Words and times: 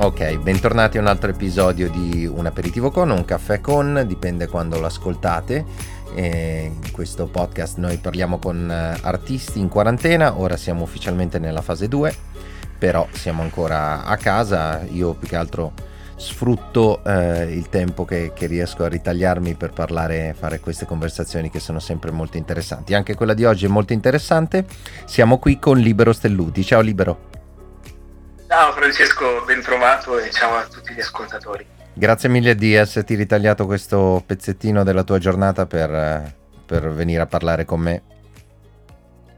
Ok, 0.00 0.38
bentornati 0.38 0.96
a 0.96 1.00
un 1.00 1.08
altro 1.08 1.30
episodio 1.30 1.90
di 1.90 2.24
Un 2.24 2.46
aperitivo 2.46 2.92
con, 2.92 3.10
un 3.10 3.24
caffè 3.24 3.60
con, 3.60 4.04
dipende 4.06 4.46
quando 4.46 4.78
lo 4.78 4.86
ascoltate. 4.86 5.64
E 6.14 6.70
in 6.72 6.92
questo 6.92 7.26
podcast 7.26 7.78
noi 7.78 7.96
parliamo 7.96 8.38
con 8.38 8.70
eh, 8.70 8.96
artisti 9.02 9.58
in 9.58 9.68
quarantena, 9.68 10.38
ora 10.38 10.56
siamo 10.56 10.84
ufficialmente 10.84 11.40
nella 11.40 11.62
fase 11.62 11.88
2, 11.88 12.14
però 12.78 13.08
siamo 13.10 13.42
ancora 13.42 14.04
a 14.04 14.16
casa, 14.16 14.82
io 14.88 15.14
più 15.14 15.26
che 15.26 15.36
altro 15.36 15.72
sfrutto 16.14 17.02
eh, 17.04 17.52
il 17.52 17.68
tempo 17.68 18.04
che, 18.04 18.30
che, 18.32 18.46
riesco 18.46 18.84
a 18.84 18.88
ritagliarmi 18.88 19.54
per 19.54 19.72
parlare, 19.72 20.32
fare 20.38 20.60
queste 20.60 20.86
conversazioni 20.86 21.50
che 21.50 21.58
sono 21.58 21.80
sempre 21.80 22.12
molto 22.12 22.36
interessanti. 22.36 22.94
Anche 22.94 23.16
quella 23.16 23.34
di 23.34 23.44
oggi 23.44 23.64
è 23.64 23.68
molto 23.68 23.92
interessante. 23.92 24.64
Siamo 25.06 25.38
qui 25.38 25.58
con 25.58 25.76
Libero 25.78 26.12
Stelluti. 26.12 26.62
Ciao 26.62 26.82
Libero. 26.82 27.27
Ciao 28.58 28.72
Francesco, 28.72 29.44
ben 29.44 29.62
trovato 29.62 30.18
e 30.18 30.32
ciao 30.32 30.56
a 30.56 30.66
tutti 30.66 30.92
gli 30.92 30.98
ascoltatori. 30.98 31.64
Grazie 31.94 32.28
mille 32.28 32.56
di 32.56 32.74
esserti 32.74 33.14
ritagliato 33.14 33.66
questo 33.66 34.20
pezzettino 34.26 34.82
della 34.82 35.04
tua 35.04 35.18
giornata 35.18 35.64
per, 35.64 36.34
per 36.66 36.90
venire 36.90 37.22
a 37.22 37.26
parlare 37.26 37.64
con 37.64 37.78
me. 37.78 38.02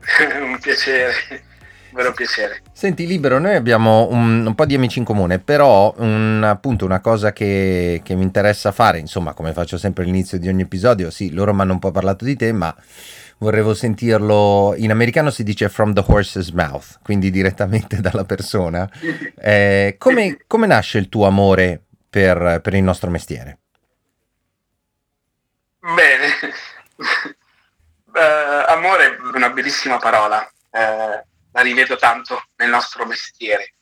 un 0.40 0.58
piacere, 0.58 1.12
un 1.32 1.96
vero 1.96 2.14
piacere. 2.14 2.62
Senti 2.72 3.06
Libero, 3.06 3.38
noi 3.38 3.56
abbiamo 3.56 4.08
un, 4.10 4.46
un 4.46 4.54
po' 4.54 4.64
di 4.64 4.74
amici 4.74 5.00
in 5.00 5.04
comune, 5.04 5.38
però 5.38 5.92
un, 5.98 6.42
appunto 6.42 6.86
una 6.86 7.00
cosa 7.00 7.34
che, 7.34 8.00
che 8.02 8.14
mi 8.14 8.22
interessa 8.22 8.72
fare, 8.72 9.00
insomma 9.00 9.34
come 9.34 9.52
faccio 9.52 9.76
sempre 9.76 10.04
all'inizio 10.04 10.38
di 10.38 10.48
ogni 10.48 10.62
episodio, 10.62 11.10
sì, 11.10 11.30
loro 11.30 11.52
mi 11.52 11.60
hanno 11.60 11.74
un 11.74 11.78
po' 11.78 11.90
parlato 11.90 12.24
di 12.24 12.36
te, 12.36 12.52
ma 12.52 12.74
vorrevo 13.40 13.74
sentirlo. 13.74 14.74
In 14.76 14.90
americano 14.90 15.30
si 15.30 15.42
dice 15.42 15.68
from 15.68 15.92
the 15.92 16.04
horse's 16.06 16.50
mouth, 16.50 17.00
quindi 17.02 17.30
direttamente 17.30 18.00
dalla 18.00 18.24
persona. 18.24 18.88
Eh, 19.36 19.96
come, 19.98 20.38
come, 20.46 20.66
nasce 20.66 20.98
il 20.98 21.08
tuo 21.08 21.26
amore 21.26 21.82
per, 22.08 22.60
per, 22.62 22.74
il 22.74 22.82
nostro 22.82 23.10
mestiere? 23.10 23.58
Bene, 25.80 26.26
uh, 26.96 28.68
amore 28.68 29.16
è 29.16 29.16
una 29.34 29.50
bellissima 29.50 29.98
parola, 29.98 30.48
uh, 30.70 30.78
la 31.52 31.60
rivedo 31.62 31.96
tanto 31.96 32.42
nel 32.56 32.68
nostro 32.68 33.04
mestiere. 33.06 33.74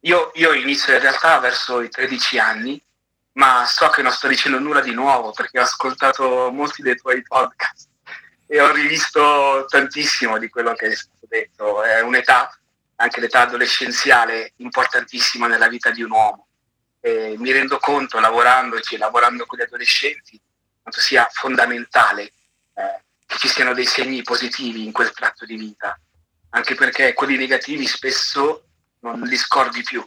Io, 0.00 0.30
io 0.34 0.52
inizio 0.52 0.94
in 0.94 1.00
realtà 1.00 1.38
verso 1.38 1.80
i 1.80 1.88
13 1.88 2.38
anni, 2.38 2.80
ma 3.32 3.64
so 3.66 3.88
che 3.88 4.02
non 4.02 4.12
sto 4.12 4.28
dicendo 4.28 4.58
nulla 4.58 4.80
di 4.80 4.92
nuovo 4.92 5.32
perché 5.32 5.58
ho 5.58 5.62
ascoltato 5.62 6.50
molti 6.52 6.82
dei 6.82 6.96
tuoi 6.96 7.22
podcast 7.22 7.85
e 8.46 8.60
ho 8.60 8.72
rivisto 8.72 9.64
tantissimo 9.68 10.38
di 10.38 10.48
quello 10.48 10.74
che 10.74 10.86
è 10.86 10.94
stato 10.94 11.26
detto. 11.28 11.82
È 11.82 12.00
un'età, 12.00 12.56
anche 12.96 13.20
l'età 13.20 13.42
adolescenziale, 13.42 14.52
importantissima 14.56 15.46
nella 15.46 15.68
vita 15.68 15.90
di 15.90 16.02
un 16.02 16.12
uomo. 16.12 16.46
E 17.00 17.34
mi 17.38 17.52
rendo 17.52 17.78
conto, 17.78 18.20
lavorandoci, 18.20 18.96
lavorando 18.96 19.46
con 19.46 19.58
gli 19.58 19.62
adolescenti, 19.62 20.40
quanto 20.80 21.00
sia 21.00 21.28
fondamentale 21.32 22.22
eh, 22.74 23.02
che 23.26 23.36
ci 23.38 23.48
siano 23.48 23.74
dei 23.74 23.86
segni 23.86 24.22
positivi 24.22 24.84
in 24.84 24.92
quel 24.92 25.12
tratto 25.12 25.44
di 25.44 25.56
vita, 25.56 25.98
anche 26.50 26.74
perché 26.74 27.12
quelli 27.12 27.36
negativi 27.36 27.86
spesso 27.86 28.64
non 29.00 29.20
li 29.20 29.36
scordi 29.36 29.82
più, 29.82 30.04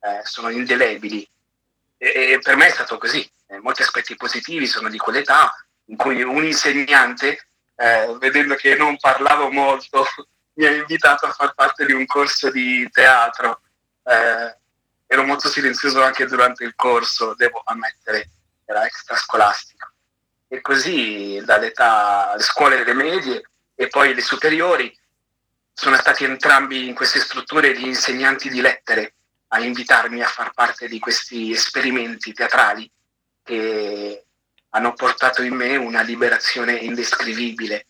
eh, 0.00 0.20
sono 0.24 0.50
indelebili. 0.50 1.26
E, 1.96 2.32
e, 2.32 2.38
per 2.42 2.56
me 2.56 2.66
è 2.66 2.70
stato 2.70 2.98
così. 2.98 3.28
Eh, 3.46 3.58
molti 3.60 3.82
aspetti 3.82 4.16
positivi 4.16 4.66
sono 4.66 4.88
di 4.88 4.98
quell'età 4.98 5.50
in 5.86 5.96
cui 5.96 6.22
un 6.22 6.44
insegnante 6.44 7.48
eh, 7.82 8.16
vedendo 8.20 8.54
che 8.54 8.76
non 8.76 8.96
parlavo 8.96 9.50
molto, 9.50 10.06
mi 10.54 10.66
ha 10.66 10.70
invitato 10.70 11.26
a 11.26 11.32
far 11.32 11.52
parte 11.54 11.84
di 11.84 11.92
un 11.92 12.06
corso 12.06 12.48
di 12.50 12.88
teatro. 12.92 13.60
Eh, 14.04 14.56
ero 15.06 15.24
molto 15.24 15.48
silenzioso 15.48 16.00
anche 16.00 16.26
durante 16.26 16.62
il 16.62 16.74
corso, 16.76 17.34
devo 17.34 17.60
ammettere, 17.64 18.30
era 18.64 18.86
extrascolastico. 18.86 19.90
E 20.46 20.60
così 20.60 21.42
dall'età, 21.44 22.34
le 22.36 22.42
scuole 22.42 22.76
delle 22.76 22.94
medie 22.94 23.42
e 23.74 23.88
poi 23.88 24.14
le 24.14 24.22
superiori, 24.22 24.96
sono 25.72 25.96
stati 25.96 26.24
entrambi 26.24 26.86
in 26.86 26.94
queste 26.94 27.18
strutture 27.18 27.76
gli 27.76 27.86
insegnanti 27.86 28.48
di 28.48 28.60
lettere 28.60 29.14
a 29.48 29.60
invitarmi 29.60 30.22
a 30.22 30.28
far 30.28 30.52
parte 30.52 30.86
di 30.86 30.98
questi 30.98 31.50
esperimenti 31.50 32.32
teatrali 32.32 32.88
che 33.42 34.24
hanno 34.74 34.92
portato 34.94 35.42
in 35.42 35.54
me 35.54 35.76
una 35.76 36.02
liberazione 36.02 36.74
indescrivibile. 36.74 37.86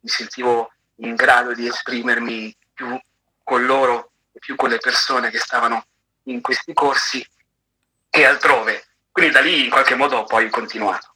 Mi 0.00 0.08
sentivo 0.08 0.72
in 0.96 1.14
grado 1.14 1.54
di 1.54 1.66
esprimermi 1.66 2.54
più 2.72 2.98
con 3.42 3.64
loro 3.64 4.12
e 4.32 4.38
più 4.38 4.54
con 4.56 4.68
le 4.68 4.78
persone 4.78 5.30
che 5.30 5.38
stavano 5.38 5.84
in 6.24 6.40
questi 6.40 6.72
corsi 6.74 7.26
che 8.10 8.26
altrove. 8.26 8.84
Quindi 9.10 9.32
da 9.32 9.40
lì 9.40 9.64
in 9.64 9.70
qualche 9.70 9.94
modo 9.94 10.18
ho 10.18 10.24
poi 10.24 10.50
continuato. 10.50 11.14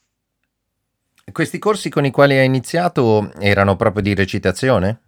Questi 1.30 1.58
corsi 1.58 1.90
con 1.90 2.04
i 2.06 2.10
quali 2.10 2.38
hai 2.38 2.46
iniziato 2.46 3.32
erano 3.38 3.76
proprio 3.76 4.02
di 4.02 4.14
recitazione? 4.14 5.00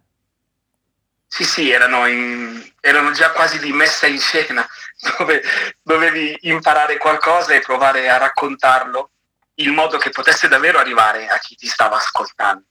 Sì, 1.25 1.43
sì, 1.43 1.71
erano, 1.71 2.05
in, 2.07 2.71
erano 2.79 3.11
già 3.11 3.31
quasi 3.31 3.57
di 3.59 3.71
messa 3.71 4.05
in 4.05 4.19
scena, 4.19 4.67
dove 5.17 5.41
dovevi 5.81 6.37
imparare 6.41 6.97
qualcosa 6.97 7.53
e 7.53 7.61
provare 7.61 8.09
a 8.09 8.17
raccontarlo 8.17 9.11
in 9.59 9.73
modo 9.73 9.97
che 9.97 10.09
potesse 10.09 10.47
davvero 10.47 10.79
arrivare 10.79 11.27
a 11.27 11.37
chi 11.37 11.55
ti 11.55 11.67
stava 11.67 11.97
ascoltando. 11.97 12.63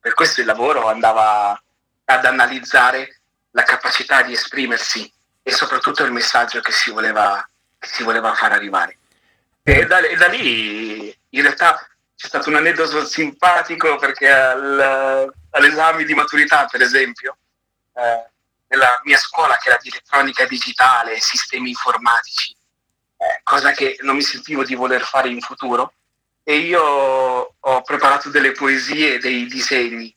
Per 0.00 0.14
questo 0.14 0.40
il 0.40 0.46
lavoro 0.46 0.88
andava 0.88 1.60
ad 2.04 2.24
analizzare 2.24 3.20
la 3.50 3.62
capacità 3.62 4.22
di 4.22 4.32
esprimersi 4.32 5.10
e 5.42 5.50
soprattutto 5.52 6.04
il 6.04 6.12
messaggio 6.12 6.60
che 6.60 6.72
si 6.72 6.90
voleva, 6.90 7.46
che 7.78 7.88
si 7.88 8.02
voleva 8.02 8.34
far 8.34 8.52
arrivare. 8.52 8.98
E 9.62 9.86
da, 9.86 9.98
e 9.98 10.16
da, 10.16 10.28
lì 10.28 11.14
in 11.30 11.42
realtà 11.42 11.86
c'è 12.14 12.26
stato 12.26 12.48
un 12.48 12.56
aneddoto 12.56 13.04
simpatico 13.04 13.96
perché 13.96 14.30
al, 14.30 15.32
all'esame 15.50 16.04
di 16.04 16.14
maturità, 16.14 16.66
per 16.66 16.82
esempio, 16.82 17.36
eh, 17.94 18.30
nella 18.68 19.00
mia 19.04 19.18
scuola 19.18 19.56
che 19.56 19.70
era 19.70 19.78
di 19.80 19.88
elettronica 19.88 20.46
digitale 20.46 21.18
sistemi 21.20 21.70
informatici, 21.70 22.54
eh, 23.16 23.40
cosa 23.42 23.72
che 23.72 23.96
non 24.00 24.16
mi 24.16 24.22
sentivo 24.22 24.64
di 24.64 24.74
voler 24.74 25.02
fare 25.02 25.28
in 25.28 25.40
futuro, 25.40 25.92
e 26.48 26.56
io 26.60 26.80
ho 26.80 27.82
preparato 27.82 28.30
delle 28.30 28.52
poesie 28.52 29.16
e 29.16 29.18
dei 29.18 29.44
disegni, 29.44 30.08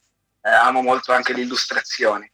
eh, 0.43 0.49
amo 0.49 0.81
molto 0.81 1.11
anche 1.11 1.33
l'illustrazione 1.33 2.31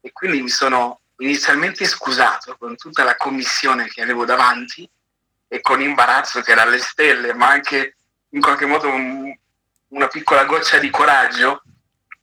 e 0.00 0.10
quindi 0.10 0.42
mi 0.42 0.48
sono 0.48 1.02
inizialmente 1.18 1.84
scusato 1.84 2.56
con 2.58 2.74
tutta 2.74 3.04
la 3.04 3.14
commissione 3.14 3.86
che 3.86 4.02
avevo 4.02 4.24
davanti 4.24 4.90
e 5.46 5.60
con 5.60 5.80
imbarazzo 5.80 6.40
che 6.40 6.50
era 6.50 6.62
alle 6.62 6.80
stelle, 6.80 7.34
ma 7.34 7.46
anche 7.46 7.94
in 8.30 8.40
qualche 8.40 8.66
modo 8.66 8.88
un, 8.88 9.32
una 9.90 10.08
piccola 10.08 10.44
goccia 10.44 10.78
di 10.78 10.90
coraggio, 10.90 11.62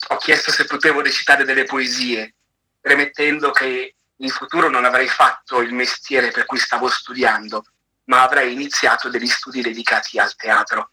ho 0.09 0.17
chiesto 0.17 0.51
se 0.51 0.66
potevo 0.66 1.00
recitare 1.00 1.45
delle 1.45 1.63
poesie, 1.63 2.34
premettendo 2.81 3.51
che 3.51 3.95
in 4.13 4.29
futuro 4.29 4.69
non 4.69 4.84
avrei 4.84 5.07
fatto 5.07 5.61
il 5.61 5.73
mestiere 5.73 6.31
per 6.31 6.45
cui 6.45 6.59
stavo 6.59 6.90
studiando, 6.90 7.63
ma 8.07 8.23
avrei 8.23 8.51
iniziato 8.51 9.07
degli 9.07 9.29
studi 9.29 9.61
dedicati 9.61 10.19
al 10.19 10.35
teatro. 10.35 10.90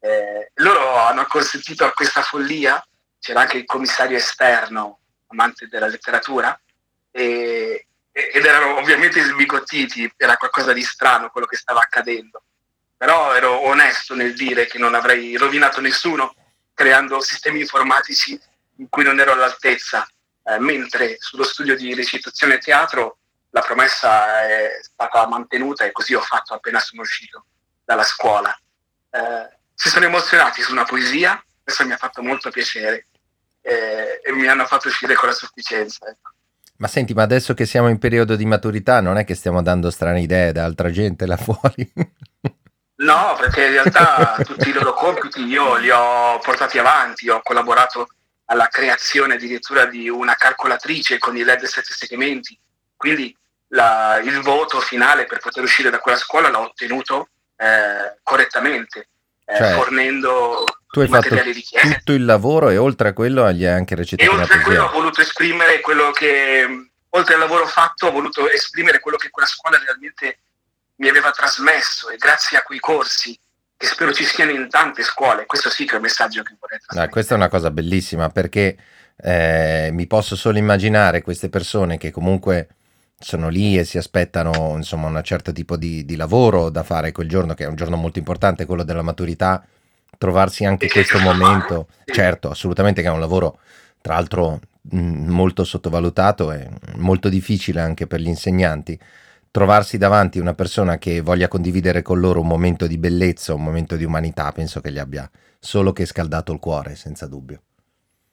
Eh, 0.00 0.50
loro 0.54 0.96
hanno 0.96 1.26
consentito 1.26 1.84
a 1.84 1.92
questa 1.92 2.22
follia, 2.22 2.84
c'era 3.18 3.40
anche 3.42 3.58
il 3.58 3.64
commissario 3.66 4.16
esterno, 4.16 5.00
amante 5.28 5.68
della 5.68 5.86
letteratura, 5.86 6.58
e, 7.10 7.86
ed 8.12 8.44
erano 8.44 8.76
ovviamente 8.76 9.22
sbigottiti, 9.22 10.12
era 10.16 10.36
qualcosa 10.36 10.72
di 10.72 10.82
strano 10.82 11.30
quello 11.30 11.46
che 11.46 11.56
stava 11.56 11.80
accadendo. 11.80 12.42
Però 12.96 13.34
ero 13.34 13.60
onesto 13.60 14.14
nel 14.14 14.34
dire 14.34 14.66
che 14.66 14.78
non 14.78 14.94
avrei 14.94 15.36
rovinato 15.36 15.80
nessuno 15.80 16.34
creando 16.74 17.20
sistemi 17.20 17.60
informatici 17.60 18.38
in 18.76 18.88
cui 18.88 19.04
non 19.04 19.20
ero 19.20 19.32
all'altezza, 19.32 20.06
eh, 20.44 20.58
mentre 20.58 21.16
sullo 21.18 21.44
studio 21.44 21.76
di 21.76 21.94
recitazione 21.94 22.54
e 22.54 22.58
teatro 22.58 23.18
la 23.50 23.60
promessa 23.60 24.42
è 24.46 24.78
stata 24.80 25.26
mantenuta 25.26 25.84
e 25.84 25.92
così 25.92 26.14
ho 26.14 26.20
fatto 26.20 26.54
appena 26.54 26.78
sono 26.78 27.02
uscito 27.02 27.46
dalla 27.84 28.02
scuola. 28.02 28.56
Eh, 29.10 29.58
si 29.80 29.88
sono 29.88 30.04
emozionati 30.04 30.60
su 30.60 30.72
una 30.72 30.84
poesia, 30.84 31.42
questo 31.64 31.86
mi 31.86 31.92
ha 31.92 31.96
fatto 31.96 32.20
molto 32.20 32.50
piacere 32.50 33.06
eh, 33.62 34.20
e 34.22 34.30
mi 34.32 34.46
hanno 34.46 34.66
fatto 34.66 34.88
uscire 34.88 35.14
con 35.14 35.30
la 35.30 35.34
sufficienza. 35.34 36.06
Ecco. 36.06 36.32
Ma 36.76 36.86
senti, 36.86 37.14
ma 37.14 37.22
adesso 37.22 37.54
che 37.54 37.64
siamo 37.64 37.88
in 37.88 37.98
periodo 37.98 38.36
di 38.36 38.44
maturità, 38.44 39.00
non 39.00 39.16
è 39.16 39.24
che 39.24 39.34
stiamo 39.34 39.62
dando 39.62 39.90
strane 39.90 40.20
idee 40.20 40.52
da 40.52 40.64
altra 40.64 40.90
gente 40.90 41.24
là 41.24 41.38
fuori? 41.40 41.90
no, 42.96 43.36
perché 43.38 43.64
in 43.64 43.72
realtà 43.72 44.36
tutti 44.44 44.68
i 44.68 44.72
loro 44.74 44.92
compiti 44.92 45.44
io 45.44 45.76
li 45.76 45.88
ho 45.88 46.38
portati 46.40 46.78
avanti, 46.78 47.30
ho 47.30 47.40
collaborato 47.42 48.08
alla 48.46 48.66
creazione 48.66 49.36
addirittura 49.36 49.86
di 49.86 50.10
una 50.10 50.34
calcolatrice 50.34 51.16
con 51.16 51.38
i 51.38 51.42
LED 51.42 51.64
sette 51.64 51.94
segmenti, 51.94 52.58
quindi 52.96 53.34
la, 53.68 54.20
il 54.22 54.42
voto 54.42 54.78
finale 54.78 55.24
per 55.24 55.38
poter 55.38 55.62
uscire 55.62 55.88
da 55.88 56.00
quella 56.00 56.18
scuola 56.18 56.50
l'ho 56.50 56.64
ottenuto 56.64 57.28
eh, 57.56 58.18
correttamente 58.22 59.08
eh, 59.50 59.56
cioè, 59.56 59.74
fornendo 59.74 60.64
tu 60.90 61.00
hai 61.00 61.08
fatto 61.08 61.36
tutto 61.36 62.12
il 62.12 62.24
lavoro 62.24 62.68
e 62.70 62.76
oltre 62.76 63.08
a 63.08 63.12
quello 63.12 63.50
gli 63.52 63.64
hai 63.64 63.72
anche 63.72 63.94
recitato 63.94 64.30
e 64.30 64.34
oltre 64.34 64.58
a 64.58 64.62
quello 64.62 64.84
ho 64.84 64.90
voluto 64.90 65.20
esprimere 65.20 65.80
quello 65.80 66.10
che 66.10 66.90
oltre 67.10 67.34
al 67.34 67.40
lavoro 67.40 67.66
fatto, 67.66 68.06
ho 68.06 68.10
voluto 68.10 68.48
esprimere 68.48 69.00
quello 69.00 69.16
che 69.16 69.30
quella 69.30 69.48
scuola 69.48 69.78
realmente 69.78 70.38
mi 70.96 71.08
aveva 71.08 71.30
trasmesso 71.30 72.10
e 72.10 72.16
grazie 72.16 72.58
a 72.58 72.62
quei 72.62 72.78
corsi 72.78 73.38
che 73.76 73.86
spero 73.86 74.12
ci 74.12 74.24
siano 74.24 74.50
in 74.50 74.68
tante 74.68 75.02
scuole, 75.02 75.46
questo 75.46 75.70
sì 75.70 75.86
che 75.86 75.92
è 75.92 75.96
un 75.96 76.02
messaggio 76.02 76.42
che 76.42 76.54
vorrei 76.60 76.78
trasmettere. 76.78 77.06
Ah, 77.06 77.08
questa 77.08 77.34
è 77.34 77.36
una 77.36 77.48
cosa 77.48 77.70
bellissima 77.70 78.28
perché 78.28 78.76
eh, 79.16 79.88
mi 79.92 80.06
posso 80.06 80.36
solo 80.36 80.58
immaginare 80.58 81.22
queste 81.22 81.48
persone 81.48 81.96
che 81.96 82.10
comunque 82.10 82.68
sono 83.22 83.50
lì 83.50 83.78
e 83.78 83.84
si 83.84 83.98
aspettano 83.98 84.72
insomma 84.76 85.06
un 85.08 85.20
certo 85.22 85.52
tipo 85.52 85.76
di, 85.76 86.06
di, 86.06 86.16
lavoro 86.16 86.70
da 86.70 86.82
fare 86.82 87.12
quel 87.12 87.28
giorno 87.28 87.52
che 87.52 87.64
è 87.64 87.68
un 87.68 87.74
giorno 87.74 87.96
molto 87.96 88.18
importante, 88.18 88.64
quello 88.64 88.82
della 88.82 89.02
maturità, 89.02 89.62
trovarsi 90.16 90.64
anche 90.64 90.86
in 90.86 90.90
questo 90.90 91.18
momento, 91.18 91.88
certo, 92.06 92.48
assolutamente 92.48 93.02
che 93.02 93.08
è 93.08 93.10
un 93.10 93.20
lavoro 93.20 93.58
tra 94.00 94.14
l'altro 94.14 94.60
molto 94.92 95.64
sottovalutato 95.64 96.50
e 96.50 96.66
molto 96.96 97.28
difficile 97.28 97.82
anche 97.82 98.06
per 98.06 98.20
gli 98.20 98.28
insegnanti 98.28 98.98
trovarsi 99.50 99.98
davanti 99.98 100.38
una 100.38 100.54
persona 100.54 100.96
che 100.96 101.20
voglia 101.20 101.48
condividere 101.48 102.02
con 102.02 102.20
loro 102.20 102.40
un 102.40 102.46
momento 102.46 102.86
di 102.86 102.96
bellezza, 102.96 103.52
un 103.52 103.62
momento 103.62 103.96
di 103.96 104.04
umanità, 104.04 104.50
penso 104.52 104.80
che 104.80 104.92
gli 104.92 104.98
abbia 104.98 105.28
solo 105.58 105.92
che 105.92 106.06
scaldato 106.06 106.52
il 106.52 106.58
cuore, 106.58 106.96
senza 106.96 107.26
dubbio. 107.26 107.62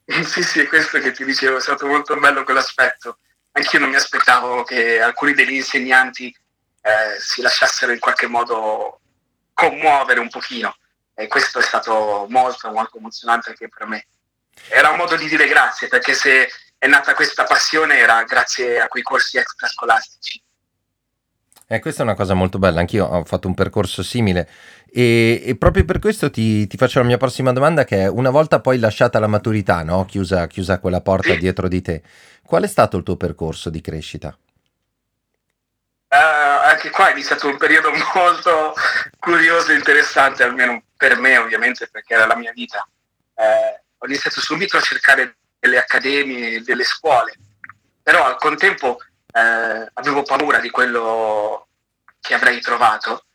Sì, 0.23 0.41
sì, 0.41 0.61
è 0.61 0.67
questo 0.67 0.99
che 0.99 1.11
ti 1.11 1.25
dicevo, 1.25 1.57
è 1.57 1.61
stato 1.61 1.85
molto 1.85 2.17
bello 2.17 2.43
quell'aspetto. 2.43 3.17
Anch'io 3.57 3.79
non 3.79 3.89
mi 3.89 3.95
aspettavo 3.95 4.63
che 4.63 5.01
alcuni 5.01 5.33
degli 5.33 5.55
insegnanti 5.55 6.27
eh, 6.27 7.19
si 7.19 7.41
lasciassero 7.41 7.91
in 7.91 7.97
qualche 7.97 8.27
modo 8.27 8.99
commuovere 9.51 10.19
un 10.19 10.29
pochino. 10.29 10.77
E 11.15 11.25
questo 11.27 11.57
è 11.57 11.63
stato 11.63 12.27
molto, 12.29 12.69
molto 12.69 12.97
emozionante 12.97 13.49
anche 13.49 13.67
per 13.67 13.87
me. 13.87 14.05
Era 14.69 14.89
un 14.89 14.97
modo 14.97 15.15
di 15.15 15.27
dire 15.27 15.47
grazie 15.47 15.87
perché 15.87 16.13
se 16.13 16.47
è 16.77 16.85
nata 16.85 17.15
questa 17.15 17.45
passione 17.45 17.97
era 17.97 18.23
grazie 18.25 18.79
a 18.79 18.87
quei 18.87 19.01
corsi 19.01 19.37
extrascolastici. 19.37 20.39
Eh, 21.65 21.79
questa 21.79 22.01
è 22.01 22.05
una 22.05 22.13
cosa 22.13 22.35
molto 22.35 22.59
bella, 22.59 22.79
anch'io 22.79 23.05
ho 23.07 23.25
fatto 23.25 23.47
un 23.47 23.55
percorso 23.55 24.03
simile 24.03 24.47
e, 24.97 25.43
e 25.45 25.55
proprio 25.55 25.85
per 25.85 25.99
questo 25.99 26.31
ti, 26.31 26.65
ti, 26.65 26.75
faccio 26.75 26.97
la 26.97 27.05
mia 27.05 27.17
prossima 27.17 27.53
domanda 27.53 27.83
che 27.83 27.97
è 27.97 28.07
una 28.07 28.31
volta 28.31 28.61
poi 28.61 28.79
lasciata 28.79 29.19
la 29.19 29.27
maturità, 29.27 29.83
no? 29.83 30.05
chiusa, 30.05 30.47
chiusa 30.47 30.79
quella 30.79 31.01
porta 31.01 31.35
dietro 31.35 31.67
di 31.67 31.83
te, 31.83 32.01
qual 32.43 32.63
è 32.63 32.67
stato 32.67 32.97
il 32.97 33.03
tuo 33.03 33.15
percorso 33.15 33.69
di 33.69 33.79
crescita? 33.79 34.35
Uh, 36.09 36.65
anche 36.65 36.89
qua 36.89 37.09
è 37.09 37.11
iniziato 37.11 37.47
un 37.47 37.57
periodo 37.57 37.91
molto 38.15 38.73
curioso 39.19 39.71
e 39.71 39.75
interessante, 39.75 40.41
almeno 40.41 40.81
per 40.97 41.19
me 41.19 41.37
ovviamente 41.37 41.87
perché 41.91 42.15
era 42.15 42.25
la 42.25 42.35
mia 42.35 42.51
vita. 42.51 42.83
Uh, 43.35 43.79
ho 43.99 44.05
iniziato 44.07 44.41
subito 44.41 44.77
a 44.77 44.81
cercare 44.81 45.35
delle 45.59 45.77
accademie, 45.77 46.63
delle 46.63 46.83
scuole, 46.83 47.35
però 48.01 48.25
al 48.25 48.37
contempo 48.37 48.97
eh, 49.31 49.89
avevo 49.93 50.23
paura 50.23 50.59
di 50.59 50.71
quello 50.71 51.67
che 52.19 52.33
avrei 52.33 52.61
trovato 52.61 53.26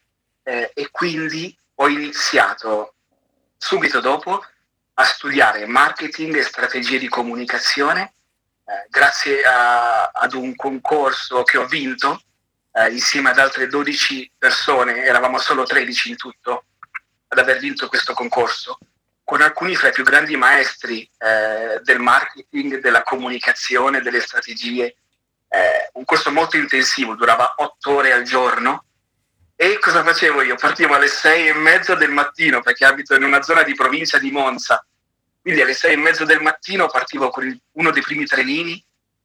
eh, 0.43 0.71
e 0.75 0.91
quindi 0.91 1.56
ho 1.77 1.89
iniziato 1.89 2.94
subito 3.56 4.00
dopo 4.00 4.44
a 4.94 5.05
studiare 5.05 5.67
marketing 5.67 6.37
e 6.37 6.43
strategie 6.43 6.99
di 6.99 7.09
comunicazione 7.09 8.15
eh, 8.65 8.87
grazie 8.89 9.43
a, 9.43 10.11
ad 10.12 10.35
un 10.35 10.55
concorso 10.55 11.43
che 11.43 11.59
ho 11.59 11.67
vinto 11.67 12.23
eh, 12.73 12.91
insieme 12.91 13.31
ad 13.31 13.39
altre 13.39 13.67
12 13.67 14.33
persone, 14.39 15.05
eravamo 15.05 15.39
solo 15.39 15.65
13 15.65 16.11
in 16.11 16.17
tutto 16.17 16.65
ad 17.29 17.39
aver 17.39 17.59
vinto 17.59 17.89
questo 17.89 18.12
concorso, 18.12 18.79
con 19.25 19.41
alcuni 19.41 19.75
fra 19.75 19.89
i 19.89 19.93
più 19.93 20.05
grandi 20.05 20.37
maestri 20.37 21.09
eh, 21.19 21.81
del 21.83 21.99
marketing, 21.99 22.81
della 22.81 23.03
comunicazione, 23.03 24.03
delle 24.03 24.21
strategie 24.21 24.97
eh, 25.49 25.91
un 25.94 26.05
corso 26.05 26.31
molto 26.31 26.56
intensivo, 26.56 27.15
durava 27.15 27.55
otto 27.56 27.97
ore 27.97 28.12
al 28.12 28.23
giorno. 28.23 28.85
E 29.55 29.79
cosa 29.79 30.03
facevo 30.03 30.43
io? 30.43 30.57
Partivo 30.57 30.95
alle 30.95 31.09
sei 31.09 31.49
e 31.49 31.55
mezza 31.55 31.95
del 31.95 32.11
mattino 32.11 32.61
perché 32.63 32.85
abito 32.85 33.15
in 33.15 33.23
una 33.23 33.43
zona 33.43 33.63
di 33.63 33.75
provincia 33.75 34.19
di 34.19 34.31
Monza. 34.31 34.85
Quindi 35.41 35.61
alle 35.61 35.75
sei 35.75 35.93
e 35.93 35.97
mezza 35.97 36.25
del 36.25 36.41
mattino 36.41 36.89
partivo 36.89 37.31
con 37.31 37.61
uno 37.73 37.91
dei 37.91 38.03
primi 38.03 38.27
trenini 38.27 38.83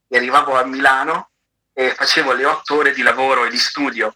e 0.07 0.17
arrivavo 0.17 0.57
a 0.57 0.63
Milano 0.63 1.29
e 1.73 1.93
facevo 1.93 2.33
le 2.33 2.45
otto 2.45 2.75
ore 2.75 2.91
di 2.91 3.01
lavoro 3.01 3.45
e 3.45 3.49
di 3.49 3.57
studio 3.57 4.15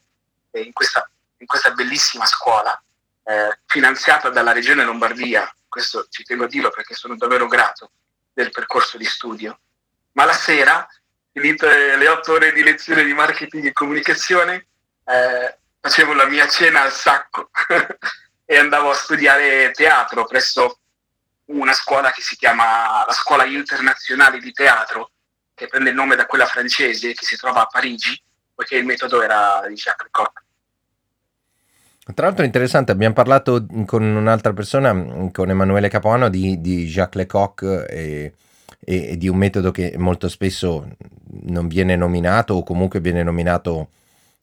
eh, 0.52 0.62
in, 0.62 0.74
questa, 0.74 1.08
in, 1.38 1.46
questa, 1.46 1.72
bellissima 1.72 2.26
scuola 2.26 2.82
eh, 3.24 3.60
finanziata 3.66 4.30
dalla 4.30 4.52
Regione 4.52 4.84
Lombardia. 4.84 5.54
Questo 5.68 6.08
ci 6.10 6.24
tengo 6.24 6.46
a 6.46 6.48
dirlo 6.48 6.72
perché 6.72 6.96
sono 6.96 7.16
davvero 7.16 7.48
grato 7.48 7.92
del 8.34 8.52
percorso 8.52 8.98
di 8.98 9.06
studio. 9.06 9.60
Ma 10.14 10.26
la 10.26 10.34
sera 10.34 10.88
finite 11.32 11.96
le 11.96 12.08
otto 12.08 12.34
ore 12.34 12.52
di 12.52 12.64
lezione 12.64 13.04
di 13.04 13.14
marketing 13.14 13.66
e 13.66 13.74
comunicazione, 13.74 14.68
eh, 15.06 15.58
facevo 15.82 16.14
la 16.14 16.28
mia 16.28 16.48
cena 16.48 16.84
al 16.84 16.92
sacco 16.92 17.50
e 18.46 18.58
andavo 18.58 18.92
a 18.92 18.94
studiare 18.94 19.72
teatro 19.72 20.26
presso 20.26 20.78
una 21.46 21.74
scuola 21.74 22.12
che 22.12 22.22
si 22.22 22.38
chiama 22.38 23.04
la 23.06 23.12
Scuola 23.12 23.44
Internazionale 23.46 24.40
di 24.40 24.54
Teatro, 24.54 25.12
che 25.54 25.68
prende 25.68 25.90
il 25.90 25.96
nome 25.96 26.16
da 26.16 26.26
quella 26.26 26.46
francese 26.46 27.14
che 27.14 27.26
si 27.26 27.36
trova 27.36 27.64
a 27.64 27.66
Parigi, 27.66 28.22
poiché 28.56 28.78
il 28.78 28.86
metodo 28.86 29.22
era 29.22 29.62
di 29.68 29.74
Jacques 29.74 30.06
Lecoq. 30.06 30.44
Tra 32.14 32.26
l'altro 32.28 32.46
interessante, 32.46 32.94
abbiamo 32.94 33.14
parlato 33.14 33.66
con 33.86 34.04
un'altra 34.04 34.54
persona, 34.54 34.94
con 35.32 35.50
Emanuele 35.50 35.90
Capuano, 35.90 36.30
di, 36.30 36.62
di 36.62 36.86
Jacques 36.86 37.22
Lecoq 37.22 37.86
e 37.90 38.34
e, 38.84 39.12
e 39.12 39.18
di 39.18 39.28
un 39.28 39.38
metodo 39.38 39.72
che 39.72 39.96
molto 39.98 40.28
spesso 40.28 40.88
non 41.44 41.68
viene 41.68 41.96
nominato 41.96 42.56
o 42.56 42.64
comunque 42.64 43.00
viene 43.00 43.24
nominato 43.24 43.90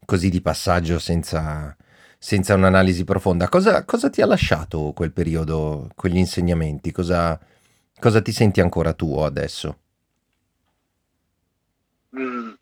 così 0.08 0.31
di 0.31 0.40
passaggio 0.40 0.99
senza, 0.99 1.76
senza 2.19 2.55
un'analisi 2.55 3.05
profonda. 3.05 3.50
Cosa, 3.50 3.84
cosa, 3.84 4.08
ti 4.08 4.22
ha 4.22 4.26
lasciato 4.26 4.93
quel 4.94 5.12
periodo, 5.12 5.90
quegli 5.94 6.16
insegnamenti? 6.16 6.93
Cosa, 6.93 7.38
cosa 8.00 8.22
ti 8.22 8.32
senti 8.32 8.62
ancora 8.62 8.94
tu 8.94 9.19
adesso? 9.19 9.81
Mm. 12.19 12.52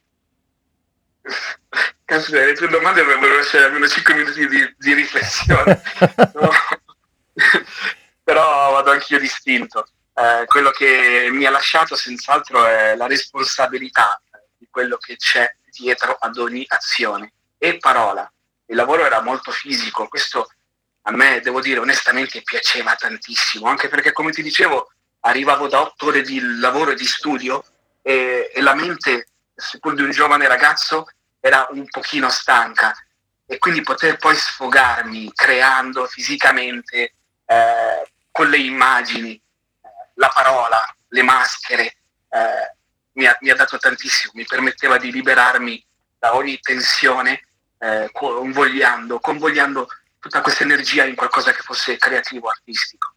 Caspita, 2.04 2.44
le 2.44 2.54
tue 2.54 2.66
domande 2.66 3.02
avrebbero 3.02 3.36
lasciare 3.36 3.66
almeno 3.66 3.86
5 3.86 4.14
minuti 4.14 4.48
di, 4.48 4.74
di 4.76 4.92
riflessione. 4.94 5.80
Però 8.24 8.72
vado 8.72 8.90
anch'io 8.90 9.20
distinto 9.20 9.86
eh, 10.14 10.46
quello 10.46 10.70
che 10.70 11.28
mi 11.30 11.44
ha 11.44 11.50
lasciato 11.50 11.94
senz'altro 11.94 12.66
è 12.66 12.96
la 12.96 13.06
responsabilità 13.06 14.20
di 14.58 14.66
quello 14.68 14.96
che 14.96 15.14
c'è 15.14 15.48
dietro 15.70 16.16
ad 16.18 16.38
ogni 16.38 16.64
azione 16.66 17.34
e 17.68 17.78
parola. 17.78 18.30
Il 18.66 18.76
lavoro 18.76 19.04
era 19.04 19.20
molto 19.22 19.50
fisico, 19.50 20.08
questo 20.08 20.50
a 21.02 21.10
me, 21.12 21.40
devo 21.40 21.60
dire 21.60 21.80
onestamente, 21.80 22.42
piaceva 22.42 22.94
tantissimo, 22.94 23.66
anche 23.66 23.88
perché, 23.88 24.12
come 24.12 24.32
ti 24.32 24.42
dicevo, 24.42 24.92
arrivavo 25.20 25.68
da 25.68 25.80
otto 25.80 26.06
ore 26.06 26.22
di 26.22 26.40
lavoro 26.58 26.92
e 26.92 26.94
di 26.94 27.06
studio 27.06 27.64
e, 28.02 28.50
e 28.54 28.60
la 28.60 28.74
mente, 28.74 29.28
seppur 29.54 29.94
di 29.94 30.02
un 30.02 30.10
giovane 30.10 30.46
ragazzo, 30.46 31.08
era 31.40 31.66
un 31.70 31.88
pochino 31.88 32.28
stanca 32.28 32.94
e 33.46 33.58
quindi 33.58 33.82
poter 33.82 34.16
poi 34.16 34.34
sfogarmi 34.34 35.32
creando 35.32 36.06
fisicamente 36.06 37.14
eh, 37.46 38.12
con 38.32 38.48
le 38.48 38.58
immagini, 38.58 39.40
la 40.14 40.30
parola, 40.34 40.84
le 41.08 41.22
maschere, 41.22 41.96
eh, 42.30 42.74
mi, 43.12 43.26
ha, 43.26 43.36
mi, 43.40 43.50
ha, 43.50 43.54
dato 43.54 43.78
tantissimo, 43.78 44.32
mi 44.34 44.44
permetteva 44.44 44.98
di 44.98 45.12
liberarmi 45.12 45.84
da 46.18 46.34
ogni 46.34 46.58
tensione, 46.58 47.45
eh, 47.78 48.08
convogliando, 48.12 49.18
convogliando 49.18 49.86
tutta 50.18 50.40
questa 50.40 50.64
energia 50.64 51.04
in 51.04 51.14
qualcosa 51.14 51.52
che 51.52 51.60
fosse 51.62 51.96
creativo, 51.96 52.48
artistico. 52.48 53.14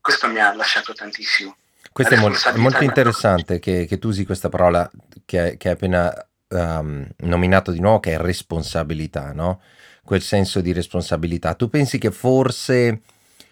Questo 0.00 0.28
mi 0.28 0.40
ha 0.40 0.54
lasciato 0.54 0.92
tantissimo. 0.92 1.56
Questo 1.92 2.14
è, 2.14 2.18
mo- 2.18 2.32
è 2.32 2.56
molto 2.56 2.84
interessante 2.84 3.58
che, 3.58 3.86
che, 3.86 3.98
tu 3.98 4.08
usi 4.08 4.24
questa 4.24 4.48
parola 4.48 4.90
che, 5.24 5.56
che 5.58 5.68
hai 5.68 5.74
appena 5.74 6.12
um, 6.48 7.06
nominato 7.18 7.70
di 7.70 7.80
nuovo, 7.80 8.00
che 8.00 8.12
è 8.12 8.18
responsabilità, 8.18 9.32
no? 9.32 9.60
Quel 10.04 10.22
senso 10.22 10.60
di 10.60 10.72
responsabilità. 10.72 11.54
Tu 11.54 11.68
pensi 11.68 11.98
che 11.98 12.10
forse 12.10 13.02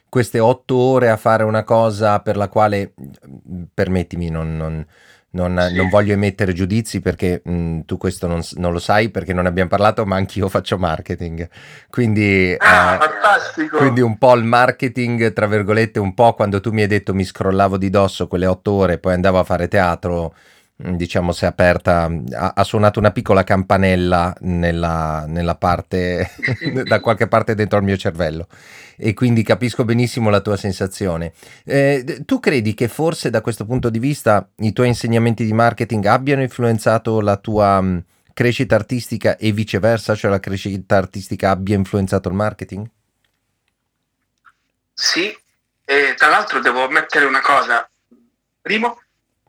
queste 0.09 0.41
otto 0.41 0.77
ore 0.77 1.09
a 1.09 1.17
fare 1.17 1.45
una 1.45 1.63
cosa 1.65 2.21
per 2.21 2.37
la 2.37 2.49
quale, 2.49 2.95
permettimi, 3.73 4.31
non, 4.31 4.57
non, 4.57 4.85
non, 5.33 5.67
sì. 5.69 5.77
non 5.77 5.89
voglio 5.89 6.13
emettere 6.13 6.53
giudizi 6.53 7.01
perché 7.01 7.41
mh, 7.45 7.81
tu 7.87 7.97
questo 7.97 8.27
non, 8.27 8.41
non, 8.55 8.73
lo 8.73 8.79
sai 8.79 9.11
perché 9.11 9.33
non 9.33 9.47
abbiamo 9.47 9.69
parlato, 9.69 10.05
ma 10.05 10.17
anch'io 10.17 10.49
faccio 10.49 10.77
marketing. 10.79 11.49
Quindi, 11.89 12.55
ah, 12.59 12.99
eh, 13.57 13.69
quindi 13.69 14.01
un 14.01 14.19
po' 14.19 14.35
il 14.35 14.45
marketing, 14.45 15.33
tra 15.33 15.47
virgolette, 15.47 16.01
un 16.01 16.15
po' 16.15 16.35
quando 16.35 16.61
tu 16.61 16.73
mi 16.73 16.83
hai 16.83 16.89
detto 16.89 17.15
mi 17.15 17.25
scrollavo 17.25 17.77
di 17.77 17.91
dosso 17.91 18.27
quelle 18.27 18.47
otto 18.47 18.73
ore 18.73 18.95
e 18.95 18.99
poi 18.99 19.15
andavo 19.15 19.39
a 19.39 19.45
fare 19.45 19.69
teatro. 19.69 20.35
Diciamo, 20.83 21.33
si 21.33 21.45
è 21.45 21.49
aperta, 21.49 22.11
ha, 22.33 22.53
ha, 22.55 22.65
suonato 22.65 22.99
una 22.99 23.11
piccola 23.11 23.45
campanella 23.45 24.35
nella, 24.41 25.25
nella 25.27 25.55
parte, 25.55 26.31
da 26.87 27.01
qualche 27.01 27.29
parte 27.29 27.55
dentro 27.55 27.79
al 27.79 27.85
mio 27.85 27.97
cervello 27.97 28.47
e 29.03 29.15
quindi 29.15 29.43
capisco 29.43 29.85
benissimo 29.85 30.29
la 30.29 30.41
tua 30.41 30.57
sensazione. 30.57 31.33
Eh, 31.65 32.23
tu 32.27 32.39
credi 32.39 32.75
che 32.75 32.87
forse 32.87 33.31
da 33.31 33.41
questo 33.41 33.65
punto 33.65 33.89
di 33.89 33.99
vista 33.99 34.47
i 34.59 34.73
tuoi 34.73 34.89
insegnamenti 34.89 35.45
di 35.45 35.55
marketing 35.55 36.05
abbiano 36.05 36.43
influenzato 36.43 37.21
la 37.23 37.37
tua 37.37 37.81
mh, 37.81 38.05
crescita 38.35 38.75
artistica 38.75 39.37
e 39.39 39.53
viceversa, 39.53 40.15
cioè 40.15 40.31
la 40.31 40.41
crescita 40.41 40.97
artistica 40.97 41.51
abbia 41.51 41.77
influenzato 41.77 42.29
il 42.29 42.35
marketing? 42.35 42.87
Sì, 44.93 45.35
e 45.85 46.15
tra 46.17 46.29
l'altro 46.29 46.61
devo 46.61 46.89
mettere 46.91 47.25
una 47.25 47.41
cosa. 47.41 47.89
Primo, 48.61 49.01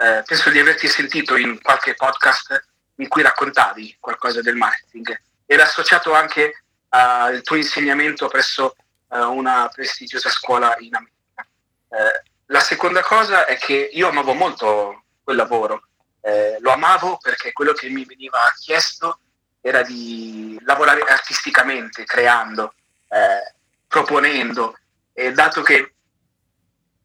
eh, 0.02 0.24
penso 0.26 0.50
di 0.50 0.60
averti 0.60 0.88
sentito 0.88 1.36
in 1.36 1.62
qualche 1.62 1.94
podcast 1.94 2.70
in 2.96 3.08
cui 3.08 3.22
raccontavi 3.22 3.98
qualcosa 4.00 4.42
del 4.42 4.56
marketing. 4.56 5.22
Era 5.46 5.64
associato 5.64 6.14
anche 6.14 6.64
al 6.90 7.44
tuo 7.44 7.56
insegnamento 7.56 8.28
presso 8.28 8.76
uh, 9.08 9.18
una 9.18 9.70
prestigiosa 9.72 10.30
scuola 10.30 10.76
in 10.80 10.96
America. 10.96 11.48
Eh, 11.90 12.24
la 12.48 12.60
seconda 12.60 13.02
cosa 13.02 13.46
è 13.46 13.58
che 13.58 13.90
io 13.94 14.10
amavo 14.10 14.34
molto 14.34 15.04
quel 15.24 15.38
lavoro. 15.38 15.84
Eh, 16.22 16.58
lo 16.60 16.72
amavo 16.72 17.18
perché 17.18 17.52
quello 17.52 17.74
che 17.74 17.90
mi 17.90 18.06
veniva 18.06 18.40
chiesto 18.60 19.20
era 19.62 19.84
di 19.84 20.60
lavorare 20.64 21.02
artisticamente, 21.02 22.06
creando, 22.06 22.74
eh, 23.08 23.56
proponendo. 23.88 24.78
E 25.14 25.32
dato 25.32 25.62
che 25.62 25.94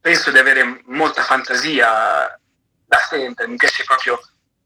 penso 0.01 0.31
di 0.31 0.39
avere 0.39 0.83
molta 0.87 1.23
fantasia 1.23 2.39
da 2.87 2.99
sempre, 2.99 3.47
mi 3.47 3.57
piace 3.57 3.85
proprio, 3.85 4.21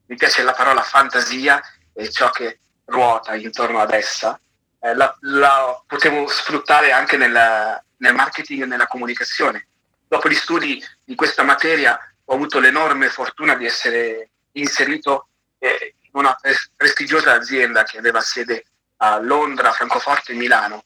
mi 0.06 0.16
piace 0.16 0.42
la 0.42 0.52
parola 0.52 0.82
fantasia 0.82 1.60
e 1.92 2.10
ciò 2.10 2.30
che 2.30 2.60
ruota 2.84 3.34
intorno 3.34 3.80
ad 3.80 3.92
essa, 3.92 4.38
eh, 4.80 4.94
la, 4.94 5.16
la, 5.20 5.82
potevo 5.86 6.26
sfruttare 6.28 6.92
anche 6.92 7.16
nel, 7.16 7.82
nel 7.96 8.14
marketing 8.14 8.62
e 8.62 8.66
nella 8.66 8.86
comunicazione. 8.86 9.66
Dopo 10.06 10.28
gli 10.28 10.34
studi 10.34 10.84
di 11.04 11.14
questa 11.14 11.42
materia 11.42 11.98
ho 12.24 12.34
avuto 12.34 12.58
l'enorme 12.58 13.08
fortuna 13.08 13.54
di 13.54 13.64
essere 13.64 14.30
inserito 14.52 15.28
eh, 15.58 15.94
in 16.00 16.10
una 16.12 16.36
prestigiosa 16.76 17.32
azienda 17.34 17.84
che 17.84 17.98
aveva 17.98 18.20
sede 18.20 18.64
a 18.98 19.18
Londra, 19.18 19.72
Francoforte 19.72 20.32
e 20.32 20.36
Milano 20.36 20.84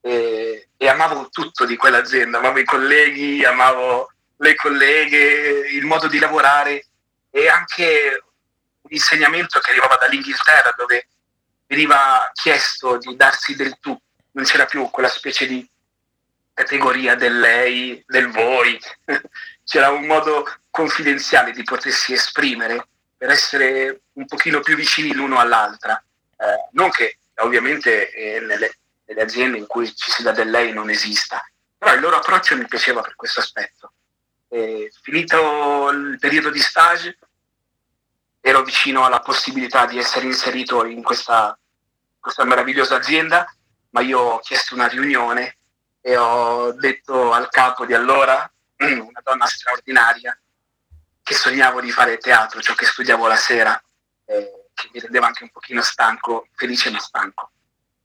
e, 0.00 0.68
e 0.76 0.88
amavo 0.88 1.28
tutto 1.30 1.64
di 1.64 1.76
quell'azienda, 1.76 2.38
amavo 2.38 2.58
i 2.58 2.64
colleghi, 2.64 3.44
amavo 3.44 4.12
le 4.36 4.54
colleghe, 4.54 5.68
il 5.70 5.84
modo 5.84 6.06
di 6.08 6.18
lavorare 6.18 6.86
e 7.30 7.48
anche 7.48 8.22
un 8.80 8.90
insegnamento 8.90 9.60
che 9.60 9.70
arrivava 9.70 9.96
dall'Inghilterra 9.96 10.74
dove 10.76 11.08
veniva 11.66 12.30
chiesto 12.32 12.98
di 12.98 13.16
darsi 13.16 13.56
del 13.56 13.78
tu, 13.80 13.98
non 14.32 14.44
c'era 14.44 14.66
più 14.66 14.88
quella 14.90 15.08
specie 15.08 15.46
di 15.46 15.68
categoria 16.52 17.16
del 17.16 17.38
lei, 17.38 18.02
del 18.06 18.30
voi, 18.30 18.78
c'era 19.64 19.90
un 19.90 20.06
modo 20.06 20.48
confidenziale 20.70 21.52
di 21.52 21.64
potersi 21.64 22.12
esprimere 22.12 22.86
per 23.16 23.30
essere 23.30 24.02
un 24.12 24.26
pochino 24.26 24.60
più 24.60 24.76
vicini 24.76 25.12
l'uno 25.12 25.38
all'altra. 25.38 26.00
Eh, 26.36 26.68
non 26.72 26.90
che 26.90 27.18
ovviamente 27.36 28.10
eh, 28.10 28.40
nelle, 28.40 28.76
nelle, 29.06 29.22
aziende 29.22 29.58
in 29.58 29.66
cui 29.66 29.86
ci 29.94 30.10
si 30.10 30.22
dà 30.22 30.32
del 30.32 30.50
lei 30.50 30.72
non 30.72 30.90
esista, 30.90 31.44
però 31.76 31.94
il 31.94 32.00
loro 32.00 32.16
approccio 32.16 32.56
mi 32.56 32.66
piaceva 32.66 33.00
per 33.00 33.16
questo 33.16 33.40
aspetto. 33.40 33.93
E 34.54 34.92
finito 35.02 35.90
il 35.90 36.16
periodo 36.20 36.48
di 36.48 36.60
stage, 36.60 37.18
ero 38.40 38.62
vicino 38.62 39.04
alla 39.04 39.18
possibilità 39.18 39.84
di 39.84 39.98
essere 39.98 40.26
inserito 40.26 40.84
in 40.84 41.02
questa, 41.02 41.58
questa 42.20 42.44
meravigliosa 42.44 42.94
azienda, 42.94 43.52
ma 43.90 44.00
io 44.00 44.20
ho 44.20 44.38
chiesto 44.38 44.76
una 44.76 44.86
riunione 44.86 45.56
e 46.00 46.16
ho 46.16 46.70
detto 46.70 47.32
al 47.32 47.48
capo 47.48 47.84
di 47.84 47.94
allora, 47.94 48.48
una 48.78 49.20
donna 49.24 49.46
straordinaria, 49.46 50.40
che 51.20 51.34
sognavo 51.34 51.80
di 51.80 51.90
fare 51.90 52.18
teatro, 52.18 52.60
ciò 52.60 52.74
che 52.74 52.86
studiavo 52.86 53.26
la 53.26 53.34
sera, 53.34 53.82
eh, 54.26 54.68
che 54.72 54.88
mi 54.92 55.00
rendeva 55.00 55.26
anche 55.26 55.42
un 55.42 55.50
pochino 55.50 55.82
stanco, 55.82 56.46
felice 56.54 56.90
ma 56.90 57.00
stanco. 57.00 57.50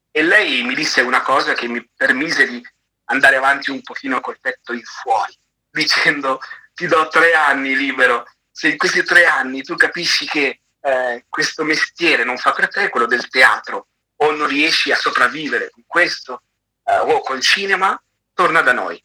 E 0.09 0.23
lei 0.23 0.63
mi 0.63 0.73
disse 0.73 1.01
una 1.01 1.21
cosa 1.21 1.53
che 1.53 1.67
mi 1.67 1.87
permise 1.95 2.47
di 2.47 2.67
andare 3.03 3.35
avanti 3.35 3.69
un 3.69 3.83
pochino 3.83 4.19
col 4.19 4.39
petto 4.39 4.73
in 4.73 4.81
fuori, 4.81 5.37
dicendo 5.69 6.39
ti 6.73 6.87
do 6.87 7.07
tre 7.07 7.33
anni 7.33 7.75
libero, 7.75 8.25
se 8.51 8.69
in 8.69 8.77
questi 8.77 9.03
tre 9.03 9.25
anni 9.25 9.63
tu 9.63 9.75
capisci 9.75 10.25
che 10.25 10.61
eh, 10.81 11.25
questo 11.27 11.63
mestiere 11.63 12.23
non 12.23 12.37
fa 12.37 12.53
per 12.53 12.69
te, 12.69 12.89
quello 12.89 13.05
del 13.05 13.27
teatro, 13.27 13.87
o 14.17 14.31
non 14.31 14.47
riesci 14.47 14.91
a 14.91 14.95
sopravvivere 14.95 15.69
con 15.69 15.83
questo, 15.85 16.43
eh, 16.85 16.97
o 16.97 17.21
col 17.21 17.41
cinema, 17.41 18.01
torna 18.33 18.61
da 18.61 18.73
noi. 18.73 19.01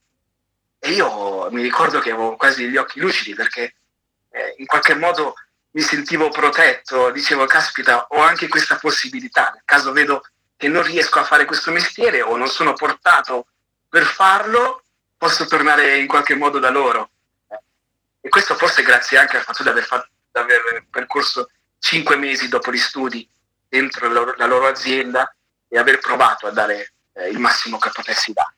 E 0.78 0.90
io 0.90 1.50
mi 1.50 1.62
ricordo 1.62 1.98
che 1.98 2.10
avevo 2.10 2.36
quasi 2.36 2.68
gli 2.68 2.76
occhi 2.76 3.00
lucidi 3.00 3.34
perché 3.34 3.76
eh, 4.30 4.54
in 4.58 4.66
qualche 4.66 4.94
modo 4.94 5.34
mi 5.70 5.80
sentivo 5.80 6.28
protetto, 6.28 7.10
dicevo 7.10 7.46
caspita 7.46 8.06
ho 8.10 8.20
anche 8.20 8.48
questa 8.48 8.76
possibilità, 8.76 9.50
nel 9.52 9.62
caso 9.64 9.92
vedo 9.92 10.22
che 10.56 10.68
non 10.68 10.82
riesco 10.82 11.18
a 11.18 11.24
fare 11.24 11.46
questo 11.46 11.72
mestiere 11.72 12.22
o 12.22 12.36
non 12.36 12.48
sono 12.48 12.74
portato 12.74 13.46
per 13.88 14.04
farlo, 14.04 14.83
posso 15.24 15.46
tornare 15.46 15.96
in 15.96 16.06
qualche 16.06 16.34
modo 16.34 16.58
da 16.58 16.68
loro. 16.68 17.08
E 18.20 18.28
questo 18.28 18.54
forse 18.56 18.82
grazie 18.82 19.16
anche 19.16 19.38
al 19.38 19.42
fatto 19.42 19.62
di 19.62 19.70
aver, 19.70 19.84
fatto, 19.84 20.08
di 20.30 20.38
aver 20.38 20.84
percorso 20.90 21.48
cinque 21.78 22.16
mesi 22.16 22.48
dopo 22.48 22.70
gli 22.70 22.76
studi 22.76 23.26
dentro 23.66 24.06
la 24.06 24.12
loro, 24.12 24.34
la 24.36 24.44
loro 24.44 24.66
azienda 24.66 25.34
e 25.66 25.78
aver 25.78 25.98
provato 25.98 26.46
a 26.46 26.50
dare 26.50 26.92
eh, 27.14 27.30
il 27.30 27.38
massimo 27.38 27.78
che 27.78 27.88
potessi 27.90 28.34
dare. 28.34 28.54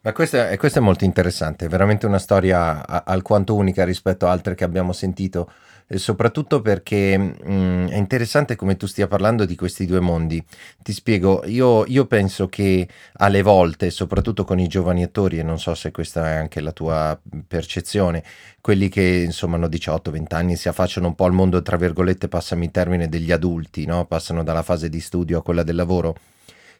Ma 0.00 0.12
questa 0.12 0.48
è, 0.48 0.56
questa 0.56 0.80
è, 0.80 0.82
molto 0.82 1.04
interessante, 1.04 1.66
è 1.66 1.68
veramente 1.68 2.06
una 2.06 2.18
storia 2.18 2.84
alquanto 3.04 3.54
unica 3.54 3.84
rispetto 3.84 4.26
a 4.26 4.32
altre 4.32 4.56
che 4.56 4.64
abbiamo 4.64 4.92
sentito, 4.92 5.52
soprattutto 5.88 6.60
perché 6.60 7.16
mh, 7.18 7.34
mm, 7.48 7.86
è 7.88 7.96
interessante 7.96 8.56
come 8.56 8.76
tu 8.76 8.86
stia 8.86 9.06
parlando 9.06 9.44
di 9.44 9.56
questi 9.56 9.86
due 9.86 10.00
mondi. 10.00 10.42
Ti 10.82 10.92
spiego, 10.92 11.42
io, 11.46 11.84
io, 11.86 12.06
penso 12.06 12.48
che 12.48 12.88
alle 13.14 13.42
volte, 13.42 13.90
soprattutto 13.90 14.44
con 14.44 14.58
i 14.58 14.68
giovani 14.68 15.02
attori, 15.02 15.38
e 15.38 15.42
non 15.42 15.58
so 15.58 15.74
se 15.74 15.90
questa 15.90 16.30
è 16.30 16.34
anche 16.34 16.60
la 16.60 16.72
tua 16.72 17.18
percezione, 17.46 18.22
quelli 18.60 18.88
che 18.88 19.22
insomma 19.24 19.56
hanno 19.56 19.68
18-20 19.68 20.34
anni 20.34 20.56
si 20.56 20.68
affacciano 20.68 21.08
un 21.08 21.14
po' 21.14 21.24
al 21.24 21.32
mondo, 21.32 21.62
tra 21.62 21.76
virgolette, 21.76 22.28
passami 22.28 22.66
il 22.66 22.70
termine, 22.70 23.08
degli 23.08 23.32
adulti, 23.32 23.86
no? 23.86 24.06
passano 24.06 24.42
dalla 24.42 24.62
fase 24.62 24.88
di 24.88 25.00
studio 25.00 25.38
a 25.38 25.42
quella 25.42 25.62
del 25.62 25.76
lavoro 25.76 26.16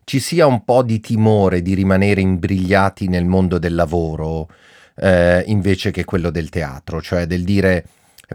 ci 0.05 0.19
sia 0.19 0.47
un 0.47 0.65
po' 0.65 0.83
di 0.83 0.99
timore 0.99 1.63
di 1.63 1.75
rimanere 1.75 2.21
imbrigliati 2.21 3.07
nel 3.07 3.25
mondo 3.25 3.59
del 3.59 3.77
lavoro 3.77 4.49
eh, 4.97 5.43
invece 5.47 5.91
che 5.91 6.05
quello 6.05 6.31
del 6.31 6.49
teatro, 6.49 7.01
cioè 7.01 7.27
del 7.27 7.45
dire 7.45 7.85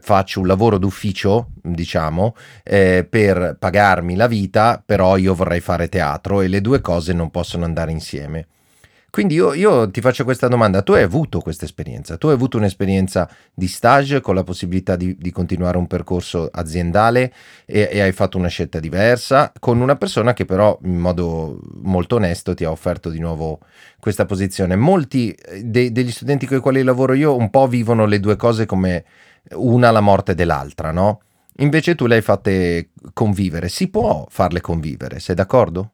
faccio 0.01 0.39
un 0.39 0.48
lavoro 0.48 0.77
d'ufficio, 0.77 1.50
diciamo, 1.62 2.36
eh, 2.63 3.06
per 3.10 3.58
pagarmi 3.60 4.16
la 4.16 4.27
vita, 4.27 4.82
però 4.84 5.18
io 5.18 5.34
vorrei 5.34 5.60
fare 5.60 5.89
teatro 5.89 6.42
e 6.42 6.48
le 6.48 6.62
due 6.62 6.82
cose 6.82 7.13
non 7.13 7.32
possono 7.32 7.66
andare 7.66 7.92
insieme. 7.92 8.48
Quindi 9.10 9.34
io, 9.34 9.54
io, 9.54 9.89
ti 9.89 10.00
faccio 10.00 10.24
questa 10.25 10.48
domanda, 10.48 10.84
tu 10.84 10.92
hai 10.92 11.01
avuto 11.01 11.39
questa 11.39 11.66
esperienza, 11.66 12.18
tu 12.18 12.27
hai 12.27 12.34
avuto 12.34 12.58
un'esperienza 12.58 13.27
di 13.51 13.68
stage 13.68 14.22
con 14.22 14.36
la 14.36 14.44
possibilità 14.44 14.96
di, 14.96 15.16
di 15.18 15.32
continuare 15.32 15.77
un 15.77 15.88
percorso 15.88 16.48
aziendale 16.51 17.34
e, 17.66 17.89
e, 17.92 18.01
hai 18.01 18.12
fatto 18.12 18.38
una 18.38 18.50
scelta 18.50 18.80
diversa 18.80 19.51
con 19.60 19.80
una 19.80 19.96
persona 19.96 20.34
che 20.34 20.46
però 20.46 20.77
in 20.84 20.98
modo 20.98 21.60
molto 21.82 22.18
onesto 22.18 22.54
ti 22.54 22.63
ha 22.63 22.70
offerto 22.70 23.10
di 23.10 23.18
nuovo 23.18 23.60
questa 24.00 24.25
posizione. 24.25 24.75
Molti 24.75 25.32
eh, 25.32 25.63
de, 25.63 25.92
degli 25.92 26.12
studenti 26.12 26.46
con 26.46 26.58
i 26.58 26.62
quali 26.62 26.84
lavoro 26.84 27.13
io 27.13 27.36
un 27.36 27.50
po' 27.50 27.66
vivono 27.68 28.06
le 28.06 28.20
due 28.20 28.36
cose 28.36 28.68
come 28.68 29.04
una 29.51 29.92
la 29.92 30.01
morte 30.01 30.36
dell'altra, 30.36 30.92
no? 30.92 31.22
Invece 31.60 31.96
tu 31.96 32.06
le 32.06 32.16
hai 32.16 32.22
fatte 32.22 32.89
convivere, 33.13 33.70
si 33.70 33.89
può 33.89 34.25
farle 34.30 34.62
convivere, 34.62 35.20
sei 35.20 35.36
d'accordo? 35.36 35.92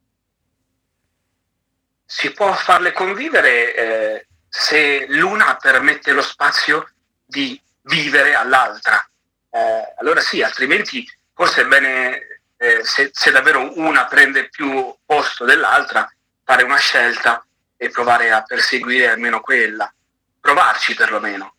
si 2.13 2.31
può 2.31 2.53
farle 2.53 2.91
convivere 2.91 3.75
eh, 3.75 4.27
se 4.47 5.07
l'una 5.09 5.57
permette 5.59 6.11
lo 6.11 6.21
spazio 6.21 6.91
di 7.25 7.59
vivere 7.81 8.35
all'altra. 8.35 9.03
Eh, 9.49 9.93
allora 9.97 10.21
sì, 10.21 10.43
altrimenti 10.43 11.03
forse 11.33 11.61
è 11.61 11.65
bene, 11.65 12.41
eh, 12.57 12.83
se, 12.83 13.09
se, 13.11 13.31
davvero 13.31 13.79
una 13.79 14.05
prende 14.05 14.47
più 14.49 14.95
posto 15.03 15.43
dell'altra, 15.43 16.07
fare 16.43 16.61
una 16.61 16.77
scelta 16.77 17.43
e 17.75 17.89
provare 17.89 18.31
a 18.31 18.43
perseguire 18.43 19.09
almeno 19.09 19.41
quella, 19.41 19.91
provarci 20.39 20.93
perlomeno. 20.93 21.55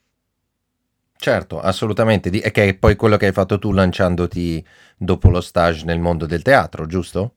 Certo, 1.17 1.61
assolutamente, 1.61 2.29
e 2.29 2.51
che 2.51 2.69
è 2.69 2.75
poi 2.75 2.97
quello 2.97 3.17
che 3.17 3.27
hai 3.27 3.33
fatto 3.33 3.59
tu 3.59 3.73
lanciandoti 3.73 4.65
dopo 4.97 5.31
lo 5.31 5.41
stage 5.41 5.85
nel 5.85 5.99
mondo 5.99 6.27
del 6.27 6.43
teatro, 6.43 6.87
giusto? 6.87 7.35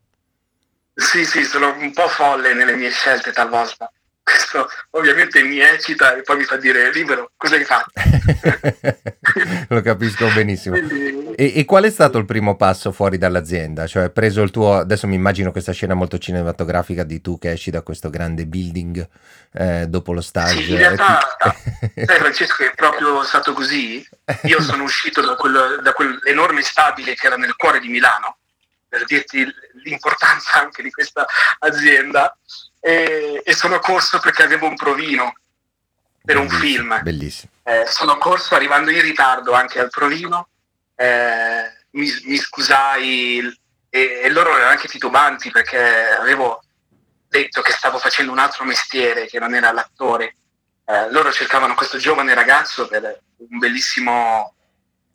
Sì, 0.94 1.26
sì, 1.26 1.44
sono 1.44 1.76
un 1.78 1.94
po' 1.94 2.08
folle 2.08 2.54
nelle 2.54 2.76
mie 2.76 2.90
scelte 2.90 3.32
talvolta, 3.32 3.92
questo 4.28 4.70
ovviamente 4.92 5.42
mi 5.42 5.60
eccita 5.62 6.18
e 6.18 6.22
poi 6.22 6.38
mi 6.38 6.44
fa 6.44 6.58
dire 6.58 6.92
libero, 6.92 7.32
cosa 7.38 7.56
hai 7.56 7.64
fatto? 7.64 7.92
Lo 9.70 9.82
capisco 9.82 10.28
benissimo. 10.34 10.78
Quindi... 10.78 11.34
E, 11.36 11.54
e, 11.56 11.64
qual 11.66 11.86
è 11.86 11.90
stato 11.90 12.18
il 12.18 12.26
primo 12.26 12.58
passo 12.58 12.92
fuori 12.92 13.18
dall'azienda? 13.18 13.88
Cioè, 13.88 14.10
preso 14.10 14.42
il 14.42 14.52
tuo, 14.52 14.80
adesso 14.80 15.08
mi 15.08 15.16
immagino 15.16 15.52
questa 15.52 15.72
scena 15.72 15.94
molto 15.94 16.18
cinematografica 16.18 17.04
di 17.04 17.22
tu 17.22 17.40
che 17.40 17.52
esci 17.52 17.72
da 17.72 17.82
questo 17.84 18.10
grande 18.10 18.46
building 18.46 19.08
eh, 19.54 19.88
dopo 19.88 20.12
lo 20.12 20.22
stage. 20.22 20.62
Sì, 20.62 20.72
in 20.72 20.78
realtà, 20.78 21.20
ti... 21.40 22.06
sai 22.06 22.18
Francesco, 22.20 22.64
è 22.64 22.74
proprio 22.76 23.24
stato 23.24 23.54
così. 23.54 24.06
Io 24.44 24.62
sono 24.62 24.84
uscito 24.84 25.22
da, 25.22 25.36
quel, 25.36 25.80
da 25.82 25.94
quell'enorme 25.94 26.64
stabile 26.64 27.16
che 27.16 27.28
era 27.28 27.38
nel 27.38 27.56
cuore 27.56 27.80
di 27.80 27.88
Milano, 27.88 28.40
per 28.90 29.06
dirti 29.06 29.48
l'importanza 29.84 30.60
anche 30.60 30.84
di 30.84 30.92
questa 30.92 31.26
azienda 31.60 32.38
e, 32.80 33.42
e 33.44 33.54
sono 33.54 33.80
corso 33.80 34.20
perché 34.20 34.44
avevo 34.44 34.68
un 34.68 34.76
provino 34.76 35.34
per 36.24 36.38
un 36.38 36.50
film. 36.50 37.00
Bellissimo. 37.02 37.52
Eh, 37.64 37.86
sono 37.88 38.18
corso 38.18 38.56
arrivando 38.56 38.92
in 38.92 39.02
ritardo 39.02 39.54
anche 39.54 39.80
al 39.80 39.90
provino, 39.90 40.50
eh, 40.96 41.64
mi, 41.92 42.12
mi, 42.26 42.38
scusai 42.38 43.40
e, 43.90 44.22
e, 44.24 44.30
loro 44.30 44.56
erano 44.56 44.72
anche 44.72 44.88
titubanti 44.88 45.52
perché 45.52 45.78
avevo 46.10 46.62
detto 47.30 47.62
che 47.62 47.72
stavo 47.72 47.98
facendo 47.98 48.32
un 48.32 48.40
altro 48.40 48.66
mestiere 48.66 49.28
che 49.28 49.40
non 49.40 49.56
era 49.56 49.72
l'attore. 49.72 50.36
Eh, 50.86 51.12
loro 51.12 51.32
cercavano 51.32 51.76
questo 51.76 51.98
giovane 51.98 52.34
ragazzo 52.34 52.88
per 52.88 53.22
un 53.38 53.58
bellissimo, 53.58 54.54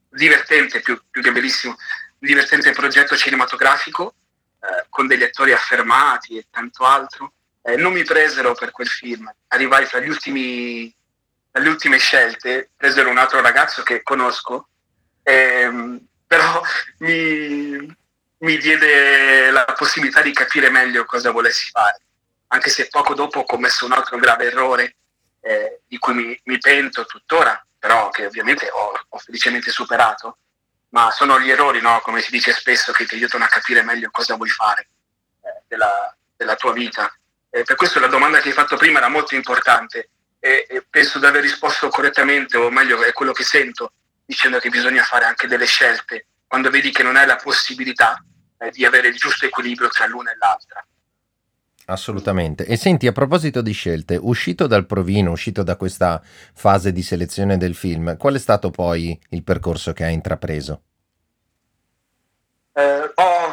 divertente, 0.08 0.80
più, 0.80 1.00
più 1.10 1.22
che 1.22 1.32
bellissimo, 1.32 1.76
divertente 2.18 2.72
progetto 2.72 3.16
cinematografico 3.16 4.14
eh, 4.60 4.86
con 4.88 5.06
degli 5.06 5.22
attori 5.22 5.52
affermati 5.52 6.38
e 6.38 6.46
tanto 6.50 6.84
altro 6.84 7.32
eh, 7.62 7.76
non 7.76 7.92
mi 7.92 8.04
presero 8.04 8.54
per 8.54 8.70
quel 8.70 8.88
film. 8.88 9.32
Arrivai 9.48 9.86
tra, 9.86 9.98
ultimi, 9.98 10.94
tra 11.50 11.62
ultime 11.62 11.98
scelte, 11.98 12.70
presero 12.76 13.10
un 13.10 13.18
altro 13.18 13.40
ragazzo 13.40 13.82
che 13.82 14.02
conosco, 14.02 14.68
ehm, 15.22 16.00
però 16.26 16.60
mi, 16.98 17.96
mi 18.38 18.56
diede 18.58 19.50
la 19.50 19.64
possibilità 19.76 20.20
di 20.22 20.32
capire 20.32 20.70
meglio 20.70 21.04
cosa 21.04 21.30
volessi 21.30 21.70
fare, 21.70 22.00
anche 22.48 22.70
se 22.70 22.88
poco 22.88 23.14
dopo 23.14 23.40
ho 23.40 23.44
commesso 23.44 23.84
un 23.86 23.92
altro 23.92 24.18
grave 24.18 24.46
errore 24.46 24.96
eh, 25.40 25.80
di 25.86 25.98
cui 25.98 26.14
mi, 26.14 26.40
mi, 26.44 26.58
pento 26.58 27.04
tuttora, 27.04 27.64
però 27.78 28.10
che 28.10 28.26
ovviamente 28.26 28.68
ho, 28.70 28.92
ho, 29.08 29.18
felicemente 29.18 29.70
superato, 29.70 30.38
ma 30.90 31.10
sono 31.10 31.40
gli 31.40 31.50
errori, 31.50 31.80
no? 31.80 32.00
come 32.00 32.20
si 32.20 32.30
dice 32.30 32.52
spesso, 32.52 32.92
che 32.92 33.06
ti 33.06 33.14
aiutano 33.14 33.44
a 33.44 33.48
capire 33.48 33.82
meglio 33.82 34.10
cosa 34.10 34.36
vuoi 34.36 34.50
fare 34.50 34.88
eh, 35.40 35.62
della, 35.66 36.14
della 36.36 36.56
tua 36.56 36.72
vita. 36.72 37.12
Eh, 37.54 37.64
per 37.64 37.76
questo 37.76 38.00
la 38.00 38.06
domanda 38.06 38.40
che 38.40 38.48
hai 38.48 38.54
fatto 38.54 38.78
prima 38.78 38.96
era 38.96 39.08
molto 39.08 39.34
importante 39.34 40.08
e, 40.38 40.66
e 40.66 40.86
penso 40.88 41.18
di 41.18 41.26
aver 41.26 41.42
risposto 41.42 41.90
correttamente, 41.90 42.56
o 42.56 42.70
meglio 42.70 43.02
è 43.02 43.12
quello 43.12 43.32
che 43.32 43.44
sento, 43.44 43.92
dicendo 44.24 44.58
che 44.58 44.70
bisogna 44.70 45.02
fare 45.02 45.26
anche 45.26 45.46
delle 45.46 45.66
scelte 45.66 46.28
quando 46.46 46.70
vedi 46.70 46.90
che 46.90 47.02
non 47.02 47.16
hai 47.16 47.26
la 47.26 47.36
possibilità 47.36 48.24
eh, 48.56 48.70
di 48.70 48.86
avere 48.86 49.08
il 49.08 49.16
giusto 49.16 49.44
equilibrio 49.44 49.88
tra 49.88 50.06
l'una 50.06 50.30
e 50.30 50.36
l'altra. 50.38 50.82
Assolutamente. 51.86 52.64
E 52.64 52.78
senti, 52.78 53.06
a 53.06 53.12
proposito 53.12 53.60
di 53.60 53.72
scelte, 53.72 54.16
uscito 54.16 54.66
dal 54.66 54.86
provino, 54.86 55.30
uscito 55.30 55.62
da 55.62 55.76
questa 55.76 56.22
fase 56.54 56.90
di 56.90 57.02
selezione 57.02 57.58
del 57.58 57.74
film, 57.74 58.16
qual 58.16 58.34
è 58.34 58.38
stato 58.38 58.70
poi 58.70 59.18
il 59.28 59.42
percorso 59.42 59.92
che 59.92 60.04
hai 60.04 60.14
intrapreso? 60.14 60.82
Eh, 62.72 63.12
ho 63.14 63.51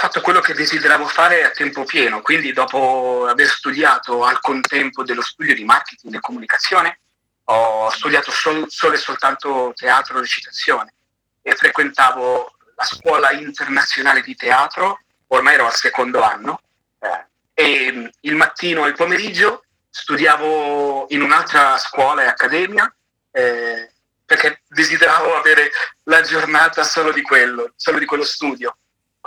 fatto 0.00 0.22
quello 0.22 0.40
che 0.40 0.54
desideravo 0.54 1.06
fare 1.06 1.44
a 1.44 1.50
tempo 1.50 1.84
pieno, 1.84 2.22
quindi 2.22 2.54
dopo 2.54 3.26
aver 3.28 3.46
studiato 3.46 4.24
al 4.24 4.40
contempo 4.40 5.04
dello 5.04 5.20
studio 5.20 5.54
di 5.54 5.62
marketing 5.62 6.14
e 6.14 6.20
comunicazione, 6.20 7.00
ho 7.44 7.90
studiato 7.90 8.30
sol, 8.30 8.64
solo 8.70 8.94
e 8.94 8.96
soltanto 8.96 9.74
teatro 9.76 10.16
e 10.16 10.20
recitazione 10.22 10.94
e 11.42 11.54
frequentavo 11.54 12.50
la 12.76 12.84
scuola 12.84 13.32
internazionale 13.32 14.22
di 14.22 14.34
teatro, 14.34 15.00
ormai 15.26 15.54
ero 15.54 15.66
al 15.66 15.74
secondo 15.74 16.22
anno, 16.22 16.62
eh, 16.98 17.26
e 17.52 18.10
il 18.20 18.34
mattino 18.36 18.86
e 18.86 18.88
il 18.88 18.96
pomeriggio 18.96 19.64
studiavo 19.90 21.08
in 21.10 21.20
un'altra 21.20 21.76
scuola 21.76 22.22
e 22.22 22.26
accademia 22.26 22.90
eh, 23.32 23.92
perché 24.24 24.62
desideravo 24.66 25.36
avere 25.36 25.70
la 26.04 26.22
giornata 26.22 26.84
solo 26.84 27.12
di 27.12 27.20
quello, 27.20 27.74
solo 27.76 27.98
di 27.98 28.06
quello 28.06 28.24
studio 28.24 28.74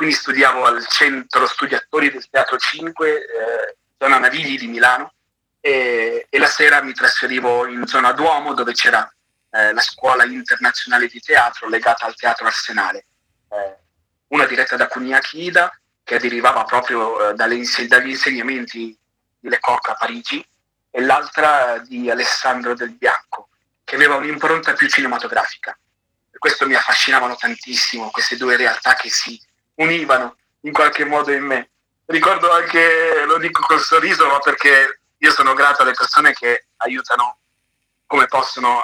quindi 0.04 0.20
studiavo 0.20 0.66
al 0.66 0.86
centro 0.88 1.48
studi 1.48 1.76
attori 1.76 2.12
del 2.12 2.28
Teatro 2.30 2.58
5, 2.58 3.10
eh, 3.10 3.78
zona 3.98 4.18
Navigli 4.18 4.60
di 4.60 4.68
Milano, 4.68 5.14
e, 5.62 6.28
e, 6.30 6.40
la 6.40 6.48
sera 6.48 6.82
mi 6.82 6.92
trasferivo 6.92 7.66
in 7.68 7.88
zona 7.88 8.12
Duomo 8.12 8.54
dove 8.54 8.74
c'era 8.74 9.10
eh, 9.50 9.72
la 9.72 9.80
scuola 9.80 10.26
internazionale 10.26 11.08
di 11.08 11.22
teatro 11.22 11.70
legata 11.70 12.06
al 12.06 12.16
Teatro 12.16 12.46
Arsenale, 12.46 13.06
eh, 13.50 13.78
una 14.28 14.46
diretta 14.46 14.76
da 14.76 14.88
Cunia 14.88 15.20
Chida 15.20 15.72
che 16.04 16.20
derivava 16.20 16.66
proprio 16.66 17.30
eh, 17.30 17.34
dagli 17.34 18.10
insegnamenti 18.10 18.98
di 19.40 19.48
Lecoq 19.48 19.88
a 19.88 19.94
Parigi 19.94 20.46
e 20.92 21.02
l'altra 21.02 21.78
di 21.78 22.10
Alessandro 22.10 22.74
Del 22.74 22.92
Bianco 22.92 23.48
che 23.86 23.96
aveva 23.96 24.16
un'impronta 24.16 24.74
più 24.74 24.90
cinematografica. 24.90 25.78
E 26.30 26.38
questo 26.38 26.68
mi 26.68 26.74
affascinavano 26.74 27.38
tantissimo, 27.38 28.12
queste 28.12 28.36
due 28.36 28.58
realtà 28.58 28.96
che 28.96 29.10
si 29.10 29.40
univano 29.76 30.38
in 30.62 30.72
qualche 30.72 31.06
modo 31.06 31.32
in 31.32 31.44
me. 31.44 31.70
Ricordo 32.06 32.52
anche, 32.52 33.24
lo 33.26 33.38
dico 33.38 33.62
col 33.62 33.80
sorriso, 33.80 34.28
ma 34.28 34.40
perché 34.40 35.00
io 35.18 35.32
sono 35.32 35.54
grato 35.54 35.82
alle 35.82 35.94
persone 35.94 36.34
che 36.34 36.68
aiutano 36.78 37.38
come 38.06 38.28
possono 38.28 38.84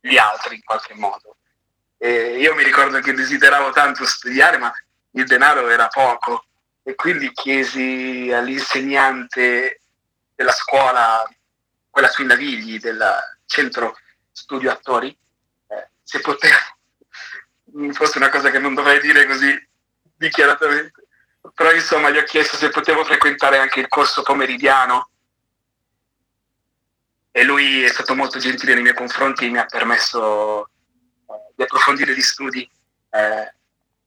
gli 0.00 0.16
altri 0.16 0.56
in 0.56 0.64
qualche 0.64 0.94
modo. 0.94 1.36
E 1.98 2.38
io 2.38 2.54
mi 2.54 2.62
ricordo 2.62 3.00
che 3.00 3.12
desideravo 3.12 3.70
tanto 3.70 4.04
studiare, 4.04 4.58
ma 4.58 4.72
il 5.12 5.26
denaro 5.26 5.68
era 5.68 5.88
poco 5.88 6.44
e 6.82 6.94
quindi 6.94 7.32
chiesi 7.32 8.30
all'insegnante 8.32 9.80
della 10.34 10.52
scuola, 10.52 11.26
quella 11.88 12.08
sui 12.08 12.26
Navigli, 12.26 12.78
del 12.78 13.02
centro 13.46 13.96
studio 14.30 14.70
attori, 14.70 15.16
eh, 15.68 15.88
se 16.02 16.20
poteva, 16.20 16.58
forse 17.92 18.18
una 18.18 18.28
cosa 18.28 18.50
che 18.50 18.58
non 18.58 18.74
dovrei 18.74 19.00
dire 19.00 19.26
così 19.26 19.68
dichiaratamente. 20.16 21.02
Però 21.54 21.72
insomma 21.72 22.10
gli 22.10 22.16
ho 22.16 22.22
chiesto 22.24 22.56
se 22.56 22.70
potevo 22.70 23.04
frequentare 23.04 23.58
anche 23.58 23.80
il 23.80 23.88
corso 23.88 24.22
pomeridiano 24.22 25.10
e 27.36 27.42
lui 27.42 27.82
è 27.82 27.88
stato 27.88 28.14
molto 28.14 28.38
gentile 28.38 28.74
nei 28.74 28.82
miei 28.82 28.94
confronti 28.94 29.44
e 29.44 29.50
mi 29.50 29.58
ha 29.58 29.66
permesso 29.66 30.66
eh, 30.66 31.52
di 31.56 31.62
approfondire 31.64 32.14
gli 32.14 32.20
studi 32.20 32.62
eh, 33.10 33.54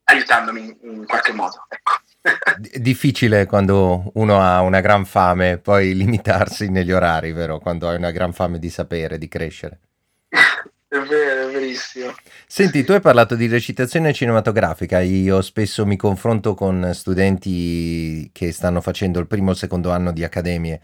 aiutandomi 0.05 0.77
in, 0.83 1.05
qualche 1.05 1.33
modo. 1.33 1.65
Ecco. 1.67 1.91
Difficile 2.79 3.45
quando 3.45 4.11
uno 4.13 4.41
ha 4.41 4.61
una 4.61 4.79
gran 4.79 5.05
fame 5.05 5.57
poi 5.57 5.93
limitarsi 5.93 6.69
negli 6.69 6.91
orari, 6.91 7.33
vero? 7.33 7.59
Quando 7.59 7.89
hai 7.89 7.97
una 7.97 8.11
gran 8.11 8.31
fame 8.31 8.59
di 8.59 8.69
sapere, 8.69 9.17
di 9.17 9.27
crescere. 9.27 9.79
È 10.89 10.97
vero, 10.99 11.49
è 11.49 11.51
verissimo. 11.51 12.15
Senti, 12.47 12.85
tu 12.85 12.93
hai 12.93 13.01
parlato 13.01 13.35
di 13.35 13.47
recitazione 13.47 14.13
cinematografica. 14.13 15.01
Io 15.01 15.41
spesso 15.41 15.85
mi 15.85 15.97
confronto 15.97 16.53
con 16.53 16.91
studenti 16.93 18.29
che 18.31 18.53
stanno 18.53 18.79
facendo 18.79 19.19
il 19.19 19.27
primo 19.27 19.49
o 19.49 19.51
il 19.51 19.57
secondo 19.57 19.91
anno 19.91 20.13
di 20.13 20.23
accademie 20.23 20.79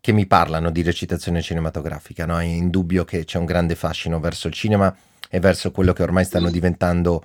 che 0.00 0.12
mi 0.12 0.26
parlano 0.26 0.70
di 0.70 0.82
recitazione 0.82 1.42
cinematografica. 1.42 2.24
No? 2.24 2.40
È 2.40 2.44
indubbio 2.44 3.04
che 3.04 3.24
c'è 3.24 3.36
un 3.36 3.44
grande 3.44 3.74
fascino 3.74 4.20
verso 4.20 4.48
il 4.48 4.54
cinema 4.54 4.94
e 5.28 5.38
verso 5.38 5.70
quello 5.70 5.92
che 5.92 6.02
ormai 6.02 6.24
stanno 6.24 6.50
diventando 6.50 7.22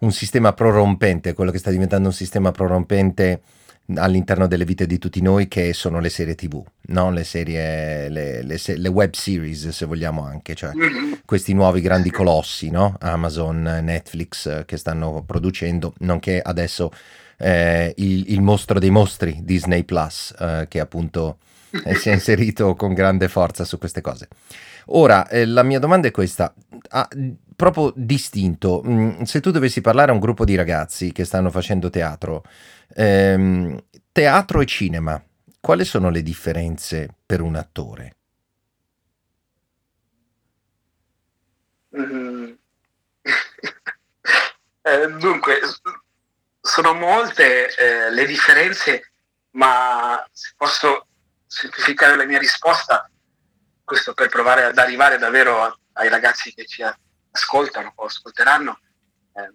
un 0.00 0.12
sistema 0.12 0.52
prorompente, 0.52 1.32
quello 1.32 1.50
che 1.50 1.58
sta 1.58 1.70
diventando 1.70 2.08
un 2.08 2.14
sistema 2.14 2.50
prorompente 2.50 3.40
all'interno 3.96 4.46
delle 4.46 4.64
vite 4.64 4.86
di 4.86 4.98
tutti 4.98 5.20
noi 5.22 5.48
che 5.48 5.72
sono 5.72 6.00
le 6.00 6.08
serie 6.08 6.34
tv, 6.34 6.62
no? 6.88 7.10
le, 7.10 7.24
serie, 7.24 8.08
le, 8.08 8.42
le, 8.42 8.58
le, 8.64 8.88
web 8.88 9.12
series 9.14 9.68
se 9.68 9.86
vogliamo 9.86 10.24
anche, 10.24 10.54
cioè 10.54 10.72
mm-hmm. 10.74 11.12
questi 11.24 11.52
nuovi 11.52 11.80
grandi 11.80 12.10
colossi, 12.10 12.70
no? 12.70 12.96
Amazon, 13.00 13.62
Netflix 13.62 14.64
che 14.64 14.76
stanno 14.76 15.22
producendo, 15.26 15.94
nonché 15.98 16.40
adesso 16.40 16.92
eh, 17.36 17.92
il, 17.96 18.32
il, 18.32 18.42
mostro 18.42 18.78
dei 18.78 18.90
mostri 18.90 19.40
Disney 19.42 19.84
Plus 19.84 20.34
eh, 20.38 20.66
che 20.68 20.80
appunto 20.80 21.38
eh, 21.84 21.94
si 21.94 22.10
è 22.10 22.12
inserito 22.12 22.74
con 22.74 22.92
grande 22.94 23.28
forza 23.28 23.64
su 23.64 23.78
queste 23.78 24.00
cose. 24.00 24.28
Ora, 24.92 25.28
eh, 25.28 25.46
la 25.46 25.62
mia 25.62 25.78
domanda 25.78 26.08
è 26.08 26.10
questa. 26.10 26.52
Ah, 26.90 27.08
proprio 27.60 27.92
distinto, 27.94 28.82
mm, 28.86 29.22
se 29.22 29.40
tu 29.40 29.50
dovessi 29.50 29.80
parlare 29.82 30.10
a 30.10 30.14
un 30.14 30.20
gruppo 30.20 30.44
di 30.44 30.54
ragazzi 30.54 31.12
che 31.12 31.24
stanno 31.24 31.50
facendo 31.50 31.90
teatro, 31.90 32.42
ehm, 32.94 33.82
teatro 34.12 34.60
e 34.60 34.66
cinema, 34.66 35.22
quali 35.60 35.84
sono 35.84 36.10
le 36.10 36.22
differenze 36.22 37.08
per 37.24 37.40
un 37.40 37.56
attore? 37.56 38.16
Mm. 41.96 42.52
eh, 44.82 45.08
dunque, 45.18 45.60
sono 46.60 46.94
molte 46.94 47.74
eh, 47.74 48.10
le 48.10 48.26
differenze, 48.26 49.12
ma 49.52 50.24
se 50.32 50.52
posso 50.56 51.06
semplificare 51.46 52.16
la 52.16 52.24
mia 52.24 52.38
risposta, 52.38 53.10
questo 53.82 54.14
per 54.14 54.28
provare 54.28 54.64
ad 54.64 54.78
arrivare 54.78 55.18
davvero 55.18 55.80
ai 55.94 56.08
ragazzi 56.08 56.54
che 56.54 56.64
ci 56.66 56.84
ascoltano 57.32 57.92
o 57.96 58.04
ascolteranno. 58.04 58.78
Eh, 59.32 59.52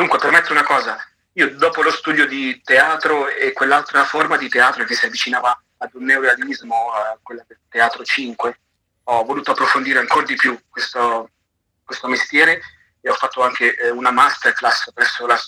dunque, 0.00 0.18
permetto 0.18 0.52
una 0.52 0.64
cosa, 0.64 0.98
io 1.34 1.54
dopo 1.56 1.82
lo 1.82 1.90
studio 1.90 2.26
di 2.26 2.62
teatro 2.64 3.28
e 3.28 3.52
quell'altra 3.52 4.04
forma 4.04 4.38
di 4.38 4.48
teatro 4.48 4.84
che 4.84 4.94
si 4.94 5.04
avvicinava 5.04 5.62
ad 5.76 5.90
un 5.92 6.04
neorealismo, 6.04 6.90
a 6.90 7.18
quella 7.22 7.44
del 7.46 7.58
teatro 7.68 8.02
5, 8.02 8.60
ho 9.04 9.24
voluto 9.24 9.50
approfondire 9.50 9.98
ancora 9.98 10.24
di 10.24 10.36
più 10.36 10.58
questo, 10.70 11.28
questo 11.84 12.08
mestiere 12.08 12.62
e 13.02 13.10
ho 13.10 13.14
fatto 13.14 13.42
anche 13.42 13.76
eh, 13.76 13.90
una 13.90 14.10
masterclass 14.10 14.90
presso 14.94 15.26
la 15.26 15.38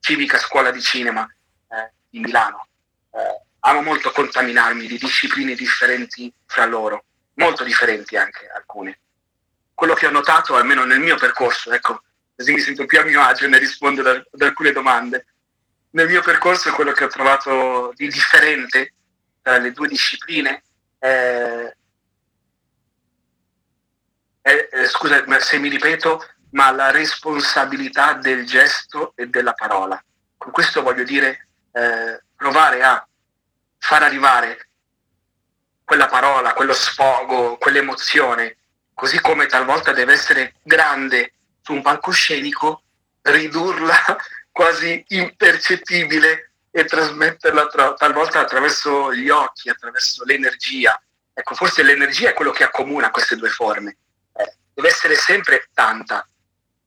Civica 0.00 0.38
Scuola 0.38 0.72
di 0.72 0.82
Cinema 0.82 1.24
eh, 1.68 1.92
di 2.08 2.18
Milano. 2.18 2.66
Eh, 3.12 3.42
amo 3.60 3.82
molto 3.82 4.10
contaminarmi 4.10 4.88
di 4.88 4.98
discipline 4.98 5.54
differenti 5.54 6.32
fra 6.46 6.64
loro, 6.64 7.04
molto 7.34 7.62
differenti 7.62 8.16
anche 8.16 8.48
alcune. 8.48 8.98
Quello 9.72 9.94
che 9.94 10.06
ho 10.06 10.10
notato, 10.10 10.56
almeno 10.56 10.84
nel 10.84 10.98
mio 10.98 11.16
percorso, 11.16 11.70
ecco, 11.70 12.02
così 12.40 12.54
mi 12.54 12.60
sento 12.60 12.86
più 12.86 12.98
a 12.98 13.04
mio 13.04 13.20
agio 13.20 13.46
nel 13.48 13.60
rispondere 13.60 14.26
ad 14.32 14.40
alcune 14.40 14.72
domande. 14.72 15.26
Nel 15.90 16.08
mio 16.08 16.22
percorso 16.22 16.72
quello 16.72 16.92
che 16.92 17.04
ho 17.04 17.08
trovato 17.08 17.92
di 17.94 18.08
differente 18.08 18.94
tra 19.42 19.58
le 19.58 19.72
due 19.72 19.88
discipline 19.88 20.62
è, 20.98 21.76
è, 24.40 24.68
è 24.70 24.86
scusa 24.86 25.22
se 25.38 25.58
mi 25.58 25.68
ripeto, 25.68 26.26
ma 26.52 26.70
la 26.70 26.90
responsabilità 26.90 28.14
del 28.14 28.46
gesto 28.46 29.12
e 29.16 29.26
della 29.28 29.52
parola. 29.52 30.02
Con 30.38 30.50
questo 30.50 30.80
voglio 30.80 31.04
dire 31.04 31.48
eh, 31.72 32.22
provare 32.34 32.82
a 32.82 33.06
far 33.76 34.02
arrivare 34.02 34.68
quella 35.84 36.06
parola, 36.06 36.54
quello 36.54 36.72
sfogo, 36.72 37.58
quell'emozione, 37.58 38.56
così 38.94 39.20
come 39.20 39.44
talvolta 39.44 39.92
deve 39.92 40.14
essere 40.14 40.54
grande 40.62 41.34
su 41.62 41.72
un 41.72 41.82
palcoscenico, 41.82 42.82
ridurla 43.22 44.16
quasi 44.50 45.04
impercettibile 45.08 46.52
e 46.70 46.84
trasmetterla 46.84 47.66
tra, 47.66 47.94
talvolta 47.94 48.40
attraverso 48.40 49.12
gli 49.14 49.28
occhi, 49.28 49.68
attraverso 49.68 50.24
l'energia. 50.24 51.00
Ecco, 51.32 51.54
forse 51.54 51.82
l'energia 51.82 52.30
è 52.30 52.34
quello 52.34 52.50
che 52.52 52.64
accomuna 52.64 53.10
queste 53.10 53.36
due 53.36 53.48
forme. 53.48 53.96
Eh, 54.34 54.54
deve 54.74 54.88
essere 54.88 55.14
sempre 55.14 55.68
tanta, 55.72 56.26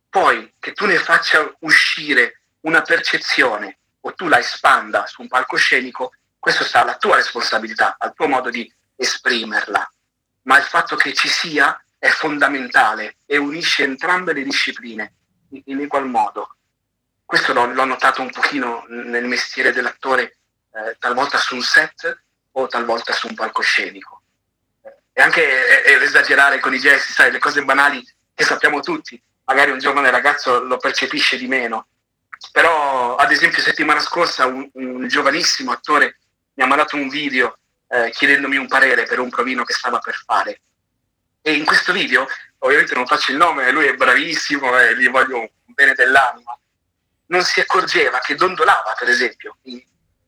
poi 0.10 0.54
che 0.60 0.74
tu 0.74 0.86
ne 0.86 0.98
faccia 0.98 1.52
uscire 1.60 2.42
una 2.62 2.82
percezione 2.82 3.80
o 4.02 4.14
tu 4.14 4.28
la 4.28 4.40
espanda 4.40 5.06
su 5.06 5.22
un 5.22 5.28
palcoscenico, 5.28 6.14
questo 6.40 6.64
sta 6.64 6.82
alla 6.82 6.98
tua 6.98 7.16
responsabilità, 7.16 7.96
al 7.98 8.14
tuo 8.14 8.28
modo 8.28 8.50
di 8.50 8.72
esprimerla. 8.96 9.92
Ma 10.44 10.58
il 10.58 10.64
fatto 10.64 10.96
che 10.96 11.14
ci 11.14 11.28
sia 11.28 11.82
è 12.04 12.10
fondamentale 12.10 13.16
e 13.26 13.38
unisce 13.38 13.86
entrambe 13.86 14.34
le 14.34 14.44
discipline 14.44 15.14
in, 15.64 15.80
egual 15.80 16.06
modo. 16.06 16.58
Questo 17.24 17.54
l'ho, 17.54 17.68
l'ho, 17.68 17.86
notato 17.86 18.22
un 18.22 18.30
pochino 18.30 18.84
nel 18.90 19.24
mestiere 19.24 19.72
dell'attore, 19.72 20.36
eh, 20.74 20.98
talvolta 21.00 21.38
su 21.38 21.56
un 21.56 21.62
set 21.62 22.24
o 22.52 22.68
talvolta 22.68 23.14
su 23.14 23.28
un 23.28 23.36
palcoscenico. 23.36 24.22
Eh, 24.82 24.94
e 25.14 25.22
anche 25.22 25.86
eh, 25.86 26.04
esagerare 26.04 26.60
con 26.60 26.74
i 26.74 26.80
gesti, 26.80 27.14
sai, 27.14 27.32
le 27.32 27.40
cose 27.40 27.64
banali 27.64 28.06
che 28.34 28.44
sappiamo 28.44 28.82
tutti 28.82 29.22
magari 29.46 29.72
un 29.72 29.80
giovane 29.80 30.12
ragazzo 30.12 30.62
lo 30.62 30.76
percepisce 30.76 31.38
di 31.38 31.48
meno. 31.48 31.88
Però, 32.52 33.16
ad 33.16 33.32
esempio, 33.32 33.62
settimana 33.62 34.02
scorsa 34.02 34.46
un, 34.46 34.70
un 34.74 35.08
giovanissimo 35.08 35.72
attore 35.72 36.18
mi 36.56 36.64
ha 36.66 36.68
mandato 36.68 36.98
un 36.98 37.08
video 37.08 37.60
eh, 37.88 38.10
chiedendomi 38.12 38.58
un 38.58 38.68
parere 38.68 39.04
per 39.04 39.20
un 39.20 39.30
provino 39.30 39.64
che 39.64 39.72
stava 39.72 40.00
per 40.00 40.22
fare. 40.26 40.60
E 41.46 41.54
in 41.54 41.66
questo 41.66 41.92
video, 41.92 42.26
ovviamente 42.60 42.96
non 42.96 43.06
faccio 43.06 43.32
il 43.32 43.38
nome, 43.38 43.70
lui 43.72 43.86
è 43.86 43.96
bravissimo 43.96 44.80
e 44.80 44.98
gli 44.98 45.10
voglio 45.10 45.40
un 45.40 45.50
bene 45.66 45.94
dell'anima, 45.94 46.58
non 47.26 47.44
si 47.44 47.60
accorgeva 47.60 48.20
che 48.20 48.36
dondolava, 48.36 48.96
per 48.98 49.10
esempio, 49.10 49.58
in 49.64 49.84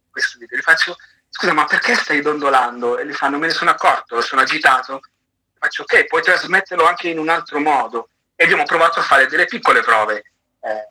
questo 0.10 0.38
video. 0.38 0.58
Gli 0.58 0.62
faccio, 0.62 0.98
scusa, 1.30 1.54
ma 1.54 1.64
perché 1.64 1.96
stai 1.96 2.20
dondolando? 2.20 2.98
E 2.98 3.08
gli 3.08 3.14
fanno, 3.14 3.38
me 3.38 3.48
ne 3.48 3.54
sono 3.54 3.72
accorto, 3.72 4.20
sono 4.20 4.42
agitato. 4.42 5.00
Faccio, 5.58 5.84
ok, 5.84 6.06
puoi 6.08 6.22
trasmetterlo 6.22 6.86
anche 6.86 7.08
in 7.08 7.18
un 7.18 7.30
altro 7.30 7.60
modo 7.60 8.10
e 8.36 8.44
abbiamo 8.44 8.66
provato 8.66 9.00
a 9.00 9.04
fare 9.04 9.28
delle 9.28 9.46
piccole 9.46 9.80
prove 9.80 10.32
eh, 10.60 10.90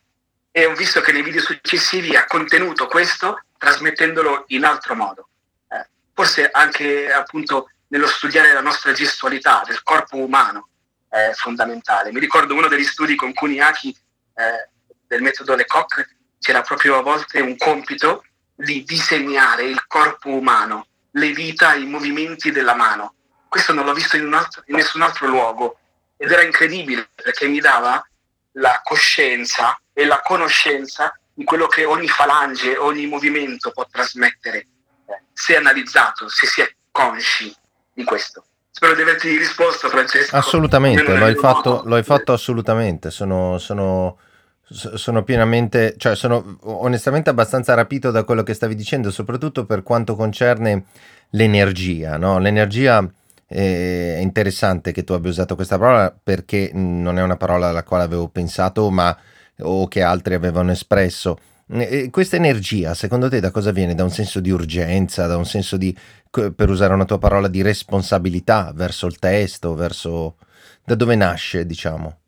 e 0.50 0.64
ho 0.64 0.74
visto 0.74 1.02
che 1.02 1.12
nei 1.12 1.22
video 1.22 1.42
successivi 1.42 2.16
ha 2.16 2.24
contenuto 2.24 2.87
questo 2.87 3.44
trasmettendolo 3.58 4.44
in 4.48 4.64
altro 4.64 4.94
modo. 4.94 5.28
Eh, 5.68 5.87
forse 6.14 6.48
anche 6.50 7.12
appunto 7.12 7.68
nello 7.88 8.07
studiare 8.07 8.53
la 8.53 8.61
nostra 8.61 8.92
gestualità 8.92 9.62
del 9.66 9.83
corpo 9.83 10.16
umano 10.16 10.68
è 11.09 11.31
fondamentale. 11.35 12.12
Mi 12.12 12.20
ricordo 12.20 12.55
uno 12.55 12.68
degli 12.68 12.85
studi 12.85 13.14
con 13.14 13.33
Kuniaki 13.33 13.97
eh, 14.35 14.68
del 15.07 15.23
metodo 15.23 15.55
Lecoq 15.55 16.07
c'era 16.38 16.62
proprio 16.62 16.99
a 16.99 17.03
volte 17.03 17.40
un 17.40 17.57
compito 17.57 18.25
di 18.55 18.85
disegnare 18.85 19.64
il 19.64 19.87
corpo 19.87 20.31
umano, 20.31 20.87
le 21.12 21.33
dita, 21.33 21.75
i 21.75 21.87
movimenti 21.87 22.51
della 22.51 22.75
mano. 22.75 23.14
Questo 23.49 23.73
non 23.73 23.85
l'ho 23.85 23.94
visto 23.94 24.16
in, 24.16 24.33
altro, 24.33 24.62
in 24.66 24.77
nessun 24.77 25.03
altro 25.03 25.27
luogo 25.27 25.79
ed 26.16 26.31
era 26.31 26.42
incredibile 26.42 27.09
perché 27.14 27.47
mi 27.47 27.61
dava 27.61 28.05
la 28.53 28.81
coscienza 28.83 29.79
e 29.92 30.05
la 30.05 30.20
conoscenza 30.20 31.16
di 31.33 31.44
quello 31.44 31.66
che 31.66 31.85
ogni 31.85 32.09
falange, 32.09 32.77
ogni 32.77 33.07
movimento 33.07 33.70
può 33.70 33.87
trasmettere 33.87 34.59
eh, 34.59 35.23
se 35.33 35.57
analizzato, 35.57 36.29
se 36.29 36.47
si 36.47 36.61
è 36.61 36.75
consci 36.90 37.55
di 37.94 38.04
questo. 38.04 38.44
Spero 38.70 38.94
di 38.94 39.02
averti 39.02 39.37
risposto, 39.37 39.88
Francesco. 39.88 40.35
Assolutamente, 40.35 41.16
lo 41.16 41.24
hai, 41.24 41.37
fatto, 41.37 41.83
lo 41.85 41.94
hai, 41.94 42.02
fatto, 42.02 42.33
assolutamente. 42.33 43.11
Sono, 43.12 43.57
sono, 43.59 44.18
sono, 44.62 45.22
pienamente, 45.22 45.94
cioè 45.96 46.16
sono 46.16 46.59
onestamente 46.62 47.30
abbastanza 47.30 47.72
rapito 47.74 48.11
da 48.11 48.24
quello 48.24 48.42
che 48.42 48.52
stavi 48.52 48.74
dicendo, 48.74 49.12
soprattutto 49.12 49.64
per 49.64 49.85
quanto 49.85 50.16
concerne 50.16 50.87
l'energia. 51.30 52.16
No? 52.16 52.40
L'energia 52.40 53.09
è 53.46 54.18
interessante 54.20 54.90
che 54.90 55.04
tu 55.04 55.12
abbia 55.12 55.30
usato 55.30 55.54
questa 55.54 55.78
parola 55.78 56.12
perché 56.20 56.70
non 56.72 57.16
è 57.18 57.22
una 57.22 57.37
parola 57.37 57.68
alla 57.68 57.85
quale 57.85 58.02
avevo 58.02 58.26
pensato 58.26 58.90
ma, 58.90 59.16
o 59.61 59.87
che 59.87 60.02
altri 60.02 60.35
avevano 60.35 60.72
espresso. 60.72 61.38
E 61.66 62.11
questa 62.11 62.37
energia, 62.37 62.94
secondo 62.94 63.29
te, 63.29 63.40
da 63.40 63.50
cosa 63.50 63.70
viene? 63.70 63.94
Da 63.94 64.03
un 64.03 64.11
senso 64.11 64.40
di 64.40 64.50
urgenza, 64.50 65.27
da 65.27 65.37
un 65.37 65.46
senso 65.46 65.77
di, 65.77 65.96
per 66.31 66.68
usare 66.68 66.92
una 66.92 67.07
tua 67.07 67.18
parola, 67.18 67.48
di 67.48 67.62
responsabilità 67.62 68.72
verso 68.74 69.07
il 69.07 69.18
testo, 69.18 69.74
verso... 69.74 70.37
da 70.85 70.94
dove 70.94 71.14
nasce, 71.14 71.64
diciamo? 71.64 72.20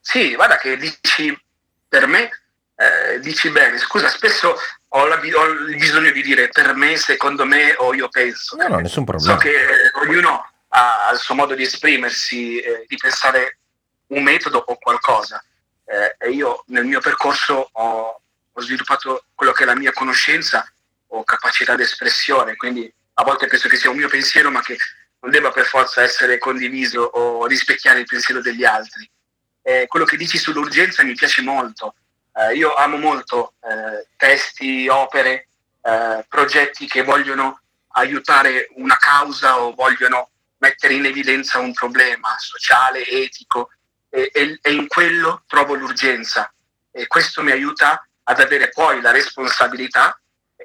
Sì, 0.00 0.34
guarda 0.34 0.56
che 0.56 0.78
dici, 0.78 1.38
per 1.86 2.06
me, 2.06 2.30
eh, 2.74 3.20
dici 3.20 3.50
bene, 3.50 3.76
scusa, 3.76 4.08
spesso 4.08 4.56
ho, 4.88 5.06
la, 5.06 5.16
ho, 5.16 5.46
il 5.68 5.76
bisogno 5.76 6.10
di 6.10 6.22
dire 6.22 6.48
per 6.48 6.74
me, 6.74 6.96
secondo 6.96 7.44
me 7.44 7.74
o 7.76 7.92
io 7.92 8.08
penso. 8.08 8.56
No, 8.56 8.68
no, 8.68 8.78
nessun 8.78 9.04
problema. 9.04 9.32
So 9.32 9.38
che 9.38 9.52
ognuno 10.02 10.50
ha 10.68 11.10
il 11.12 11.18
suo 11.18 11.34
modo 11.34 11.54
di 11.54 11.64
esprimersi, 11.64 12.58
eh, 12.58 12.86
di 12.88 12.96
pensare 12.96 13.58
un 14.08 14.22
metodo 14.22 14.64
o 14.66 14.78
qualcosa. 14.78 15.44
Eh, 15.90 16.16
e 16.18 16.30
io 16.30 16.62
nel 16.68 16.84
mio 16.84 17.00
percorso 17.00 17.68
ho, 17.72 18.20
ho, 18.52 18.60
sviluppato 18.60 19.24
quello 19.34 19.52
che 19.52 19.64
è 19.64 19.66
la 19.66 19.74
mia 19.74 19.92
conoscenza 19.92 20.64
o 21.08 21.24
capacità 21.24 21.74
di 21.74 21.82
espressione, 21.82 22.54
quindi 22.54 22.92
a 23.14 23.24
volte 23.24 23.48
penso 23.48 23.68
che 23.68 23.76
sia 23.76 23.90
un 23.90 23.96
mio 23.96 24.08
pensiero, 24.08 24.50
ma 24.50 24.60
che 24.60 24.76
non 25.20 25.30
debba 25.32 25.50
per 25.50 25.66
forza 25.66 26.02
essere 26.02 26.38
condiviso 26.38 27.02
o 27.02 27.44
rispecchiare 27.46 28.00
il 28.00 28.06
pensiero 28.06 28.40
degli 28.40 28.64
altri. 28.64 29.08
Eh, 29.62 29.86
quello 29.88 30.04
che 30.04 30.16
dici 30.16 30.38
sull'urgenza 30.38 31.02
mi 31.02 31.14
piace 31.14 31.42
molto 31.42 31.94
eh, 32.34 32.54
io 32.54 32.74
amo 32.74 32.96
molto 32.96 33.54
eh, 33.60 34.06
testi, 34.16 34.88
opere, 34.88 35.48
eh, 35.82 36.24
progetti 36.28 36.86
che 36.86 37.02
vogliono 37.02 37.60
aiutare 37.92 38.68
una 38.76 38.96
causa 38.96 39.60
o 39.60 39.74
vogliono 39.74 40.30
mettere 40.58 40.94
in 40.94 41.06
evidenza 41.06 41.58
un 41.58 41.72
problema 41.72 42.36
sociale, 42.38 43.06
etico 43.06 43.70
e, 44.10 44.30
e, 44.34 44.58
e 44.60 44.72
in 44.72 44.88
quello 44.88 45.44
trovo 45.46 45.74
l'urgenza 45.74 46.52
e 46.90 47.06
questo 47.06 47.42
mi 47.42 47.52
aiuta 47.52 48.04
ad 48.24 48.40
avere 48.40 48.68
poi 48.68 49.00
la 49.00 49.12
responsabilità 49.12 50.20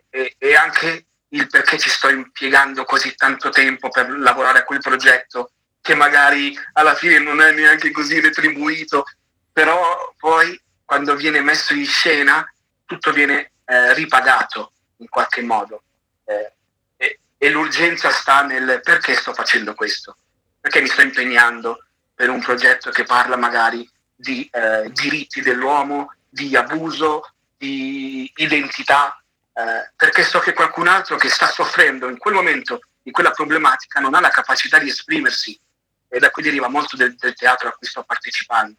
e, 0.09 0.35
e, 0.37 0.55
anche 0.55 1.05
il 1.29 1.47
perché 1.47 1.77
ci 1.77 1.89
sto 1.89 2.09
impiegando 2.09 2.83
così 2.83 3.15
tanto 3.15 3.49
tempo 3.49 3.89
per 3.89 4.09
lavorare 4.09 4.59
a 4.59 4.63
quel 4.63 4.79
progetto 4.79 5.51
che 5.81 5.93
magari 5.93 6.57
alla 6.73 6.95
fine 6.95 7.19
non 7.19 7.41
è 7.41 7.51
neanche 7.51 7.91
così 7.91 8.19
retribuito, 8.19 9.05
però 9.51 10.13
poi 10.17 10.59
quando 10.83 11.15
viene 11.15 11.41
messo 11.41 11.73
in 11.73 11.85
scena 11.85 12.43
tutto 12.85 13.11
viene 13.11 13.51
eh, 13.65 13.93
ripagato 13.93 14.73
in 14.97 15.09
qualche 15.09 15.41
modo. 15.41 15.83
Eh, 16.23 16.53
e, 16.97 17.19
e, 17.37 17.49
l'urgenza 17.49 18.09
sta 18.09 18.41
nel 18.41 18.79
perché 18.83 19.15
sto 19.15 19.33
facendo 19.33 19.75
questo, 19.75 20.17
perché 20.59 20.81
mi 20.81 20.87
sto 20.87 21.01
impegnando 21.01 21.84
per 22.15 22.29
un 22.29 22.39
progetto 22.39 22.89
che 22.89 23.03
parla 23.03 23.35
magari 23.35 23.87
di 24.15 24.49
eh, 24.51 24.89
diritti 24.91 25.41
dell'uomo, 25.41 26.13
di 26.29 26.55
abuso, 26.55 27.33
di 27.57 28.31
identità 28.37 29.21
eh, 29.53 29.91
perché 29.95 30.23
so 30.23 30.39
che 30.39 30.53
qualcun 30.53 30.87
altro 30.87 31.15
che 31.17 31.29
sta 31.29 31.47
soffrendo 31.47 32.09
in 32.09 32.17
quel 32.17 32.33
momento 32.33 32.81
di 33.01 33.11
quella 33.11 33.31
problematica 33.31 33.99
non 33.99 34.13
ha 34.13 34.19
la 34.19 34.29
capacità 34.29 34.79
di 34.79 34.89
esprimersi 34.89 35.57
e 36.07 36.19
da 36.19 36.29
qui 36.29 36.43
deriva 36.43 36.67
molto 36.67 36.97
del, 36.97 37.15
del 37.15 37.33
teatro 37.33 37.69
a 37.69 37.71
cui 37.71 37.87
sto 37.87 38.03
partecipando 38.03 38.75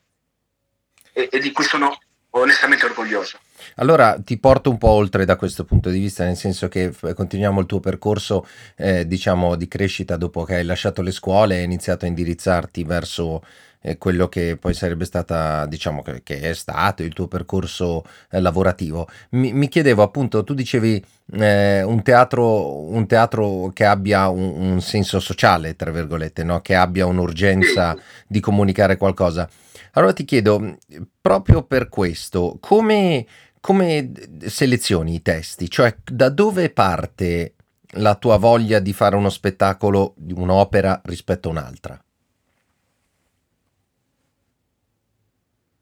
e, 1.12 1.29
e 1.31 1.38
di 1.38 1.53
cui 1.53 1.64
sono 1.64 1.99
onestamente 2.31 2.85
orgoglioso. 2.85 3.38
Allora 3.76 4.18
ti 4.22 4.38
porto 4.38 4.70
un 4.70 4.79
po' 4.79 4.88
oltre 4.90 5.24
da 5.24 5.37
questo 5.37 5.64
punto 5.64 5.90
di 5.90 5.98
vista, 5.98 6.24
nel 6.24 6.37
senso 6.37 6.68
che 6.68 6.92
continuiamo 7.14 7.61
il 7.61 7.66
tuo 7.66 7.81
percorso 7.81 8.46
eh, 8.76 9.07
diciamo 9.07 9.57
di 9.57 9.68
crescita 9.68 10.16
dopo 10.16 10.44
che 10.44 10.57
hai 10.57 10.64
lasciato 10.64 11.02
le 11.02 11.11
scuole 11.11 11.59
e 11.59 11.62
iniziato 11.62 12.05
a 12.05 12.09
indirizzarti 12.09 12.85
verso 12.85 13.42
eh, 13.87 13.98
quello 13.98 14.29
che 14.29 14.57
poi 14.57 14.74
sarebbe 14.74 15.05
stata, 15.05 15.64
diciamo 15.66 16.02
che, 16.02 16.22
che 16.24 16.40
è 16.40 16.55
stato 16.55 17.05
il 17.05 17.12
tuo 17.12 17.29
percorso 17.29 18.05
eh, 18.31 18.40
lavorativo. 18.40 19.09
Mi, 19.31 19.52
mi, 19.52 19.68
chiedevo 19.68 20.02
appunto, 20.02 20.42
tu 20.42 20.55
dicevi 20.55 21.02
eh, 21.35 21.83
un, 21.83 22.02
teatro, 22.02 22.81
un 22.81 23.07
teatro 23.07 23.70
che 23.72 23.85
abbia 23.85 24.29
un, 24.29 24.72
un 24.72 24.81
senso 24.81 25.20
sociale, 25.20 25.76
tra 25.76 25.92
virgolette, 25.92 26.42
no? 26.42 26.61
che 26.61 26.74
abbia 26.74 27.07
un'urgenza 27.07 27.96
di 28.26 28.40
comunicare 28.40 28.96
qualcosa. 28.96 29.48
Allora 29.92 30.12
ti 30.12 30.24
chiedo, 30.24 30.79
proprio 31.20 31.62
per 31.62 31.88
questo, 31.88 32.59
come, 32.61 33.24
come 33.66 34.12
selezioni 34.46 35.14
i 35.14 35.22
testi? 35.22 35.68
Cioè, 35.68 35.96
da 36.05 36.29
dove 36.29 36.70
parte 36.70 37.55
la 37.94 38.14
tua 38.14 38.37
voglia 38.37 38.79
di 38.79 38.92
fare 38.92 39.16
uno 39.16 39.29
spettacolo, 39.29 40.14
un'opera 40.35 41.00
rispetto 41.07 41.48
a 41.48 41.50
un'altra? 41.50 42.00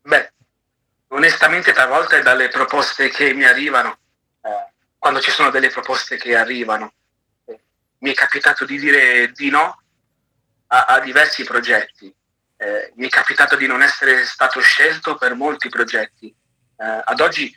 Beh, 0.00 0.32
onestamente 1.08 1.72
talvolta 1.72 2.16
è 2.16 2.22
dalle 2.22 2.48
proposte 2.48 3.10
che 3.10 3.34
mi 3.34 3.44
arrivano, 3.44 3.98
eh, 4.40 4.72
quando 4.98 5.20
ci 5.20 5.30
sono 5.30 5.50
delle 5.50 5.68
proposte 5.68 6.16
che 6.16 6.34
arrivano. 6.34 6.94
Eh, 7.44 7.60
mi 7.98 8.12
è 8.12 8.14
capitato 8.14 8.64
di 8.64 8.78
dire 8.78 9.30
di 9.32 9.50
no 9.50 9.82
a, 10.68 10.84
a 10.86 11.00
diversi 11.00 11.44
progetti 11.44 12.10
eh, 12.56 12.92
mi 12.96 13.06
è 13.06 13.10
capitato 13.10 13.56
di 13.56 13.66
non 13.66 13.82
essere 13.82 14.24
stato 14.24 14.60
scelto 14.60 15.16
per 15.16 15.34
molti 15.34 15.68
progetti. 15.68 16.34
Eh, 16.76 17.02
ad 17.04 17.20
oggi 17.20 17.54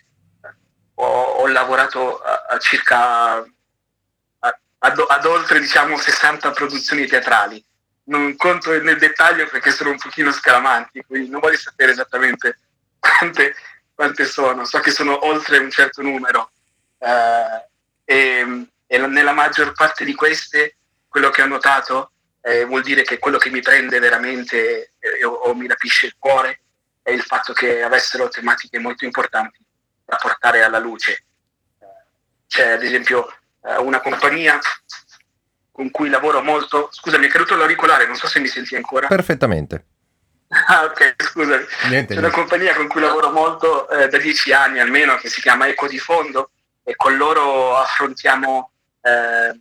ho, 0.99 1.21
ho 1.21 1.47
lavorato 1.47 2.19
a, 2.19 2.45
a 2.49 2.57
circa 2.59 3.35
a, 3.37 4.59
ad, 4.79 5.05
ad, 5.07 5.25
oltre 5.25 5.59
diciamo 5.59 5.97
60 5.97 6.51
produzioni 6.51 7.05
teatrali. 7.05 7.63
Non 8.05 8.35
conto 8.37 8.71
nel 8.81 8.97
dettaglio 8.97 9.47
perché 9.47 9.71
sono 9.71 9.91
un 9.91 9.97
pochino 9.97 10.31
scaramanti, 10.31 11.03
quindi 11.05 11.29
non 11.29 11.41
voglio 11.41 11.57
sapere 11.57 11.91
esattamente 11.91 12.59
quante, 12.99 13.55
quante 13.93 14.25
sono. 14.25 14.65
So 14.65 14.79
che 14.79 14.91
sono 14.91 15.25
oltre 15.25 15.57
un 15.57 15.69
certo 15.69 16.01
numero. 16.01 16.51
Eh, 16.99 17.65
e, 18.05 18.67
e 18.87 18.97
nella 18.97 19.33
maggior 19.33 19.73
parte 19.73 20.05
di 20.05 20.15
queste, 20.15 20.77
quello 21.07 21.29
che 21.29 21.41
ho 21.41 21.47
notato 21.47 22.11
eh, 22.41 22.63
vuol 22.63 22.81
dire 22.81 23.03
che 23.03 23.19
quello 23.19 23.37
che 23.37 23.49
mi 23.49 23.61
prende 23.61 23.99
veramente 23.99 24.93
eh, 24.99 25.25
o, 25.25 25.31
o, 25.31 25.53
mi 25.53 25.67
rapisce 25.67 26.05
il 26.05 26.15
cuore 26.17 26.61
è 27.01 27.11
il 27.11 27.21
fatto 27.21 27.51
che 27.51 27.83
avessero 27.83 28.29
tematiche 28.29 28.79
molto 28.79 29.03
importanti 29.03 29.59
da 30.07 30.15
portare 30.15 30.63
alla 30.63 30.79
luce. 30.79 31.25
C'è 32.47 32.71
ad 32.71 32.83
esempio 32.83 33.27
eh, 33.63 33.75
una 33.75 33.99
compagnia 33.99 34.57
con 35.69 35.91
cui 35.91 36.09
lavoro 36.09 36.41
molto, 36.41 36.87
scusami, 36.91 37.27
è 37.27 37.29
caduto 37.29 37.55
l'auricolare, 37.55 38.07
non 38.07 38.15
so 38.15 38.25
se 38.27 38.39
mi 38.39 38.47
senti 38.47 38.75
ancora. 38.75 39.07
Perfettamente. 39.07 39.85
Ah, 40.69 40.85
ok, 40.85 41.15
scusami. 41.17 41.65
Niente, 41.89 42.13
C'è 42.13 42.19
una 42.19 42.31
compagnia 42.31 42.73
con 42.73 42.87
cui 42.87 43.01
lavoro 43.01 43.31
molto 43.31 43.89
eh, 43.89 44.07
da 44.07 44.17
dieci 44.17 44.53
anni 44.53 44.79
almeno, 44.79 45.17
che 45.17 45.27
si 45.27 45.41
chiama 45.41 45.67
Eco 45.67 45.89
di 45.89 45.99
Fondo, 45.99 46.51
e 46.83 46.95
con 46.95 47.17
loro 47.17 47.75
affrontiamo 47.75 48.71
eh, 49.01 49.59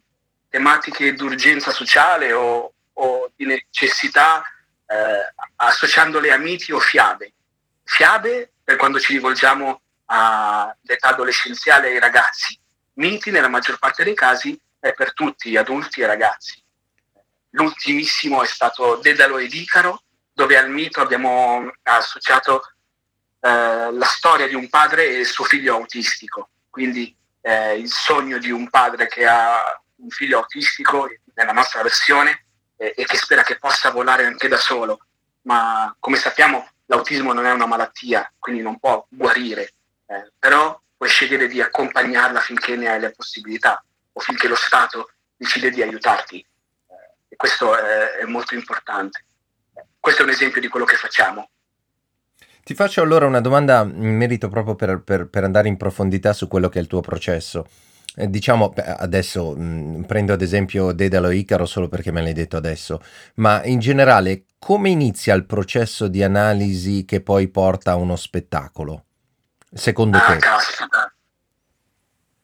tematiche 0.48 1.12
d'urgenza 1.14 1.72
sociale 1.72 2.32
o, 2.32 2.72
o 2.92 3.30
di 3.34 3.46
necessità 3.46 4.44
eh, 4.86 5.34
associandole 5.56 6.30
a 6.30 6.36
miti 6.36 6.70
o 6.70 6.78
fiabe. 6.78 7.32
Fiabe 7.82 8.52
per 8.62 8.76
quando 8.76 9.00
ci 9.00 9.12
rivolgiamo 9.12 9.80
all'età 10.06 11.08
adolescenziale 11.08 11.88
ai 11.88 11.98
ragazzi, 11.98 12.58
miti 12.94 13.30
nella 13.30 13.48
maggior 13.48 13.78
parte 13.78 14.04
dei 14.04 14.14
casi 14.14 14.58
è 14.78 14.92
per 14.92 15.12
tutti, 15.14 15.56
adulti 15.56 16.00
e 16.00 16.06
ragazzi. 16.06 16.62
L'ultimissimo 17.50 18.42
è 18.42 18.46
stato 18.46 18.96
Dedalo 18.96 19.38
ed 19.38 19.52
Icaro, 19.52 20.02
dove 20.32 20.56
al 20.58 20.70
mito 20.70 21.00
abbiamo 21.00 21.70
associato 21.82 22.62
eh, 23.40 23.92
la 23.92 24.04
storia 24.04 24.46
di 24.46 24.54
un 24.54 24.68
padre 24.68 25.06
e 25.06 25.18
il 25.20 25.26
suo 25.26 25.44
figlio 25.44 25.74
autistico, 25.76 26.50
quindi 26.68 27.16
eh, 27.40 27.78
il 27.78 27.90
sogno 27.90 28.38
di 28.38 28.50
un 28.50 28.68
padre 28.68 29.06
che 29.06 29.26
ha 29.26 29.80
un 29.96 30.10
figlio 30.10 30.38
autistico, 30.38 31.08
nella 31.34 31.52
nostra 31.52 31.82
versione, 31.82 32.46
eh, 32.76 32.94
e 32.96 33.04
che 33.04 33.16
spera 33.16 33.42
che 33.42 33.58
possa 33.58 33.90
volare 33.90 34.26
anche 34.26 34.48
da 34.48 34.58
solo, 34.58 35.06
ma 35.42 35.94
come 35.98 36.16
sappiamo 36.16 36.68
l'autismo 36.86 37.32
non 37.32 37.46
è 37.46 37.52
una 37.52 37.66
malattia, 37.66 38.30
quindi 38.38 38.62
non 38.62 38.78
può 38.78 39.06
guarire, 39.08 39.74
eh, 40.06 40.32
però 40.38 40.80
puoi 40.96 41.08
scegliere 41.08 41.48
di 41.48 41.60
accompagnarla 41.60 42.40
finché 42.40 42.76
ne 42.76 42.88
hai 42.88 43.00
le 43.00 43.10
possibilità 43.10 43.82
o 44.12 44.20
finché 44.20 44.48
lo 44.48 44.54
Stato 44.54 45.10
decide 45.36 45.70
di 45.70 45.82
aiutarti. 45.82 46.38
Eh, 46.38 46.94
e 47.28 47.36
questo 47.36 47.76
è, 47.76 48.18
è 48.20 48.24
molto 48.24 48.54
importante. 48.54 49.24
Questo 49.98 50.22
è 50.22 50.24
un 50.24 50.30
esempio 50.30 50.60
di 50.60 50.68
quello 50.68 50.86
che 50.86 50.96
facciamo. 50.96 51.50
Ti 52.62 52.74
faccio 52.74 53.00
allora 53.00 53.26
una 53.26 53.40
domanda 53.40 53.82
in 53.82 54.16
merito 54.16 54.48
proprio 54.48 54.74
per, 54.74 55.02
per, 55.02 55.28
per 55.28 55.44
andare 55.44 55.68
in 55.68 55.76
profondità 55.76 56.32
su 56.32 56.48
quello 56.48 56.68
che 56.68 56.78
è 56.78 56.82
il 56.82 56.88
tuo 56.88 57.00
processo. 57.00 57.66
Eh, 58.16 58.28
diciamo, 58.28 58.72
adesso 58.74 59.54
mh, 59.54 59.62
mm, 59.62 60.02
prendo 60.02 60.32
ad 60.32 60.42
esempio 60.42 60.92
Dedalo 60.92 61.30
Icaro 61.30 61.66
solo 61.66 61.88
perché 61.88 62.10
me 62.10 62.22
l'hai 62.22 62.32
detto 62.32 62.56
adesso, 62.56 63.02
ma 63.34 63.62
in 63.64 63.78
generale 63.78 64.46
come 64.58 64.88
inizia 64.88 65.34
il 65.34 65.44
processo 65.44 66.08
di 66.08 66.22
analisi 66.22 67.04
che 67.04 67.20
poi 67.20 67.48
porta 67.48 67.92
a 67.92 67.96
uno 67.96 68.16
spettacolo? 68.16 69.04
Secondo 69.76 70.18
ah, 70.18 70.26
te? 70.26 70.36
Caspita. 70.38 71.12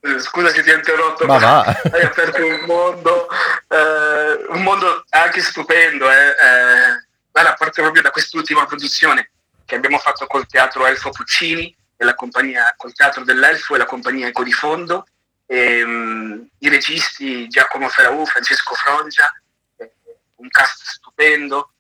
Eh, 0.01 0.19
scusa 0.19 0.49
se 0.49 0.63
ti 0.63 0.71
ho 0.71 0.75
interrotto, 0.75 1.27
ma, 1.27 1.39
ma 1.39 1.65
hai 1.93 2.03
aperto 2.03 2.45
un 2.45 2.65
mondo, 2.67 3.29
eh, 3.69 4.47
un 4.49 4.63
mondo 4.63 5.05
anche 5.11 5.41
stupendo. 5.41 6.11
Eh, 6.11 6.27
eh, 6.27 7.07
guarda, 7.31 7.55
parte 7.55 7.83
proprio 7.83 8.03
da 8.03 8.11
quest'ultima 8.11 8.67
produzione 8.67 9.31
che 9.65 9.77
abbiamo 9.77 9.99
fatto 9.99 10.27
col 10.27 10.47
teatro 10.47 10.87
Elfo 10.87 11.11
Puccini, 11.11 11.75
e 12.03 12.05
la 12.05 12.15
compagnia, 12.15 12.75
col 12.77 12.93
teatro 12.93 13.23
dell'Elfo 13.23 13.75
e 13.75 13.79
la 13.79 13.87
compagnia 13.87 14.27
Eco 14.27 14.43
di 14.43 14.53
Fondo, 14.53 15.07
e, 15.47 15.83
um, 15.83 16.49
i 16.59 16.69
registi 16.69 17.47
Giacomo 17.47 17.89
Ferraù, 17.89 18.27
Francesco 18.27 18.75
Frongia, 18.75 19.33
eh, 19.77 19.93
un 20.37 20.49
cast 20.49 20.83
stupendo 20.83 21.71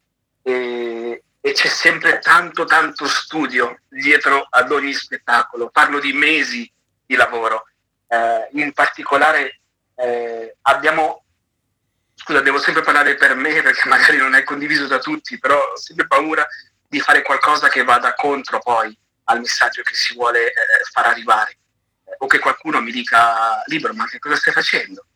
e, 0.43 1.23
e, 1.45 1.53
c'è 1.53 1.69
sempre 1.69 2.21
tanto 2.21 2.65
tanto 2.65 3.07
studio 3.07 3.81
dietro 3.89 4.47
ad 4.49 4.71
ogni 4.73 4.95
spettacolo, 4.95 5.69
parlo 5.69 5.99
di 5.99 6.13
mesi 6.13 6.71
di 7.05 7.15
lavoro, 7.17 7.67
eh, 8.07 8.49
in 8.53 8.73
particolare 8.73 9.61
eh, 9.97 10.57
abbiamo, 10.63 11.25
scusa 12.15 12.41
devo 12.41 12.59
sempre 12.59 12.83
parlare 12.83 13.17
per 13.17 13.35
me 13.35 13.61
perché 13.61 13.89
magari 13.89 14.17
non 14.17 14.35
è 14.35 14.45
condiviso 14.45 14.87
da 14.87 14.99
tutti, 14.99 15.39
però 15.39 15.59
ho 15.59 15.77
sempre 15.77 16.07
paura 16.07 16.47
di 16.89 17.01
fare 17.01 17.23
qualcosa 17.23 17.69
che 17.69 17.85
vada 17.85 18.15
contro 18.15 18.59
poi 18.61 18.97
al 19.25 19.41
messaggio 19.41 19.83
che 19.83 19.95
si 19.95 20.15
vuole 20.15 20.47
eh, 20.47 20.53
far 20.91 21.07
arrivare 21.07 21.57
o 22.19 22.27
che 22.27 22.39
qualcuno 22.39 22.81
mi 22.81 22.93
dica 22.93 23.63
libero, 23.67 23.95
ma 23.95 24.07
che 24.07 24.19
cosa 24.19 24.37
stai 24.37 24.53
facendo? 24.53 25.07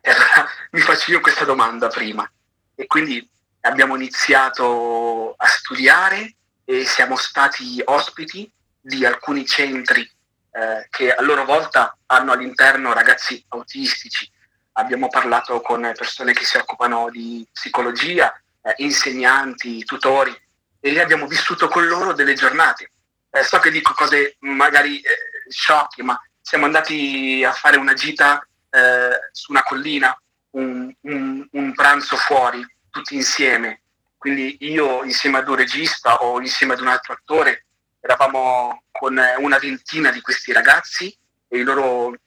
E 0.00 0.10
allora 0.10 0.48
mi 0.72 0.80
faccio 0.80 1.10
io 1.10 1.20
questa 1.20 1.44
domanda 1.44 1.88
prima. 1.88 2.30
E 2.74 2.86
quindi 2.86 3.28
abbiamo 3.60 3.96
iniziato 3.96 5.34
a 5.36 5.46
studiare 5.46 6.34
e 6.64 6.84
siamo 6.84 7.16
stati 7.16 7.80
ospiti 7.84 8.50
di 8.80 9.04
alcuni 9.04 9.44
centri 9.44 10.08
eh, 10.52 10.86
che 10.90 11.12
a 11.12 11.22
loro 11.22 11.44
volta 11.44 11.96
hanno 12.06 12.32
all'interno 12.32 12.92
ragazzi 12.92 13.44
autistici. 13.48 14.30
Abbiamo 14.72 15.08
parlato 15.08 15.60
con 15.60 15.92
persone 15.96 16.32
che 16.32 16.44
si 16.44 16.56
occupano 16.56 17.10
di 17.10 17.46
psicologia, 17.52 18.32
eh, 18.62 18.74
insegnanti, 18.78 19.84
tutori 19.84 20.36
e 20.80 21.00
abbiamo 21.00 21.26
vissuto 21.26 21.68
con 21.68 21.86
loro 21.86 22.12
delle 22.12 22.34
giornate. 22.34 22.92
Eh, 23.30 23.42
so 23.42 23.58
che 23.58 23.70
dico 23.70 23.92
cose 23.94 24.36
magari 24.40 25.00
eh, 25.00 25.10
sciocche, 25.48 26.02
ma 26.02 26.20
siamo 26.40 26.64
andati 26.64 27.44
a 27.44 27.52
fare 27.52 27.76
una 27.76 27.94
gita 27.94 28.44
eh, 28.70 29.28
su 29.32 29.52
una 29.52 29.62
collina, 29.62 30.18
un, 30.50 30.92
un, 31.02 31.46
un, 31.52 31.74
pranzo 31.74 32.16
fuori, 32.16 32.64
tutti 32.90 33.14
insieme. 33.14 33.82
Quindi 34.16 34.56
io 34.60 35.02
insieme 35.04 35.38
ad 35.38 35.48
un 35.48 35.56
regista 35.56 36.16
o 36.22 36.40
insieme 36.40 36.74
ad 36.74 36.80
un 36.80 36.88
altro 36.88 37.14
attore 37.14 37.66
eravamo 38.00 38.84
con 38.90 39.18
una 39.38 39.58
ventina 39.58 40.10
di 40.10 40.20
questi 40.20 40.52
ragazzi 40.52 41.16
e 41.48 41.58
i 41.58 41.62
loro, 41.62 42.12
i 42.12 42.18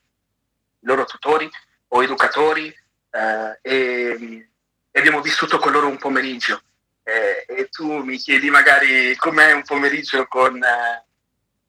loro 0.82 1.06
tutori 1.06 1.50
o 1.90 2.04
educatori 2.04 2.68
eh, 2.68 3.60
e, 3.62 4.50
e, 4.92 5.00
abbiamo 5.00 5.22
vissuto 5.22 5.60
con 5.60 5.72
loro 5.72 5.88
un 5.88 5.98
pomeriggio. 5.98 6.62
Eh, 7.04 7.46
e 7.48 7.70
tu 7.70 8.02
mi 8.04 8.18
chiedi 8.18 8.50
magari 8.50 9.16
com'è 9.18 9.52
un 9.52 9.64
pomeriggio 9.64 10.26
con 10.28 10.56
eh, 10.64 11.06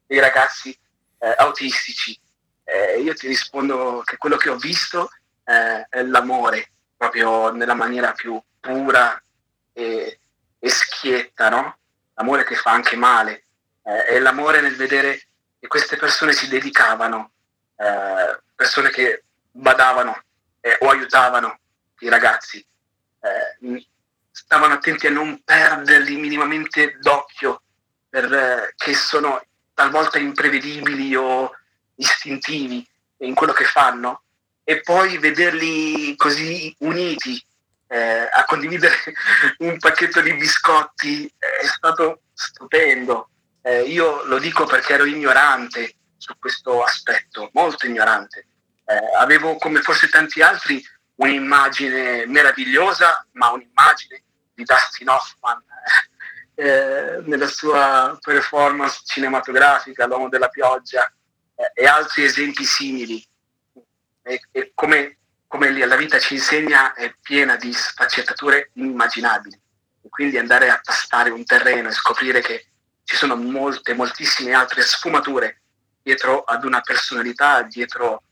dei 0.07 0.20
ragazzi 0.20 0.70
eh, 1.18 1.35
autistici 1.38 2.18
eh, 2.64 3.00
io 3.00 3.14
ti 3.14 3.26
rispondo 3.26 4.02
che 4.04 4.16
quello 4.16 4.37
che 4.37 4.48
ho 4.48 4.57
visto 4.57 5.11
eh, 5.44 5.87
è 5.88 6.02
l'amore, 6.02 6.72
proprio 6.96 7.50
nella 7.52 7.74
maniera 7.74 8.12
più 8.12 8.40
pura 8.61 9.22
e, 9.72 10.18
e 10.59 10.68
schietta, 10.68 11.48
no? 11.50 11.78
L'amore 12.14 12.44
che 12.44 12.54
fa 12.54 12.70
anche 12.70 12.96
male, 12.96 13.44
eh, 13.83 14.04
è 14.04 14.18
l'amore 14.18 14.61
nel 14.61 14.76
vedere 14.76 15.20
che 15.59 15.66
queste 15.66 15.96
persone 15.96 16.33
si 16.33 16.48
dedicavano, 16.48 17.33
eh, 17.76 18.40
persone 18.54 18.90
che 18.90 19.24
badavano 19.50 20.22
eh, 20.61 20.76
o 20.80 20.90
aiutavano 20.90 21.59
i 22.00 22.09
ragazzi, 22.09 22.64
eh, 23.20 23.87
stavano 24.30 24.74
attenti 24.74 25.07
a 25.07 25.11
non 25.11 25.42
perderli 25.44 26.16
minimamente 26.16 26.98
d'occhio, 27.00 27.62
perché 28.09 28.94
sono 28.94 29.44
talvolta 29.74 30.18
imprevedibili 30.18 31.14
o 31.16 31.50
istintivi 31.96 32.87
in 33.18 33.35
quello 33.35 33.52
che 33.52 33.64
fanno 33.64 34.23
e 34.64 34.81
poi 34.81 35.18
vederli 35.18 36.16
così 36.16 36.74
uniti 36.81 37.40
eh, 37.87 38.29
a 38.33 38.44
condividere 38.44 38.96
un 39.59 39.79
pacchetto 39.79 40.20
di 40.20 40.35
biscotti 40.35 41.33
è 41.38 41.66
stato 41.66 42.22
stupendo. 42.33 43.29
Eh, 43.62 43.83
io 43.83 44.24
lo 44.24 44.38
dico 44.38 44.64
perché 44.64 44.94
ero 44.94 45.05
ignorante 45.05 45.94
su 46.16 46.35
questo 46.38 46.83
aspetto, 46.83 47.50
molto 47.53 47.87
ignorante. 47.87 48.46
Eh, 48.87 49.16
avevo, 49.18 49.57
come 49.57 49.81
forse 49.81 50.09
tanti 50.09 50.42
altri, 50.42 50.83
un'immagine 51.16 52.27
meravigliosa, 52.27 53.27
ma 53.33 53.50
un'immagine 53.50 54.22
di 54.55 54.64
Dustin 54.64 55.09
Hoffman 55.09 55.62
eh, 56.55 57.22
nella 57.24 57.46
sua 57.46 58.18
performance 58.20 59.03
cinematografica, 59.05 60.07
L'uomo 60.07 60.29
della 60.29 60.48
pioggia, 60.48 61.11
eh, 61.55 61.83
e 61.83 61.87
altri 61.87 62.24
esempi 62.24 62.64
simili. 62.64 63.24
E, 64.24 64.40
e 64.50 64.72
come, 64.74 65.18
come 65.46 65.87
la 65.87 65.96
vita 65.96 66.18
ci 66.18 66.34
insegna 66.34 66.94
è 66.94 67.14
piena 67.20 67.56
di 67.56 67.72
sfaccettature 67.72 68.70
inimmaginabili. 68.72 69.60
E 70.02 70.08
quindi 70.08 70.38
andare 70.38 70.70
a 70.70 70.80
tastare 70.82 71.30
un 71.30 71.44
terreno 71.44 71.88
e 71.88 71.92
scoprire 71.92 72.40
che 72.40 72.66
ci 73.04 73.16
sono 73.16 73.37
molte, 73.37 73.94
moltissime 73.94 74.52
altre 74.52 74.82
sfumature 74.82 75.60
dietro 76.02 76.42
ad 76.42 76.64
una 76.64 76.80
personalità, 76.80 77.62
dietro 77.62 78.22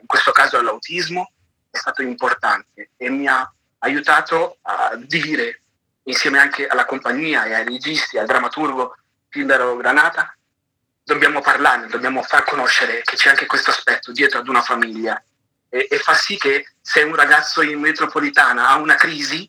in 0.00 0.06
questo 0.06 0.32
caso 0.32 0.56
all'autismo, 0.56 1.32
è 1.70 1.76
stato 1.76 2.02
importante 2.02 2.90
e 2.96 3.10
mi 3.10 3.26
ha 3.26 3.52
aiutato 3.78 4.58
a 4.62 4.96
dire, 4.96 5.62
insieme 6.04 6.38
anche 6.38 6.66
alla 6.66 6.84
compagnia 6.84 7.44
e 7.44 7.54
ai 7.54 7.64
registi, 7.64 8.18
al 8.18 8.26
drammaturgo 8.26 8.96
Tindaro 9.28 9.76
Granata, 9.76 10.34
dobbiamo 11.02 11.40
parlarne, 11.40 11.88
dobbiamo 11.88 12.22
far 12.22 12.44
conoscere 12.44 13.02
che 13.02 13.16
c'è 13.16 13.30
anche 13.30 13.46
questo 13.46 13.70
aspetto 13.70 14.12
dietro 14.12 14.38
ad 14.38 14.48
una 14.48 14.62
famiglia 14.62 15.22
e, 15.70 15.86
e 15.88 15.98
fa 15.98 16.14
sì 16.14 16.36
che 16.36 16.66
se 16.82 17.02
un 17.02 17.14
ragazzo 17.14 17.62
in 17.62 17.80
metropolitana 17.80 18.68
ha 18.68 18.76
una 18.76 18.96
crisi, 18.96 19.48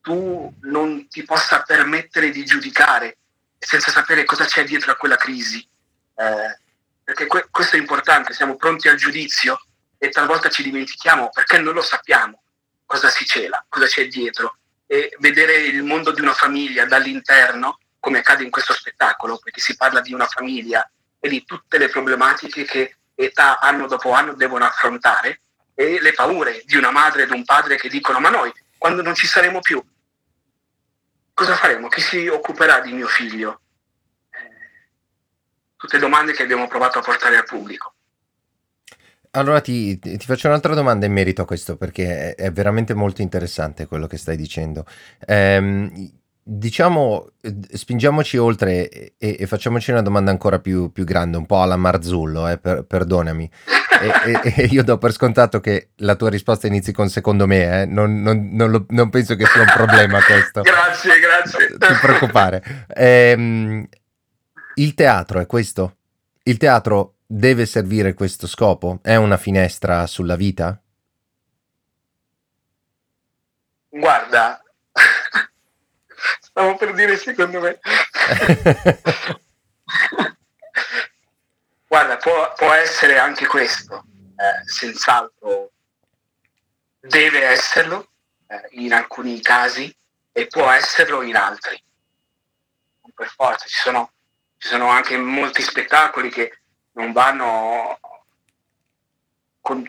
tu 0.00 0.54
non 0.60 1.08
ti 1.08 1.24
possa 1.24 1.62
permettere 1.62 2.30
di 2.30 2.44
giudicare 2.44 3.16
senza 3.58 3.90
sapere 3.90 4.24
cosa 4.24 4.44
c'è 4.44 4.62
dietro 4.64 4.92
a 4.92 4.96
quella 4.96 5.16
crisi. 5.16 5.66
Eh, 6.16 6.58
perché 7.02 7.26
que- 7.26 7.48
questo 7.50 7.76
è 7.76 7.78
importante, 7.78 8.34
siamo 8.34 8.56
pronti 8.56 8.88
al 8.88 8.96
giudizio 8.96 9.58
e 9.98 10.10
talvolta 10.10 10.50
ci 10.50 10.62
dimentichiamo 10.62 11.30
perché 11.30 11.58
non 11.58 11.74
lo 11.74 11.82
sappiamo 11.82 12.42
cosa 12.84 13.08
si 13.08 13.24
cela, 13.24 13.64
cosa 13.68 13.86
c'è 13.86 14.06
dietro. 14.06 14.58
E 14.86 15.16
vedere 15.18 15.56
il 15.56 15.82
mondo 15.82 16.12
di 16.12 16.20
una 16.20 16.34
famiglia 16.34 16.84
dall'interno 16.84 17.78
come 17.98 18.18
accade 18.18 18.44
in 18.44 18.50
questo 18.50 18.74
spettacolo, 18.74 19.38
perché 19.38 19.60
si 19.60 19.74
parla 19.76 20.00
di 20.00 20.12
una 20.12 20.26
famiglia 20.26 20.88
e 21.18 21.28
di 21.30 21.42
tutte 21.44 21.78
le 21.78 21.88
problematiche 21.88 22.64
che 22.64 22.96
età 23.14 23.58
anno 23.58 23.86
dopo 23.86 24.12
anno 24.12 24.34
devono 24.34 24.64
affrontare 24.64 25.40
e 25.74 26.00
le 26.00 26.12
paure 26.12 26.62
di 26.64 26.76
una 26.76 26.90
madre 26.90 27.22
e 27.22 27.26
di 27.26 27.32
un 27.32 27.44
padre 27.44 27.76
che 27.76 27.88
dicono 27.88 28.20
ma 28.20 28.30
noi 28.30 28.52
quando 28.78 29.02
non 29.02 29.14
ci 29.14 29.26
saremo 29.26 29.60
più 29.60 29.82
cosa 31.34 31.56
faremo? 31.56 31.88
Chi 31.88 32.00
si 32.00 32.28
occuperà 32.28 32.80
di 32.80 32.92
mio 32.92 33.08
figlio? 33.08 33.60
Eh, 34.30 34.88
tutte 35.76 35.98
domande 35.98 36.32
che 36.32 36.44
abbiamo 36.44 36.68
provato 36.68 37.00
a 37.00 37.02
portare 37.02 37.36
al 37.36 37.44
pubblico. 37.44 37.92
Allora 39.32 39.60
ti, 39.60 39.98
ti, 39.98 40.16
faccio 40.20 40.46
un'altra 40.46 40.74
domanda 40.74 41.06
in 41.06 41.12
merito 41.12 41.42
a 41.42 41.44
questo 41.44 41.76
perché 41.76 42.34
è, 42.36 42.44
è 42.44 42.52
veramente 42.52 42.94
molto 42.94 43.20
interessante 43.20 43.86
quello 43.86 44.06
che 44.06 44.16
stai 44.16 44.36
dicendo. 44.36 44.86
Ehm, 45.26 46.22
Diciamo, 46.46 47.30
spingiamoci 47.72 48.36
oltre 48.36 49.14
e, 49.16 49.36
e 49.38 49.46
facciamoci 49.46 49.92
una 49.92 50.02
domanda 50.02 50.30
ancora 50.30 50.58
più, 50.58 50.92
più 50.92 51.04
grande, 51.04 51.38
un 51.38 51.46
po' 51.46 51.62
alla 51.62 51.76
Marzullo, 51.76 52.46
eh, 52.48 52.58
per, 52.58 52.84
perdonami. 52.84 53.50
E, 54.02 54.30
e, 54.32 54.52
e, 54.54 54.64
io 54.70 54.84
do 54.84 54.98
per 54.98 55.12
scontato 55.12 55.60
che 55.60 55.92
la 55.96 56.16
tua 56.16 56.28
risposta 56.28 56.66
inizi 56.66 56.92
con 56.92 57.08
secondo 57.08 57.46
me, 57.46 57.80
eh? 57.80 57.86
non, 57.86 58.20
non, 58.20 58.50
non, 58.52 58.70
lo, 58.70 58.84
non, 58.90 59.08
penso 59.08 59.36
che 59.36 59.46
sia 59.46 59.62
un 59.62 59.72
problema 59.74 60.22
questo. 60.22 60.60
grazie, 60.62 61.18
grazie. 61.18 61.76
Non 61.78 61.94
ti 61.94 61.98
preoccupare. 62.02 62.86
Ehm, 62.94 63.88
il 64.74 64.92
teatro 64.92 65.40
è 65.40 65.46
questo? 65.46 65.96
Il 66.42 66.58
teatro 66.58 67.14
deve 67.26 67.64
servire 67.64 68.12
questo 68.12 68.46
scopo? 68.46 68.98
È 69.00 69.16
una 69.16 69.38
finestra 69.38 70.06
sulla 70.06 70.36
vita? 70.36 70.78
Guarda, 73.88 74.62
Stavo 76.56 76.76
per 76.76 76.94
dire 76.94 77.16
secondo 77.16 77.58
me. 77.58 77.80
Guarda, 81.88 82.16
può, 82.18 82.52
può, 82.52 82.72
essere 82.72 83.18
anche 83.18 83.44
questo, 83.48 84.04
eh, 84.36 84.62
senz'altro 84.64 85.72
deve 87.00 87.42
esserlo 87.42 88.06
eh, 88.46 88.68
in 88.82 88.92
alcuni 88.92 89.40
casi 89.40 89.92
e 90.30 90.46
può 90.46 90.70
esserlo 90.70 91.22
in 91.22 91.34
altri. 91.34 91.82
Per 93.12 93.28
forza, 93.30 93.66
ci 93.66 93.80
sono, 93.80 94.12
ci 94.56 94.68
sono 94.68 94.86
anche 94.90 95.16
molti 95.16 95.60
spettacoli 95.60 96.30
che 96.30 96.60
non 96.92 97.10
vanno 97.10 97.98
con, 99.60 99.84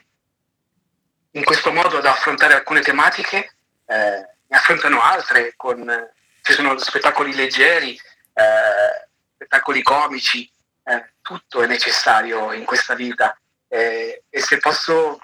in 1.30 1.43
questo 1.43 1.71
modo 1.71 1.99
ad 1.99 2.08
affrontare 2.08 2.56
alcune 2.56 2.82
tematiche, 2.82 3.56
eh, 3.86 4.30
ne 4.47 4.58
affrontano 4.58 4.99
altre 5.04 5.54
con 5.56 6.13
ci 6.45 6.53
sono 6.53 6.77
spettacoli 6.77 7.34
leggeri, 7.34 7.99
eh, 8.34 9.08
spettacoli 9.34 9.81
comici, 9.81 10.47
eh, 10.84 11.13
tutto 11.19 11.63
è 11.63 11.65
necessario 11.65 12.51
in 12.51 12.65
questa 12.65 12.93
vita. 12.93 13.36
Eh, 13.67 14.25
e 14.29 14.41
se 14.41 14.60
posso 14.60 15.19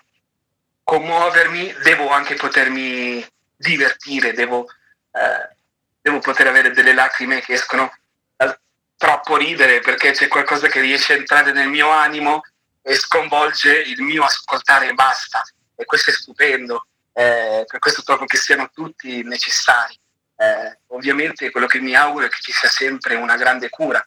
commuovermi 0.84 1.76
devo 1.84 2.10
anche 2.10 2.34
potermi 2.34 3.24
divertire, 3.56 4.34
devo, 4.34 4.66
eh, 5.12 5.56
devo 6.02 6.18
poter 6.18 6.48
avere 6.48 6.72
delle 6.72 6.96
lacrime 6.96 7.40
che 7.42 7.54
escono 7.54 7.96
dal 8.36 8.60
troppo 8.98 9.38
ridere 9.38 9.80
perché 9.80 10.14
c'è 10.14 10.28
qualcosa 10.28 10.70
che 10.70 10.82
riesce 10.82 11.14
a 11.14 11.18
entrare 11.18 11.52
nel 11.52 11.68
mio 11.68 11.92
animo 11.92 12.42
e 12.82 12.96
sconvolge 12.96 13.80
il 13.80 14.02
mio 14.02 14.24
ascoltare 14.24 14.88
e 14.88 14.94
basta. 14.94 15.44
E 15.76 15.86
questo 15.86 16.10
è 16.10 16.14
stupendo, 16.14 16.88
eh, 17.14 17.64
per 17.68 17.78
questo 17.78 18.02
trovo 18.02 18.26
che 18.26 18.38
siano 18.38 18.72
tutti 18.74 19.22
necessari. 19.22 20.00
Eh, 20.42 20.80
ovviamente 20.88 21.52
quello 21.52 21.68
che 21.68 21.80
mi 21.80 21.94
auguro 21.94 22.26
è 22.26 22.30
che 22.30 22.40
ci 22.42 22.52
sia 22.52 22.68
sempre 22.68 23.14
una 23.14 23.38
grande 23.38 23.70
cura 23.70 24.04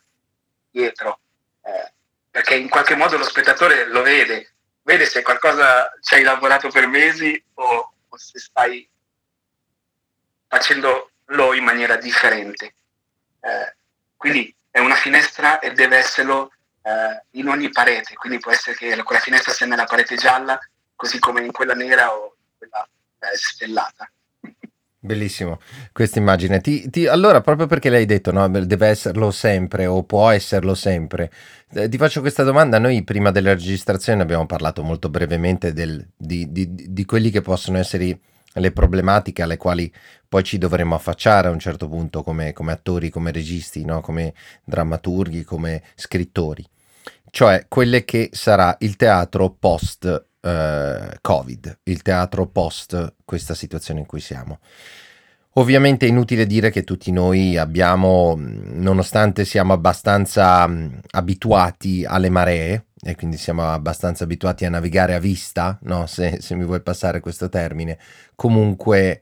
dietro, 0.68 1.20
eh, 1.62 1.92
perché 2.28 2.56
in 2.56 2.68
qualche 2.68 2.96
modo 2.96 3.16
lo 3.16 3.22
spettatore 3.22 3.86
lo 3.86 4.02
vede, 4.02 4.54
vede 4.82 5.06
se 5.06 5.22
qualcosa 5.22 5.92
ci 6.00 6.14
hai 6.14 6.24
lavorato 6.24 6.70
per 6.70 6.88
mesi 6.88 7.40
o, 7.54 7.94
o 8.08 8.16
se 8.16 8.40
stai 8.40 8.88
facendolo 10.48 11.12
in 11.54 11.62
maniera 11.62 11.94
differente. 11.94 12.74
Eh, 13.38 13.76
quindi 14.16 14.52
è 14.72 14.80
una 14.80 14.96
finestra 14.96 15.60
e 15.60 15.72
deve 15.72 15.98
esserlo 15.98 16.52
eh, 16.82 17.22
in 17.38 17.46
ogni 17.46 17.70
parete, 17.70 18.14
quindi 18.14 18.40
può 18.40 18.50
essere 18.50 18.74
che 18.74 19.00
quella 19.04 19.20
finestra 19.20 19.52
sia 19.52 19.66
nella 19.66 19.84
parete 19.84 20.16
gialla, 20.16 20.58
così 20.96 21.20
come 21.20 21.44
in 21.44 21.52
quella 21.52 21.74
nera 21.74 22.12
o 22.12 22.34
quella 22.58 22.84
eh, 23.20 23.36
stellata. 23.36 24.10
Bellissimo 25.04 25.60
questa 25.92 26.18
immagine. 26.18 26.62
Ti, 26.62 26.88
ti, 26.88 27.06
allora, 27.06 27.42
proprio 27.42 27.66
perché 27.66 27.90
l'hai 27.90 28.06
detto, 28.06 28.32
no? 28.32 28.48
deve 28.48 28.86
esserlo 28.86 29.30
sempre 29.30 29.84
o 29.84 30.02
può 30.02 30.30
esserlo 30.30 30.74
sempre, 30.74 31.30
eh, 31.74 31.90
ti 31.90 31.98
faccio 31.98 32.22
questa 32.22 32.42
domanda. 32.42 32.78
Noi 32.78 33.04
prima 33.04 33.30
della 33.30 33.52
registrazione 33.52 34.22
abbiamo 34.22 34.46
parlato 34.46 34.82
molto 34.82 35.10
brevemente 35.10 35.74
del, 35.74 36.02
di, 36.16 36.50
di, 36.50 36.88
di, 36.88 37.04
quelli 37.04 37.28
che 37.28 37.42
possono 37.42 37.76
essere 37.76 38.18
le 38.54 38.72
problematiche 38.72 39.42
alle 39.42 39.58
quali 39.58 39.92
poi 40.26 40.42
ci 40.42 40.56
dovremmo 40.56 40.94
affacciare 40.94 41.48
a 41.48 41.50
un 41.50 41.58
certo 41.58 41.86
punto 41.86 42.22
come, 42.22 42.54
come 42.54 42.72
attori, 42.72 43.10
come 43.10 43.30
registi, 43.30 43.84
no? 43.84 44.00
come 44.00 44.32
drammaturghi, 44.64 45.44
come 45.44 45.82
scrittori. 45.96 46.66
Cioè 47.28 47.66
quelle 47.68 48.06
che 48.06 48.30
sarà 48.32 48.74
il 48.78 48.96
teatro 48.96 49.50
post 49.50 50.28
eh, 50.44 51.18
Covid, 51.20 51.78
il 51.84 52.02
teatro 52.02 52.46
post 52.46 53.14
questa 53.24 53.54
situazione 53.54 54.00
in 54.00 54.06
cui 54.06 54.20
siamo. 54.20 54.60
Ovviamente 55.56 56.06
è 56.06 56.08
inutile 56.08 56.46
dire 56.46 56.70
che 56.70 56.82
tutti 56.82 57.12
noi 57.12 57.56
abbiamo, 57.56 58.34
nonostante 58.36 59.44
siamo 59.44 59.72
abbastanza 59.72 60.68
abituati 61.10 62.04
alle 62.04 62.28
maree, 62.28 62.86
e 63.00 63.14
quindi 63.14 63.36
siamo 63.36 63.70
abbastanza 63.70 64.24
abituati 64.24 64.64
a 64.64 64.70
navigare 64.70 65.14
a 65.14 65.20
vista, 65.20 65.78
no? 65.82 66.06
se, 66.08 66.38
se 66.40 66.54
mi 66.56 66.64
vuoi 66.64 66.80
passare 66.80 67.20
questo 67.20 67.48
termine, 67.48 67.98
comunque 68.34 69.20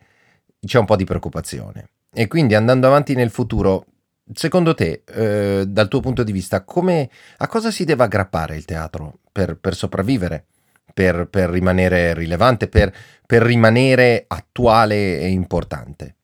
c'è 0.64 0.78
un 0.78 0.86
po' 0.86 0.96
di 0.96 1.04
preoccupazione. 1.04 1.90
E 2.14 2.28
quindi 2.28 2.54
andando 2.54 2.86
avanti 2.86 3.14
nel 3.14 3.30
futuro, 3.30 3.84
secondo 4.32 4.74
te, 4.74 5.02
eh, 5.06 5.64
dal 5.66 5.88
tuo 5.88 6.00
punto 6.00 6.22
di 6.22 6.32
vista, 6.32 6.62
come, 6.62 7.10
a 7.38 7.46
cosa 7.46 7.70
si 7.70 7.84
deve 7.84 8.04
aggrappare 8.04 8.56
il 8.56 8.64
teatro 8.64 9.18
per, 9.30 9.58
per 9.58 9.74
sopravvivere, 9.74 10.46
per, 10.94 11.26
per, 11.28 11.50
rimanere 11.50 12.14
rilevante, 12.14 12.68
per, 12.68 12.90
per 13.26 13.42
rimanere 13.42 14.24
attuale 14.28 15.18
e 15.20 15.28
importante? 15.28 16.16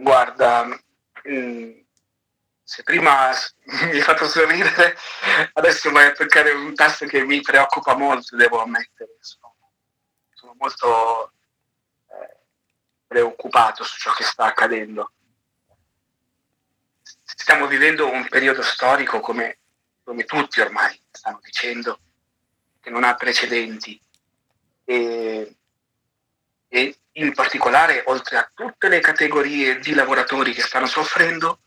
Guarda, 0.00 0.64
mm, 1.28 1.80
se 2.62 2.82
prima 2.84 3.32
mi 3.82 3.90
hai 3.90 4.00
fatto 4.00 4.28
sorridere, 4.28 4.96
adesso 5.54 5.90
vai 5.90 6.06
a 6.06 6.12
toccare 6.12 6.52
un 6.52 6.72
tasto 6.72 7.04
che 7.06 7.24
mi 7.24 7.40
preoccupa 7.40 7.96
molto, 7.96 8.36
devo 8.36 8.62
ammettere. 8.62 9.16
Sono, 9.18 9.56
sono 10.34 10.54
molto 10.56 11.32
eh, 12.10 12.36
preoccupato 13.08 13.82
su 13.82 13.98
ciò 13.98 14.12
che 14.12 14.22
sta 14.22 14.44
accadendo. 14.44 15.10
Stiamo 17.02 17.66
vivendo 17.66 18.08
un 18.08 18.28
periodo 18.28 18.62
storico, 18.62 19.18
come, 19.18 19.58
come 20.04 20.24
tutti 20.24 20.60
ormai 20.60 20.96
stanno 21.10 21.40
dicendo, 21.42 21.98
che 22.80 22.90
non 22.90 23.02
ha 23.02 23.16
precedenti. 23.16 24.00
E, 24.84 25.56
e 26.68 26.96
in 27.12 27.34
particolare, 27.34 28.02
oltre 28.06 28.36
a 28.36 28.50
tutte 28.54 28.88
le 28.88 29.00
categorie 29.00 29.78
di 29.78 29.94
lavoratori 29.94 30.52
che 30.52 30.62
stanno 30.62 30.86
soffrendo, 30.86 31.60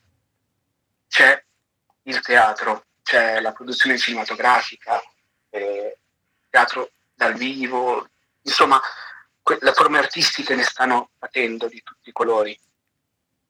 c'è 1.08 1.43
il 2.04 2.22
teatro, 2.22 2.86
c'è 3.04 3.41
la 3.41 3.52
produzione 3.52 3.97
cinematografica, 3.97 5.02
eh, 5.49 5.97
teatro 6.49 6.91
dal 7.14 7.34
vivo, 7.34 8.08
insomma, 8.43 8.80
que- 9.41 9.58
le 9.60 9.74
forme 9.74 9.97
artistiche 9.97 10.56
ne 10.56 10.64
stanno 10.64 11.10
patendo 11.18 11.68
di 11.68 11.82
tutti 11.84 12.10
i 12.10 12.14
colori. 12.14 12.58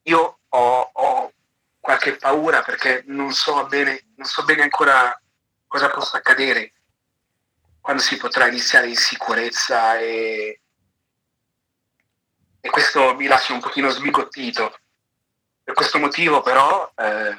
Io 0.03 0.39
ho, 0.47 0.89
ho 0.93 1.33
qualche 1.79 2.15
paura 2.15 2.63
perché 2.63 3.03
non 3.07 3.31
so, 3.33 3.65
bene, 3.67 4.07
non 4.15 4.25
so 4.25 4.43
bene 4.43 4.63
ancora 4.63 5.15
cosa 5.67 5.89
possa 5.89 6.17
accadere 6.17 6.73
quando 7.79 8.01
si 8.01 8.17
potrà 8.17 8.47
iniziare 8.47 8.87
in 8.87 8.95
sicurezza 8.95 9.97
e, 9.99 10.60
e 12.61 12.69
questo 12.69 13.15
mi 13.15 13.25
lascia 13.25 13.53
un 13.53 13.59
pochino 13.59 13.89
sbigottito. 13.89 14.79
Per 15.63 15.73
questo 15.73 15.99
motivo 15.99 16.41
però 16.41 16.91
eh, 16.95 17.35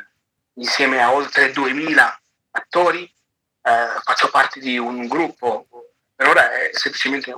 insieme 0.54 1.00
a 1.00 1.12
oltre 1.12 1.52
2000 1.52 2.20
attori, 2.50 3.04
eh, 3.04 4.00
faccio 4.02 4.28
parte 4.30 4.58
di 4.60 4.76
un 4.78 5.06
gruppo, 5.06 5.66
per 6.14 6.28
ora 6.28 6.50
è 6.52 6.70
semplicemente 6.72 7.34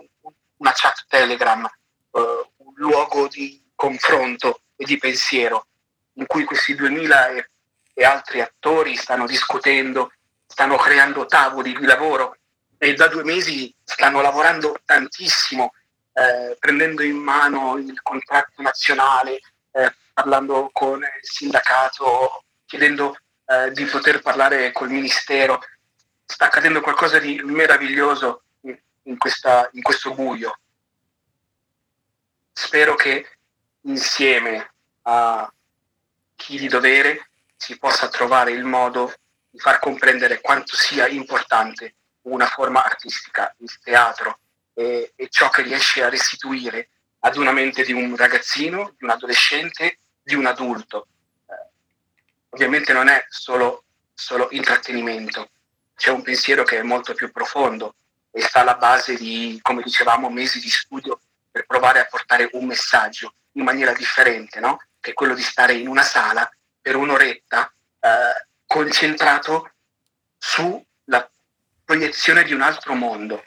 una 0.56 0.72
chat 0.74 1.04
Telegram, 1.06 1.64
eh, 1.64 2.48
un 2.56 2.72
luogo 2.76 3.28
di 3.28 3.62
confronto 3.74 4.62
e 4.76 4.84
di 4.84 4.96
pensiero, 4.96 5.66
in 6.14 6.26
cui 6.26 6.44
questi 6.44 6.74
2000 6.74 7.28
e, 7.28 7.50
e 7.92 8.04
altri 8.04 8.40
attori 8.40 8.96
stanno 8.96 9.26
discutendo, 9.26 10.12
stanno 10.46 10.76
creando 10.76 11.26
tavoli 11.26 11.76
di 11.76 11.84
lavoro 11.84 12.36
e 12.78 12.94
da 12.94 13.08
due 13.08 13.24
mesi 13.24 13.74
stanno 13.84 14.20
lavorando 14.20 14.76
tantissimo, 14.84 15.72
eh, 16.14 16.56
prendendo 16.58 17.02
in 17.02 17.16
mano 17.16 17.76
il 17.76 18.00
contratto 18.02 18.62
nazionale, 18.62 19.40
eh, 19.72 19.94
parlando 20.12 20.70
con 20.72 21.02
il 21.02 21.28
sindacato, 21.28 22.44
chiedendo 22.64 23.16
eh, 23.46 23.72
di 23.72 23.84
poter 23.84 24.22
parlare 24.22 24.72
col 24.72 24.90
Ministero. 24.90 25.60
Sta 26.24 26.46
accadendo 26.46 26.80
qualcosa 26.80 27.18
di 27.18 27.40
meraviglioso 27.42 28.42
in, 28.62 29.18
questa, 29.18 29.68
in 29.72 29.82
questo 29.82 30.14
buio. 30.14 30.58
Spero 32.52 32.94
che 32.94 33.28
insieme 33.82 34.72
a 35.02 35.52
chi 36.36 36.58
di 36.58 36.68
dovere 36.68 37.30
si 37.56 37.78
possa 37.78 38.08
trovare 38.08 38.52
il 38.52 38.64
modo 38.64 39.12
di 39.50 39.58
far 39.58 39.78
comprendere 39.78 40.40
quanto 40.40 40.76
sia 40.76 41.06
importante 41.08 41.94
una 42.22 42.46
forma 42.46 42.82
artistica, 42.82 43.54
il 43.58 43.78
teatro, 43.80 44.38
e, 44.74 45.12
e, 45.14 45.28
ciò 45.28 45.48
che 45.48 45.62
riesce 45.62 46.02
a 46.02 46.08
restituire 46.08 46.90
ad 47.20 47.36
una 47.36 47.52
mente 47.52 47.84
di 47.84 47.92
un 47.92 48.14
ragazzino, 48.16 48.94
di 48.98 49.04
un 49.04 49.10
adolescente, 49.10 49.98
di 50.22 50.34
un 50.34 50.46
adulto. 50.46 51.06
Ovviamente 52.50 52.92
non 52.92 53.08
è 53.08 53.24
solo, 53.28 53.84
solo 54.12 54.48
intrattenimento, 54.50 55.50
c'è 55.96 56.10
un 56.10 56.22
pensiero 56.22 56.64
che 56.64 56.78
è 56.78 56.82
molto 56.82 57.14
più 57.14 57.30
profondo 57.30 57.94
e 58.30 58.40
sta 58.42 58.60
alla 58.60 58.76
base 58.76 59.16
di, 59.16 59.58
come 59.62 59.82
dicevamo, 59.82 60.28
mesi 60.28 60.60
di 60.60 60.68
studio 60.68 61.20
per 61.50 61.66
provare 61.66 62.00
a 62.00 62.06
portare 62.06 62.48
un 62.52 62.66
messaggio 62.66 63.34
in 63.52 63.62
maniera 63.62 63.92
differente, 63.92 64.60
no? 64.60 64.78
che 65.00 65.12
è 65.12 65.14
quello 65.14 65.34
di 65.34 65.42
stare 65.42 65.74
in 65.74 65.86
una 65.86 66.02
sala 66.02 66.48
per 66.80 66.96
un'oretta 66.96 67.72
eh, 68.00 68.46
concentrato 68.66 69.72
sulla 70.36 71.30
proiezione 71.84 72.42
di 72.42 72.52
un 72.52 72.60
altro 72.60 72.94
mondo, 72.94 73.44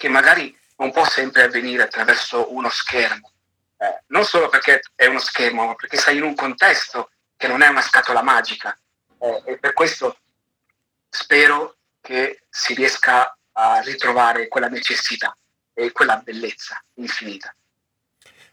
che 0.00 0.08
magari 0.08 0.58
non 0.78 0.92
può 0.92 1.04
sempre 1.04 1.42
avvenire 1.42 1.82
attraverso 1.82 2.54
uno 2.54 2.70
schermo, 2.70 3.32
eh, 3.76 4.02
non 4.06 4.24
solo 4.24 4.48
perché 4.48 4.80
è 4.94 5.04
uno 5.04 5.18
schermo, 5.18 5.66
ma 5.66 5.74
perché 5.74 5.98
sei 5.98 6.16
in 6.16 6.22
un 6.22 6.34
contesto 6.34 7.10
che 7.36 7.46
non 7.46 7.60
è 7.60 7.68
una 7.68 7.82
scatola 7.82 8.22
magica. 8.22 8.74
Eh, 9.18 9.42
e 9.44 9.58
per 9.58 9.74
questo 9.74 10.16
spero 11.06 11.76
che 12.00 12.44
si 12.48 12.72
riesca 12.72 13.36
a 13.52 13.80
ritrovare 13.80 14.48
quella 14.48 14.68
necessità 14.68 15.36
e 15.74 15.92
quella 15.92 16.16
bellezza 16.16 16.82
infinita. 16.94 17.54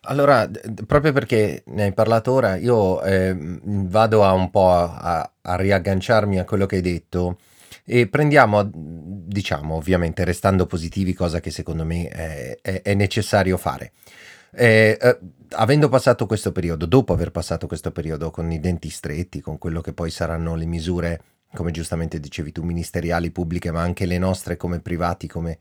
Allora, 0.01 0.49
proprio 0.85 1.13
perché 1.13 1.63
ne 1.67 1.83
hai 1.83 1.93
parlato 1.93 2.33
ora, 2.33 2.57
io 2.57 3.01
eh, 3.03 3.33
vado 3.37 4.25
a 4.25 4.33
un 4.33 4.51
po' 4.51 4.69
a, 4.69 5.31
a, 5.41 5.55
riagganciarmi 5.55 6.39
a 6.39 6.43
quello 6.43 6.65
che 6.65 6.75
hai 6.75 6.81
detto 6.81 7.39
e 7.89 8.07
prendiamo, 8.07 8.69
diciamo, 8.69 9.75
ovviamente 9.75 10.25
restando 10.25 10.65
positivi, 10.65 11.13
cosa 11.13 11.39
che 11.39 11.51
secondo 11.51 11.85
me 11.85 12.09
è, 12.09 12.57
è, 12.61 12.81
è 12.81 12.93
necessario 12.95 13.55
fare. 13.55 13.93
Eh, 14.51 14.97
eh, 14.99 15.19
avendo 15.51 15.87
passato 15.87 16.25
questo 16.25 16.51
periodo, 16.51 16.85
dopo 16.85 17.13
aver 17.13 17.31
passato 17.31 17.65
questo 17.65 17.93
periodo 17.93 18.29
con 18.29 18.51
i 18.51 18.59
denti 18.59 18.89
stretti, 18.89 19.39
con 19.39 19.57
quello 19.57 19.79
che 19.79 19.93
poi 19.93 20.09
saranno 20.09 20.55
le 20.55 20.65
misure, 20.65 21.21
come 21.53 21.71
giustamente 21.71 22.19
dicevi 22.19 22.51
tu, 22.51 22.61
ministeriali, 22.61 23.31
pubbliche, 23.31 23.71
ma 23.71 23.83
anche 23.83 24.05
le 24.05 24.17
nostre 24.17 24.57
come 24.57 24.81
privati, 24.81 25.27
come, 25.27 25.57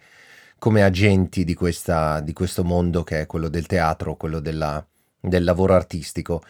come 0.58 0.82
agenti 0.82 1.44
di, 1.44 1.54
questa, 1.54 2.18
di, 2.18 2.32
questo 2.32 2.64
mondo 2.64 3.04
che 3.04 3.20
è 3.20 3.26
quello 3.26 3.48
del 3.48 3.66
teatro, 3.66 4.16
quello 4.16 4.40
della, 4.40 4.84
del 5.20 5.44
lavoro 5.44 5.74
artistico, 5.74 6.42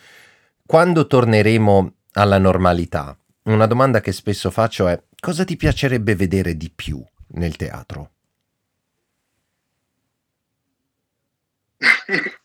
quando 0.65 1.07
torneremo 1.07 1.93
alla 2.13 2.39
normalità, 2.39 3.15
una 3.43 3.67
domanda 3.67 4.01
che 4.01 4.13
spesso 4.13 4.51
faccio 4.51 4.89
è 4.89 5.01
cosa 5.19 5.45
ti 5.45 5.57
piacerebbe 5.57 6.15
vedere 6.15 6.57
di 6.57 6.71
più 6.71 7.05
nel 7.29 7.57
teatro? 7.57 8.11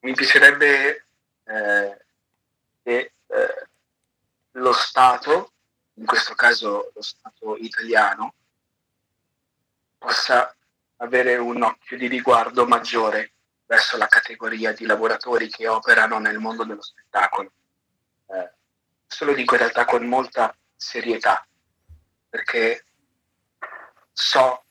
Mi 0.00 0.12
piacerebbe 0.12 1.06
eh, 1.44 2.04
che 2.82 3.12
eh, 3.26 3.66
lo 4.52 4.72
Stato, 4.72 5.52
in 5.94 6.06
questo 6.06 6.34
caso 6.34 6.90
lo 6.94 7.02
Stato 7.02 7.56
italiano, 7.56 8.34
possa 9.98 10.54
avere 10.98 11.36
un 11.36 11.62
occhio 11.62 11.96
di 11.96 12.06
riguardo 12.06 12.66
maggiore 12.66 13.32
verso 13.66 13.96
la 13.96 14.06
categoria 14.06 14.72
di 14.72 14.84
lavoratori 14.84 15.48
che 15.48 15.66
operano 15.66 16.18
nel 16.18 16.38
mondo 16.38 16.64
dello 16.64 16.82
spettacolo. 16.82 17.52
Eh, 18.26 18.52
questo 19.14 19.24
lo 19.26 19.34
dico 19.34 19.54
in 19.54 19.60
realtà 19.60 19.84
con 19.84 20.04
molta 20.06 20.56
serietà, 20.74 21.46
perché 22.28 22.84
so 24.12 24.64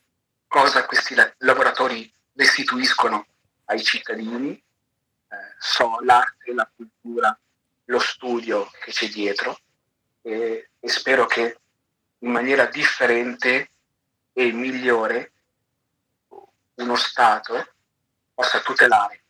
cosa 0.47 0.85
questi 0.85 1.15
lavoratori 1.37 2.13
restituiscono 2.33 3.25
ai 3.65 3.81
cittadini, 3.81 4.51
eh, 4.51 5.35
so 5.57 5.99
l'arte, 6.01 6.53
la 6.53 6.69
cultura, 6.75 7.39
lo 7.85 7.99
studio 7.99 8.69
che 8.81 8.91
c'è 8.91 9.07
dietro 9.07 9.57
e, 10.21 10.71
e 10.77 10.89
spero 10.89 11.25
che 11.25 11.59
in 12.17 12.31
maniera 12.31 12.65
differente 12.65 13.71
e 14.33 14.51
migliore 14.51 15.31
uno 16.75 16.95
Stato 16.97 17.75
possa 18.33 18.59
tutelare 18.59 19.23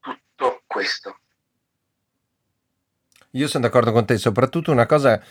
tutto 0.00 0.64
questo. 0.66 1.20
Io 3.38 3.46
sono 3.46 3.64
d'accordo 3.64 3.92
con 3.92 4.04
te, 4.04 4.18
soprattutto 4.18 4.72
una 4.72 4.86
cosa 4.86 5.22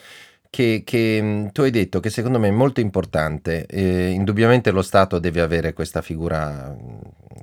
che, 0.49 0.83
che, 0.85 1.19
mm, 1.21 1.47
tu 1.47 1.61
hai 1.61 1.71
detto 1.71 1.99
che 1.99 2.09
secondo 2.09 2.39
me 2.39 2.47
è 2.47 2.51
molto 2.51 2.79
importante. 2.79 3.65
Eh, 3.65 4.11
indubbiamente 4.11 4.71
lo 4.71 4.81
Stato 4.81 5.19
deve 5.19 5.41
avere 5.41 5.73
questa 5.73 6.01
figura, 6.01 6.73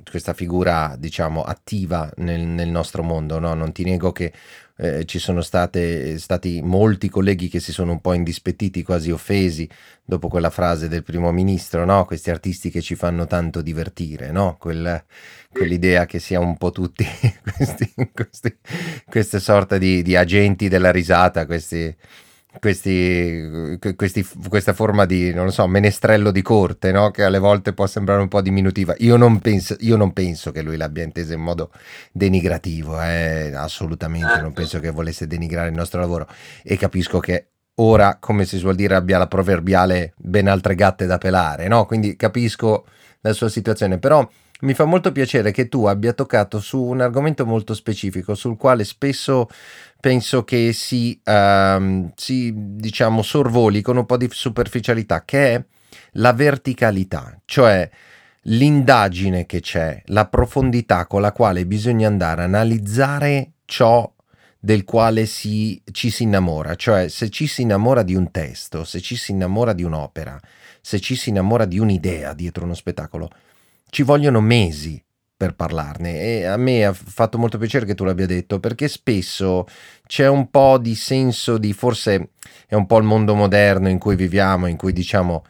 questa 0.09 0.33
figura 0.33 0.95
diciamo, 0.97 1.43
attiva 1.43 2.11
nel, 2.17 2.41
nel 2.41 2.69
nostro 2.69 3.03
mondo. 3.03 3.37
No? 3.37 3.53
Non 3.53 3.71
ti 3.73 3.83
nego 3.83 4.11
che 4.11 4.33
eh, 4.77 5.05
ci 5.05 5.19
sono 5.19 5.41
state, 5.41 6.17
stati 6.19 6.61
molti 6.61 7.09
colleghi 7.09 7.47
che 7.47 7.59
si 7.59 7.71
sono 7.71 7.93
un 7.93 8.01
po' 8.01 8.13
indispettiti, 8.13 8.83
quasi 8.83 9.11
offesi 9.11 9.69
dopo 10.03 10.27
quella 10.27 10.49
frase 10.49 10.87
del 10.87 11.03
primo 11.03 11.31
ministro, 11.31 11.85
no? 11.85 12.05
Questi 12.05 12.29
artisti 12.29 12.69
che 12.69 12.81
ci 12.81 12.95
fanno 12.95 13.25
tanto 13.25 13.61
divertire, 13.61 14.31
no? 14.31 14.57
Quel, 14.59 15.03
quell'idea 15.51 16.05
che 16.05 16.19
sia 16.19 16.39
un 16.39 16.57
po' 16.57 16.71
tutti 16.71 17.05
questi, 17.55 17.93
questi, 18.13 18.57
queste 19.05 19.39
sorte 19.39 19.79
di, 19.79 20.01
di 20.01 20.15
agenti 20.15 20.67
della 20.67 20.91
risata, 20.91 21.45
questi 21.45 21.95
questi, 22.59 23.77
questi, 23.95 24.27
questa 24.47 24.73
forma 24.73 25.05
di, 25.05 25.33
non 25.33 25.51
so, 25.51 25.67
menestrello 25.67 26.31
di 26.31 26.41
corte, 26.41 26.91
no? 26.91 27.11
che 27.11 27.23
alle 27.23 27.39
volte 27.39 27.73
può 27.73 27.87
sembrare 27.87 28.21
un 28.21 28.27
po' 28.27 28.41
diminutiva. 28.41 28.93
Io 28.99 29.17
non 29.17 29.39
penso, 29.39 29.75
io 29.79 29.95
non 29.95 30.13
penso 30.13 30.51
che 30.51 30.61
lui 30.61 30.77
l'abbia 30.77 31.03
intesa 31.03 31.33
in 31.33 31.41
modo 31.41 31.71
denigrativo, 32.11 33.01
eh? 33.01 33.51
assolutamente, 33.55 34.41
non 34.41 34.53
penso 34.53 34.79
che 34.79 34.89
volesse 34.89 35.27
denigrare 35.27 35.69
il 35.69 35.75
nostro 35.75 35.99
lavoro 35.99 36.27
e 36.63 36.77
capisco 36.77 37.19
che 37.19 37.47
ora, 37.75 38.17
come 38.19 38.45
si 38.45 38.57
suol 38.57 38.75
dire, 38.75 38.95
abbia 38.95 39.17
la 39.17 39.27
proverbiale 39.27 40.13
ben 40.17 40.47
altre 40.47 40.75
gatte 40.75 41.05
da 41.05 41.17
pelare, 41.17 41.67
no? 41.67 41.85
quindi 41.85 42.15
capisco 42.15 42.85
la 43.21 43.33
sua 43.33 43.49
situazione, 43.49 43.97
però 43.97 44.27
mi 44.61 44.73
fa 44.73 44.85
molto 44.85 45.11
piacere 45.11 45.51
che 45.51 45.67
tu 45.67 45.85
abbia 45.85 46.13
toccato 46.13 46.59
su 46.59 46.81
un 46.81 47.01
argomento 47.01 47.45
molto 47.45 47.73
specifico 47.73 48.35
sul 48.35 48.55
quale 48.55 48.85
spesso 48.85 49.49
penso 49.99 50.43
che 50.43 50.71
si, 50.71 51.19
um, 51.25 52.11
si 52.15 52.53
diciamo, 52.55 53.21
sorvoli 53.21 53.81
con 53.81 53.97
un 53.97 54.05
po' 54.05 54.17
di 54.17 54.29
superficialità, 54.31 55.25
che 55.25 55.53
è 55.55 55.63
la 56.13 56.31
verticalità, 56.31 57.39
cioè 57.45 57.89
l'indagine 58.43 59.45
che 59.45 59.59
c'è, 59.59 60.01
la 60.07 60.27
profondità 60.27 61.07
con 61.07 61.21
la 61.21 61.31
quale 61.31 61.65
bisogna 61.65 62.07
andare 62.07 62.41
a 62.41 62.45
analizzare 62.45 63.53
ciò 63.65 64.11
del 64.59 64.83
quale 64.83 65.25
si, 65.25 65.81
ci 65.91 66.09
si 66.09 66.23
innamora, 66.23 66.75
cioè 66.75 67.07
se 67.07 67.29
ci 67.29 67.47
si 67.47 67.63
innamora 67.63 68.03
di 68.03 68.15
un 68.15 68.31
testo, 68.31 68.83
se 68.83 69.01
ci 69.01 69.15
si 69.15 69.31
innamora 69.31 69.73
di 69.73 69.83
un'opera, 69.83 70.39
se 70.81 70.99
ci 70.99 71.15
si 71.15 71.29
innamora 71.29 71.65
di 71.65 71.79
un'idea 71.79 72.33
dietro 72.33 72.63
uno 72.63 72.73
spettacolo, 72.73 73.29
ci 73.89 74.03
vogliono 74.03 74.41
mesi 74.41 75.03
per 75.37 75.53
parlarne 75.53 76.21
e 76.21 76.45
a 76.45 76.55
me 76.55 76.85
ha 76.85 76.93
fatto 76.93 77.37
molto 77.37 77.57
piacere 77.57 77.85
che 77.85 77.93
tu 77.93 78.05
l'abbia 78.05 78.25
detto 78.25 78.59
perché 78.59 78.87
spesso 78.87 79.65
c'è 80.07 80.27
un 80.27 80.49
po' 80.49 80.77
di 80.77 80.95
senso 80.95 81.57
di 81.57 81.73
forse 81.73 82.29
è 82.67 82.75
un 82.75 82.85
po' 82.85 82.97
il 82.97 83.03
mondo 83.03 83.35
moderno 83.35 83.89
in 83.89 83.99
cui 83.99 84.15
viviamo, 84.15 84.67
in 84.67 84.77
cui 84.77 84.93
diciamo 84.93 85.43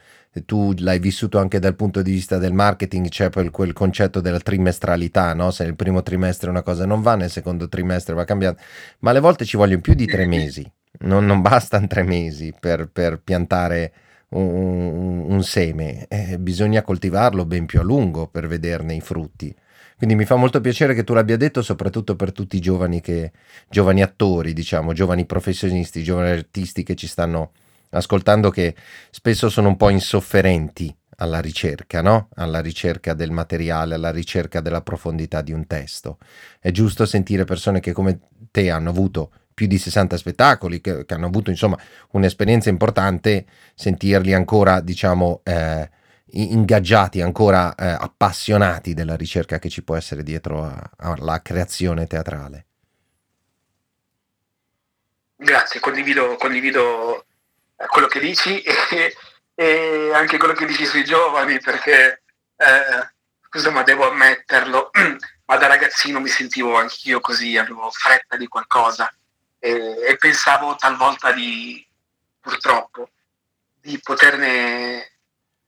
tu 0.44 0.74
l'hai 0.80 1.00
vissuto 1.00 1.38
anche 1.38 1.60
dal 1.60 1.76
punto 1.76 2.02
di 2.02 2.12
vista 2.12 2.38
del 2.38 2.52
marketing, 2.52 3.08
c'è 3.08 3.30
quel, 3.30 3.52
quel 3.52 3.72
concetto 3.72 4.20
della 4.20 4.40
trimestralità, 4.40 5.34
no? 5.34 5.52
se 5.52 5.64
nel 5.64 5.76
primo 5.76 6.04
trimestre 6.04 6.50
una 6.50 6.62
cosa 6.62 6.86
non 6.86 7.02
va, 7.02 7.16
nel 7.16 7.30
secondo 7.30 7.70
trimestre 7.70 8.16
va 8.16 8.26
cambiando, 8.26 8.60
ma 9.00 9.12
alle 9.12 9.22
volte 9.22 9.46
ci 9.46 9.56
vogliono 9.56 9.82
più 9.82 9.94
di 9.94 10.06
tre 10.06 10.26
mesi, 10.28 10.70
non, 11.00 11.26
non 11.26 11.42
bastano 11.42 11.88
tre 11.88 12.04
mesi 12.04 12.54
per, 12.60 12.90
per 12.92 13.22
piantare 13.24 13.94
un, 14.40 15.26
un 15.30 15.44
seme, 15.44 16.06
eh, 16.08 16.38
bisogna 16.40 16.82
coltivarlo 16.82 17.46
ben 17.46 17.66
più 17.66 17.80
a 17.80 17.84
lungo 17.84 18.28
per 18.28 18.48
vederne 18.48 18.96
i 18.96 19.02
frutti. 19.02 19.56
Quindi 19.98 20.16
mi 20.16 20.26
fa 20.26 20.36
molto 20.36 20.60
piacere 20.60 20.94
che 20.94 21.06
tu 21.06 21.14
l'abbia 21.14 21.38
detto, 21.38 21.62
soprattutto 21.62 22.16
per 22.16 22.34
tutti 22.34 22.58
i 22.58 22.60
giovani, 22.60 23.00
che, 23.00 23.32
giovani 23.70 24.02
attori, 24.02 24.52
diciamo, 24.52 24.92
giovani 24.92 25.26
professionisti, 25.26 26.04
giovani 26.04 26.32
artisti 26.32 26.84
che 26.84 26.96
ci 26.96 27.08
stanno 27.08 27.52
ascoltando, 27.92 28.50
che 28.50 28.76
spesso 29.10 29.50
sono 29.50 29.70
un 29.70 29.78
po' 29.78 29.90
insofferenti 29.90 30.94
alla 31.18 31.40
ricerca, 31.40 32.02
no? 32.02 32.28
Alla 32.36 32.60
ricerca 32.60 33.14
del 33.14 33.32
materiale, 33.32 33.96
alla 33.96 34.12
ricerca 34.12 34.60
della 34.60 34.82
profondità 34.82 35.42
di 35.42 35.54
un 35.54 35.66
testo. 35.66 36.18
È 36.60 36.72
giusto 36.72 37.06
sentire 37.06 37.46
persone 37.46 37.80
che 37.80 37.94
come 37.94 38.20
te 38.52 38.70
hanno 38.70 38.90
avuto 38.90 39.32
più 39.56 39.66
di 39.66 39.80
60 39.80 40.18
spettacoli, 40.18 40.82
che, 40.82 41.06
che 41.06 41.14
hanno 41.16 41.28
avuto 41.28 41.50
insomma 41.50 41.80
un'esperienza 42.12 42.70
importante, 42.70 43.46
sentirli 43.74 44.34
ancora, 44.34 44.82
diciamo, 44.82 45.42
eh, 45.44 45.90
ingaggiati, 46.34 47.22
ancora 47.22 47.74
eh, 47.74 47.88
appassionati 47.88 48.94
della 48.94 49.16
ricerca 49.16 49.58
che 49.58 49.70
ci 49.70 49.82
può 49.82 49.96
essere 49.96 50.22
dietro 50.22 50.92
alla 50.98 51.42
creazione 51.42 52.06
teatrale. 52.06 52.66
Grazie, 55.38 55.80
condivido, 55.80 56.36
condivido 56.36 57.26
eh, 57.78 57.86
quello 57.88 58.08
che 58.08 58.20
dici 58.20 58.60
e, 58.62 59.16
e, 59.56 60.12
anche 60.14 60.38
quello 60.38 60.54
che 60.54 60.66
dici 60.66 60.86
sui 60.86 61.06
giovani 61.06 61.60
perché, 61.60 62.24
eh, 62.58 63.10
scusa 63.48 63.70
ma 63.70 63.84
devo 63.84 64.10
ammetterlo, 64.10 64.92
ma 65.46 65.58
da 65.58 65.68
ragazzino 65.68 66.20
mi 66.20 66.30
sentivo 66.30 66.76
anch'io 66.76 67.22
così, 67.22 67.58
avevo 67.58 67.90
fretta 67.90 68.36
di 68.36 68.48
qualcosa 68.48 69.10
e, 69.66 69.98
e 70.10 70.18
pensavo 70.18 70.76
talvolta 70.76 71.32
di, 71.32 71.84
purtroppo, 72.40 73.10
di 73.82 74.00
poterne 74.00 75.14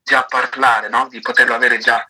già 0.04 0.24
parlare, 0.24 0.88
no? 0.88 1.08
di 1.08 1.20
poterlo 1.20 1.56
avere 1.56 1.80
già 1.80 2.08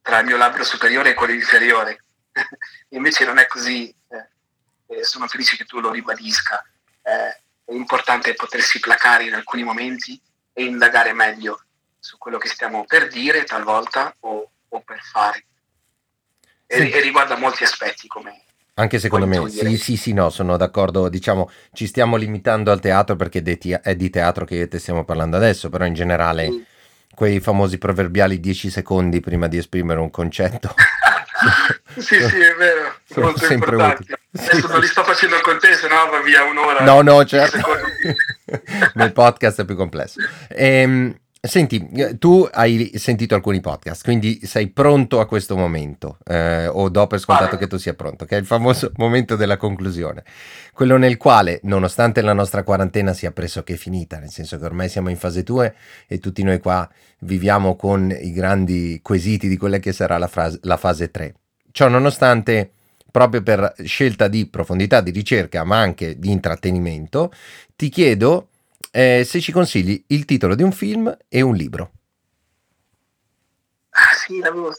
tra 0.00 0.20
il 0.20 0.24
mio 0.24 0.38
labbro 0.38 0.64
superiore 0.64 1.10
e 1.10 1.14
quello 1.14 1.34
inferiore. 1.34 2.04
Invece 2.90 3.26
non 3.26 3.36
è 3.36 3.46
così, 3.46 3.94
eh, 4.08 5.04
sono 5.04 5.28
felice 5.28 5.58
che 5.58 5.66
tu 5.66 5.80
lo 5.80 5.90
ribadisca. 5.90 6.64
Eh, 7.02 7.42
è 7.66 7.74
importante 7.74 8.32
potersi 8.32 8.80
placare 8.80 9.24
in 9.24 9.34
alcuni 9.34 9.62
momenti 9.62 10.18
e 10.54 10.64
indagare 10.64 11.12
meglio 11.12 11.62
su 11.98 12.16
quello 12.16 12.38
che 12.38 12.48
stiamo 12.48 12.86
per 12.86 13.08
dire 13.08 13.44
talvolta 13.44 14.16
o, 14.20 14.50
o 14.66 14.80
per 14.80 15.02
fare. 15.02 15.44
E, 16.66 16.76
sì. 16.76 16.90
e, 16.90 17.00
riguarda 17.00 17.36
molti 17.36 17.64
aspetti 17.64 18.08
come... 18.08 18.44
Anche 18.80 18.98
secondo 18.98 19.26
me, 19.26 19.48
sì, 19.50 19.76
sì, 19.76 19.96
sì, 19.96 20.12
no, 20.12 20.30
sono 20.30 20.56
d'accordo, 20.56 21.08
diciamo, 21.08 21.50
ci 21.72 21.86
stiamo 21.86 22.16
limitando 22.16 22.70
al 22.70 22.80
teatro 22.80 23.16
perché 23.16 23.42
è 23.82 23.94
di 23.94 24.10
teatro 24.10 24.44
che 24.44 24.68
te 24.68 24.78
stiamo 24.78 25.04
parlando 25.04 25.36
adesso, 25.36 25.68
però 25.68 25.84
in 25.84 25.94
generale... 25.94 26.46
Sì 26.46 26.64
quei 27.20 27.38
famosi 27.38 27.76
proverbiali 27.76 28.40
10 28.40 28.70
secondi 28.70 29.20
prima 29.20 29.46
di 29.46 29.58
esprimere 29.58 30.00
un 30.00 30.10
concetto. 30.10 30.74
sì, 31.98 32.14
sì, 32.14 32.40
è 32.40 32.54
vero, 32.54 32.94
sono 33.04 33.26
molto 33.26 33.44
sempre 33.44 33.72
importanti. 33.72 34.14
Adesso 34.38 34.68
non 34.68 34.80
li 34.80 34.86
sto 34.86 35.02
facendo 35.04 35.38
con 35.42 35.58
te, 35.58 35.74
se 35.74 35.86
no 35.86 36.08
va 36.10 36.22
via 36.22 36.44
un'ora. 36.44 36.82
No, 36.82 37.02
no, 37.02 37.22
certo. 37.26 37.58
Nel 38.94 39.12
podcast 39.12 39.60
è 39.60 39.64
più 39.66 39.76
complesso. 39.76 40.20
Ehm, 40.48 41.14
Senti, 41.42 41.88
eh, 41.94 42.18
tu 42.18 42.46
hai 42.52 42.92
sentito 42.96 43.34
alcuni 43.34 43.60
podcast, 43.60 44.04
quindi 44.04 44.40
sei 44.44 44.68
pronto 44.68 45.20
a 45.20 45.26
questo 45.26 45.56
momento, 45.56 46.18
eh, 46.26 46.66
o 46.66 46.90
do 46.90 47.06
per 47.06 47.18
scontato 47.18 47.56
che 47.56 47.66
tu 47.66 47.78
sia 47.78 47.94
pronto, 47.94 48.26
che 48.26 48.36
è 48.36 48.38
il 48.38 48.44
famoso 48.44 48.92
momento 48.98 49.36
della 49.36 49.56
conclusione, 49.56 50.22
quello 50.74 50.98
nel 50.98 51.16
quale, 51.16 51.60
nonostante 51.62 52.20
la 52.20 52.34
nostra 52.34 52.62
quarantena 52.62 53.14
sia 53.14 53.32
pressoché 53.32 53.76
finita, 53.76 54.18
nel 54.18 54.28
senso 54.28 54.58
che 54.58 54.66
ormai 54.66 54.90
siamo 54.90 55.08
in 55.08 55.16
fase 55.16 55.42
2 55.42 55.74
e 56.08 56.18
tutti 56.18 56.42
noi 56.42 56.58
qua 56.58 56.86
viviamo 57.20 57.74
con 57.74 58.14
i 58.20 58.32
grandi 58.32 59.00
quesiti 59.02 59.48
di 59.48 59.56
quella 59.56 59.78
che 59.78 59.92
sarà 59.92 60.18
la, 60.18 60.28
frase, 60.28 60.58
la 60.64 60.76
fase 60.76 61.10
3. 61.10 61.34
Ciò 61.72 61.88
nonostante, 61.88 62.70
proprio 63.10 63.42
per 63.42 63.76
scelta 63.82 64.28
di 64.28 64.44
profondità 64.44 65.00
di 65.00 65.10
ricerca, 65.10 65.64
ma 65.64 65.78
anche 65.78 66.18
di 66.18 66.30
intrattenimento, 66.30 67.32
ti 67.76 67.88
chiedo 67.88 68.49
eh, 68.90 69.24
se 69.24 69.40
ci 69.40 69.52
consigli 69.52 70.02
il 70.08 70.24
titolo 70.24 70.54
di 70.54 70.62
un 70.62 70.72
film 70.72 71.16
e 71.28 71.40
un 71.40 71.54
libro. 71.54 71.92
Ah, 73.90 74.12
sì, 74.14 74.38
l'avevo... 74.38 74.76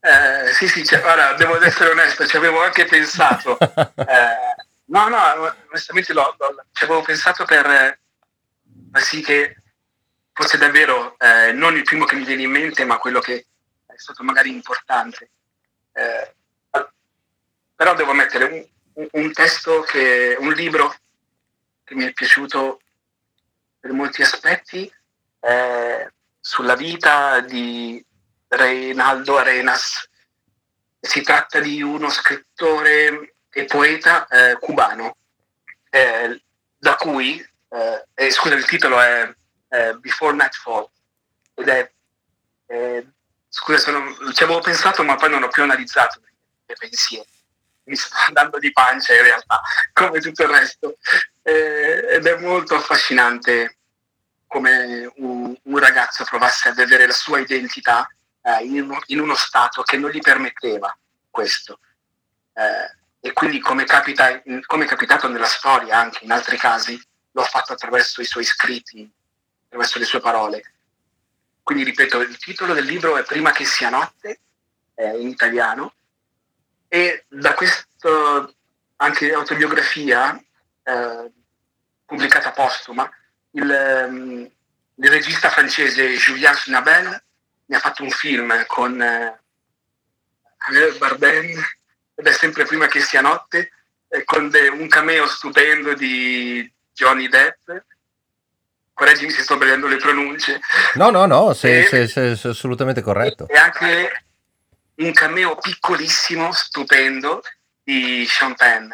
Eh, 0.00 0.52
sì, 0.52 0.66
sì, 0.68 0.84
cioè, 0.84 1.04
ora 1.04 1.34
devo 1.34 1.60
essere 1.62 1.90
onesto, 1.90 2.26
ci 2.26 2.36
avevo 2.36 2.62
anche 2.62 2.84
pensato. 2.84 3.56
Eh, 4.10 4.64
no, 4.86 5.08
no, 5.08 5.54
onestamente 5.68 6.12
lo, 6.12 6.34
lo, 6.36 6.64
ci 6.72 6.82
avevo 6.82 7.00
pensato 7.02 7.44
per 7.44 7.64
eh, 7.66 8.00
sì 9.00 9.22
che 9.22 9.56
fosse 10.32 10.58
davvero 10.58 11.16
eh, 11.18 11.52
non 11.52 11.76
il 11.76 11.84
primo 11.84 12.06
che 12.06 12.16
mi 12.16 12.24
viene 12.24 12.42
in 12.42 12.50
mente, 12.50 12.84
ma 12.84 12.98
quello 12.98 13.20
che 13.20 13.46
è 13.86 13.94
stato 13.96 14.24
magari 14.24 14.50
importante. 14.50 15.30
Eh, 15.92 16.34
però 17.76 17.94
devo 17.94 18.12
mettere 18.12 18.44
un, 18.44 18.66
un, 18.94 19.08
un 19.12 19.32
testo, 19.32 19.82
che, 19.82 20.36
un 20.38 20.52
libro 20.52 20.94
che 21.84 21.94
mi 21.94 22.04
è 22.04 22.12
piaciuto 22.12 22.80
per 23.80 23.92
molti 23.92 24.22
aspetti 24.22 24.92
eh, 25.40 26.12
sulla 26.38 26.76
vita 26.76 27.40
di 27.40 28.04
Reinaldo 28.46 29.38
Arenas. 29.38 30.08
Si 31.00 31.22
tratta 31.22 31.60
di 31.60 31.80
uno 31.82 32.10
scrittore 32.10 33.36
e 33.50 33.64
poeta 33.64 34.26
eh, 34.26 34.58
cubano, 34.60 35.16
eh, 35.88 36.42
da 36.76 36.94
cui, 36.96 37.40
eh, 37.70 38.06
eh, 38.14 38.30
scusa, 38.30 38.54
il 38.54 38.66
titolo 38.66 39.00
è 39.00 39.34
eh, 39.68 39.94
Before 39.94 40.34
Nightfall, 40.34 40.88
ed 41.54 41.68
è, 41.68 41.90
scusa, 43.48 43.78
sono, 43.78 44.14
ci 44.32 44.42
avevo 44.44 44.60
pensato 44.60 45.02
ma 45.02 45.16
poi 45.16 45.30
non 45.30 45.42
ho 45.42 45.48
più 45.48 45.62
analizzato 45.62 46.20
i 46.66 46.74
pensieri 46.78 47.39
mi 47.90 47.96
sto 47.96 48.16
andando 48.28 48.58
di 48.58 48.72
pancia 48.72 49.14
in 49.14 49.22
realtà, 49.22 49.60
come 49.92 50.20
tutto 50.20 50.44
il 50.44 50.48
resto. 50.48 50.96
Eh, 51.42 52.06
ed 52.10 52.26
è 52.26 52.36
molto 52.38 52.76
affascinante 52.76 53.76
come 54.46 55.10
un, 55.16 55.56
un, 55.62 55.78
ragazzo 55.78 56.24
provasse 56.24 56.68
a 56.68 56.74
vedere 56.74 57.06
la 57.06 57.12
sua 57.12 57.38
identità 57.38 58.08
eh, 58.42 58.64
in, 58.64 58.82
uno, 58.82 59.00
in, 59.06 59.20
uno, 59.20 59.34
stato 59.34 59.82
che 59.82 59.96
non 59.96 60.10
gli 60.10 60.20
permetteva 60.20 60.96
questo. 61.30 61.78
Eh, 62.52 62.98
e 63.20 63.32
quindi 63.32 63.60
come, 63.60 63.84
capita, 63.84 64.42
come 64.66 64.84
è 64.84 64.88
capitato 64.88 65.28
nella 65.28 65.46
storia 65.46 65.98
anche 65.98 66.24
in 66.24 66.32
altri 66.32 66.56
casi, 66.56 67.00
l'ho 67.32 67.42
fatto 67.42 67.72
attraverso 67.72 68.20
i 68.20 68.24
suoi 68.24 68.44
scritti, 68.44 69.08
attraverso 69.66 69.98
le 69.98 70.04
sue 70.04 70.20
parole. 70.20 70.62
Quindi 71.62 71.84
ripeto, 71.84 72.20
il 72.20 72.36
titolo 72.38 72.74
del 72.74 72.86
libro 72.86 73.16
è 73.16 73.22
Prima 73.22 73.52
che 73.52 73.64
sia 73.64 73.90
notte, 73.90 74.40
è 74.94 75.06
in 75.10 75.28
italiano, 75.28 75.94
e 76.92 77.24
da 77.28 77.54
questa 77.54 78.52
anche 78.96 79.32
autobiografia 79.32 80.36
eh, 80.82 81.30
pubblicata 82.04 82.50
postuma, 82.50 83.08
il, 83.52 84.06
um, 84.08 84.50
il, 84.96 85.08
regista 85.08 85.50
francese 85.50 86.16
Julien 86.16 86.52
Schnabel 86.52 87.22
ne 87.66 87.76
ha 87.76 87.78
fatto 87.78 88.02
un 88.02 88.10
film 88.10 88.66
con 88.66 89.00
eh, 89.00 89.38
Bardem, 90.98 91.64
ed 92.16 92.26
è 92.26 92.32
sempre 92.32 92.64
prima 92.64 92.88
che 92.88 93.00
sia 93.00 93.20
notte, 93.20 93.70
eh, 94.08 94.24
con 94.24 94.50
de, 94.50 94.66
un 94.66 94.88
cameo 94.88 95.28
stupendo 95.28 95.94
di 95.94 96.70
Johnny 96.92 97.28
Depp. 97.28 97.70
Correggimi 98.92 99.30
se 99.30 99.42
sto 99.42 99.56
prendendo 99.56 99.86
le 99.86 99.96
pronunce. 99.96 100.60
No, 100.94 101.10
no, 101.10 101.24
no, 101.24 101.54
sei, 101.54 101.86
sei, 101.86 102.08
sei 102.08 102.36
assolutamente 102.42 103.00
corretto. 103.00 103.46
E 103.48 103.56
anche 103.56 104.24
un 105.00 105.12
cameo 105.12 105.56
piccolissimo, 105.56 106.52
stupendo, 106.52 107.42
di 107.82 108.26
Sean 108.26 108.54
Penn. 108.54 108.90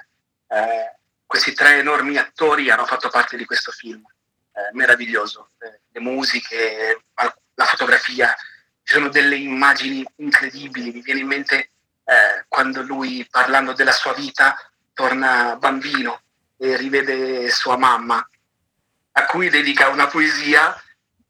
Eh, 0.49 0.95
questi 1.27 1.53
tre 1.53 1.79
enormi 1.79 2.17
attori 2.17 2.71
hanno 2.71 2.87
fatto 2.87 3.09
parte 3.09 3.37
di 3.37 3.45
questo 3.45 3.73
film, 3.73 4.03
eh, 4.53 4.71
meraviglioso. 4.73 5.51
Eh, 5.59 5.81
le 5.91 6.01
musiche, 6.01 7.03
la 7.15 7.65
fotografia, 7.65 8.35
ci 8.83 8.93
sono 8.95 9.09
delle 9.09 9.37
immagini 9.37 10.07
incredibili. 10.17 10.93
Mi 10.93 11.03
viene 11.03 11.21
in 11.21 11.27
mente 11.27 11.71
eh, 12.05 12.45
quando 12.47 12.83
lui, 12.83 13.27
parlando 13.29 13.73
della 13.73 13.93
sua 13.93 14.13
vita, 14.15 14.57
torna 14.95 15.57
bambino 15.57 16.23
e 16.57 16.77
rivede 16.77 17.51
sua 17.51 17.77
mamma, 17.77 18.27
a 19.13 19.27
cui 19.27 19.51
dedica 19.51 19.89
una 19.89 20.07
poesia, 20.07 20.81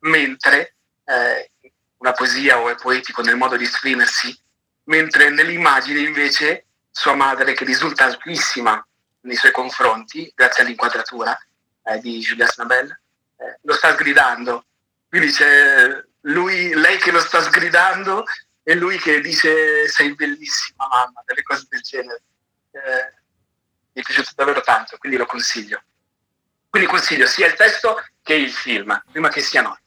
mentre 0.01 0.75
eh, 1.05 1.51
una 1.97 2.13
poesia 2.13 2.61
o 2.61 2.69
è 2.69 2.75
poetico 2.75 3.23
nel 3.23 3.37
modo 3.37 3.57
di 3.57 3.65
esprimersi, 3.65 4.39
mentre 4.87 5.31
nell'immagine 5.31 6.01
invece 6.01 6.67
sua 6.91 7.15
madre, 7.15 7.55
che 7.55 7.65
risulta 7.65 8.05
altissima 8.05 8.85
nei 9.21 9.37
suoi 9.37 9.53
confronti, 9.53 10.33
grazie 10.35 10.63
all'inquadratura 10.63 11.39
eh, 11.85 11.99
di 12.01 12.19
Julia 12.21 12.47
Snabel, 12.47 12.91
eh, 13.37 13.59
lo 13.63 13.75
sta 13.75 13.93
sgridando. 13.93 14.65
Quindi 15.09 15.31
c'è 15.31 16.03
lui, 16.23 16.75
lei 16.75 16.99
che 16.99 17.11
lo 17.11 17.21
sta 17.21 17.43
sgridando 17.43 18.25
e 18.63 18.75
lui 18.75 18.99
che 18.99 19.21
dice 19.21 19.89
sei 19.89 20.15
bellissima 20.15 20.89
mamma, 20.89 21.23
delle 21.25 21.43
cose 21.43 21.67
del 21.69 21.81
genere. 21.83 22.23
Eh, 22.71 23.15
mi 23.93 24.03
è 24.03 24.05
piaciuto 24.05 24.31
davvero 24.35 24.61
tanto, 24.61 24.97
quindi 24.99 25.17
lo 25.17 25.27
consiglio. 25.27 25.83
Quindi 26.69 26.89
consiglio 26.89 27.27
sia 27.27 27.47
il 27.47 27.55
testo 27.55 28.05
che 28.23 28.35
il 28.35 28.51
film, 28.51 29.03
prima 29.11 29.29
che 29.29 29.41
sia 29.41 29.63
notte. 29.63 29.86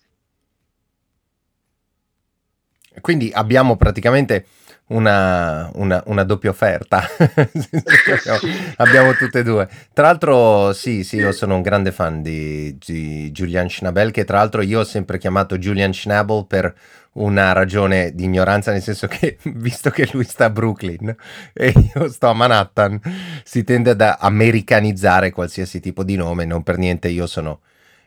Quindi 3.01 3.31
abbiamo 3.33 3.75
praticamente 3.75 4.45
una, 4.89 5.69
una, 5.75 6.01
una 6.05 6.23
doppia 6.23 6.49
offerta. 6.49 7.03
abbiamo 8.77 9.13
tutte 9.13 9.39
e 9.39 9.43
due. 9.43 9.67
Tra 9.93 10.07
l'altro, 10.07 10.73
sì, 10.73 11.03
sì, 11.03 11.17
io 11.17 11.31
sono 11.31 11.55
un 11.55 11.61
grande 11.61 11.91
fan 11.91 12.21
di, 12.21 12.77
di 12.83 13.31
Julian 13.31 13.69
Schnabel, 13.69 14.11
che 14.11 14.25
tra 14.25 14.37
l'altro 14.37 14.61
io 14.61 14.79
ho 14.79 14.83
sempre 14.83 15.17
chiamato 15.17 15.57
Julian 15.57 15.93
Schnabel 15.93 16.45
per 16.47 16.73
una 17.11 17.53
ragione 17.53 18.13
di 18.13 18.25
ignoranza, 18.25 18.71
nel 18.71 18.81
senso 18.81 19.07
che 19.07 19.37
visto 19.55 19.89
che 19.89 20.07
lui 20.11 20.23
sta 20.23 20.45
a 20.45 20.49
Brooklyn 20.49 21.15
e 21.53 21.73
io 21.93 22.09
sto 22.09 22.27
a 22.27 22.33
Manhattan, 22.33 22.99
si 23.43 23.63
tende 23.63 23.91
ad 23.91 24.01
americanizzare 24.01 25.31
qualsiasi 25.31 25.79
tipo 25.79 26.03
di 26.03 26.15
nome, 26.15 26.45
non 26.45 26.63
per 26.63 26.77
niente 26.77 27.09
io 27.09 27.27
sono 27.27 27.61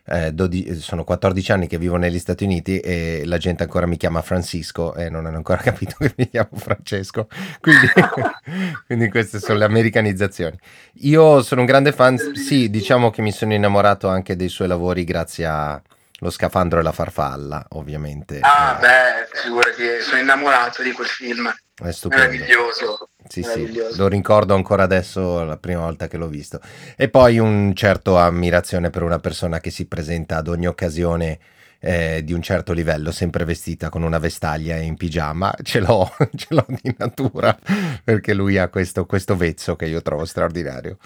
eh, 0.05 0.33
12, 0.33 0.79
sono 0.79 1.03
14 1.03 1.51
anni 1.51 1.67
che 1.67 1.77
vivo 1.77 1.95
negli 1.95 2.19
Stati 2.19 2.43
Uniti 2.43 2.79
e 2.79 3.23
la 3.25 3.37
gente 3.37 3.63
ancora 3.63 3.85
mi 3.85 3.97
chiama 3.97 4.21
Francisco 4.21 4.95
e 4.95 5.09
non 5.09 5.25
hanno 5.25 5.37
ancora 5.37 5.59
capito 5.63 5.95
che 5.99 6.13
mi 6.17 6.29
chiamo 6.29 6.49
Francesco. 6.55 7.27
Quindi, 7.59 7.87
quindi 8.85 9.09
queste 9.09 9.39
sono 9.39 9.59
le 9.59 9.65
americanizzazioni. 9.65 10.57
Io 11.01 11.41
sono 11.41 11.61
un 11.61 11.67
grande 11.67 11.91
fan, 11.91 12.17
sì, 12.35 12.69
diciamo 12.69 13.09
che 13.09 13.21
mi 13.21 13.31
sono 13.31 13.53
innamorato 13.53 14.07
anche 14.07 14.35
dei 14.35 14.49
suoi 14.49 14.67
lavori 14.67 15.03
grazie 15.03 15.45
a 15.45 15.81
lo 16.19 16.29
scafandro 16.29 16.79
e 16.79 16.83
la 16.83 16.93
farfalla, 16.93 17.65
ovviamente. 17.71 18.39
Ah, 18.41 18.77
eh. 18.77 18.79
beh, 18.79 19.39
figurati, 19.41 20.01
sono 20.01 20.21
innamorato 20.21 20.81
di 20.81 20.91
quel 20.91 21.07
film. 21.07 21.53
È 21.75 21.91
stupendo. 21.91 22.25
Meraviglioso. 22.25 23.09
Sì, 23.27 23.41
sì, 23.41 23.71
lo 23.95 24.07
ricordo 24.07 24.53
ancora 24.53 24.83
adesso 24.83 25.43
la 25.43 25.57
prima 25.57 25.81
volta 25.81 26.07
che 26.07 26.17
l'ho 26.17 26.27
visto. 26.27 26.59
E 26.95 27.09
poi 27.09 27.39
un 27.39 27.73
certo 27.73 28.17
ammirazione 28.17 28.89
per 28.89 29.03
una 29.03 29.19
persona 29.19 29.59
che 29.59 29.71
si 29.71 29.85
presenta 29.85 30.37
ad 30.37 30.47
ogni 30.47 30.67
occasione 30.67 31.39
eh, 31.79 32.21
di 32.23 32.31
un 32.31 32.41
certo 32.41 32.71
livello, 32.71 33.11
sempre 33.11 33.43
vestita 33.43 33.89
con 33.89 34.03
una 34.03 34.17
vestaglia 34.17 34.77
e 34.77 34.83
in 34.83 34.95
pigiama. 34.95 35.53
Ce 35.61 35.79
l'ho, 35.79 36.09
ce 36.35 36.47
l'ho 36.49 36.65
di 36.81 36.95
natura, 36.97 37.57
perché 38.03 38.33
lui 38.33 38.57
ha 38.57 38.69
questo, 38.69 39.05
questo 39.05 39.35
vezzo 39.35 39.75
che 39.75 39.85
io 39.85 40.01
trovo 40.01 40.25
straordinario. 40.25 40.97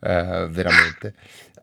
Uh, 0.00 0.48
veramente. 0.48 1.14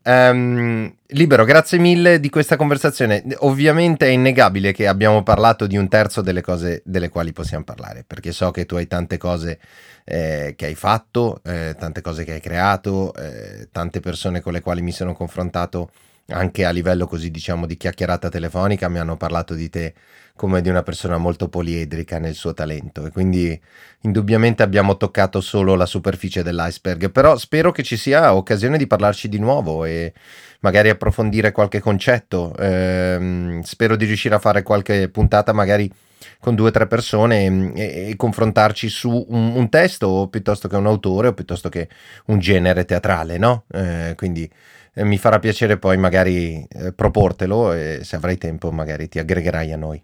Um, 0.04 0.91
Libero, 1.08 1.45
grazie 1.45 1.78
mille 1.78 2.20
di 2.20 2.30
questa 2.30 2.56
conversazione. 2.56 3.24
Ovviamente 3.39 4.08
è 4.08 4.10
innegabile 4.10 4.72
che 4.72 4.88
abbiamo 4.88 5.22
parlato 5.22 5.68
di 5.68 5.78
un 5.78 5.88
terzo 5.89 6.22
delle 6.22 6.41
cose 6.41 6.82
delle 6.86 7.10
quali 7.10 7.34
possiamo 7.34 7.64
parlare, 7.64 8.04
perché 8.08 8.32
so 8.32 8.49
che 8.49 8.66
tu 8.66 8.76
hai 8.76 8.88
tante 8.88 9.18
cose 9.18 9.60
eh, 10.06 10.54
che 10.58 10.66
hai 10.66 10.76
fatto, 10.76 11.41
eh, 11.43 11.76
tante 11.78 12.02
cose 12.02 12.24
che 12.24 12.34
hai 12.34 12.39
creato, 12.39 13.14
eh, 13.14 13.68
tante 13.72 13.99
persone 13.99 14.41
con 14.41 14.54
le 14.54 14.62
quali 14.62 14.82
mi 14.82 14.91
sono 14.91 15.14
confrontato 15.14 15.91
anche 16.32 16.66
a 16.66 16.72
livello 16.72 17.08
così 17.08 17.32
diciamo 17.32 17.66
di 17.66 17.78
chiacchierata 17.78 18.30
telefonica 18.30 18.90
mi 18.90 19.00
hanno 19.00 19.18
parlato 19.18 19.54
di 19.54 19.70
te 19.70 19.94
come 20.36 20.62
di 20.62 20.70
una 20.70 20.82
persona 20.82 21.18
molto 21.18 21.50
poliedrica 21.50 22.18
nel 22.18 22.34
suo 22.34 22.54
talento. 22.54 23.06
E 23.06 23.12
quindi 23.12 23.60
indubbiamente 24.02 24.64
abbiamo 24.64 24.98
toccato 24.98 25.40
solo 25.40 25.76
la 25.76 25.86
superficie 25.86 26.42
dell'iceberg, 26.42 27.12
però 27.12 27.38
spero 27.38 27.72
che 27.72 27.84
ci 27.84 27.96
sia 27.96 28.34
occasione 28.34 28.78
di 28.78 28.88
parlarci 28.88 29.30
di 29.30 29.38
nuovo 29.38 29.86
e 29.86 30.14
magari 30.62 30.90
approfondire 30.90 31.52
qualche 31.52 31.80
concetto, 31.80 32.56
ehm, 32.58 33.62
spero 33.62 33.96
di 33.96 34.06
riuscire 34.06 34.34
a 34.34 34.40
fare 34.40 34.64
qualche 34.64 35.10
puntata 35.10 35.54
magari 35.54 35.92
con 36.40 36.56
due 36.56 36.70
o 36.70 36.72
tre 36.72 36.88
persone 36.88 37.74
e, 37.76 38.10
e 38.10 38.16
confrontarci 38.16 38.90
su 38.90 39.26
un, 39.30 39.56
un, 39.56 39.70
testo 39.70 40.28
piuttosto 40.30 40.68
che 40.68 40.76
un 40.76 40.86
autore 40.88 41.30
o 41.30 41.34
piuttosto 41.34 41.70
che 41.70 41.88
un 42.26 42.40
genere 42.40 42.86
teatrale, 42.86 43.38
no? 43.38 43.66
Eh, 43.72 44.14
quindi 44.16 44.50
eh, 44.94 45.04
mi 45.04 45.18
farà 45.18 45.39
piacere 45.39 45.78
poi 45.78 45.98
magari 45.98 46.66
eh, 46.70 46.94
proportelo 46.94 47.74
e 47.74 48.02
se 48.04 48.16
avrai 48.16 48.38
tempo 48.38 48.72
magari 48.72 49.08
ti 49.08 49.20
aggregherai 49.20 49.72
a 49.72 49.78
noi. 49.78 50.04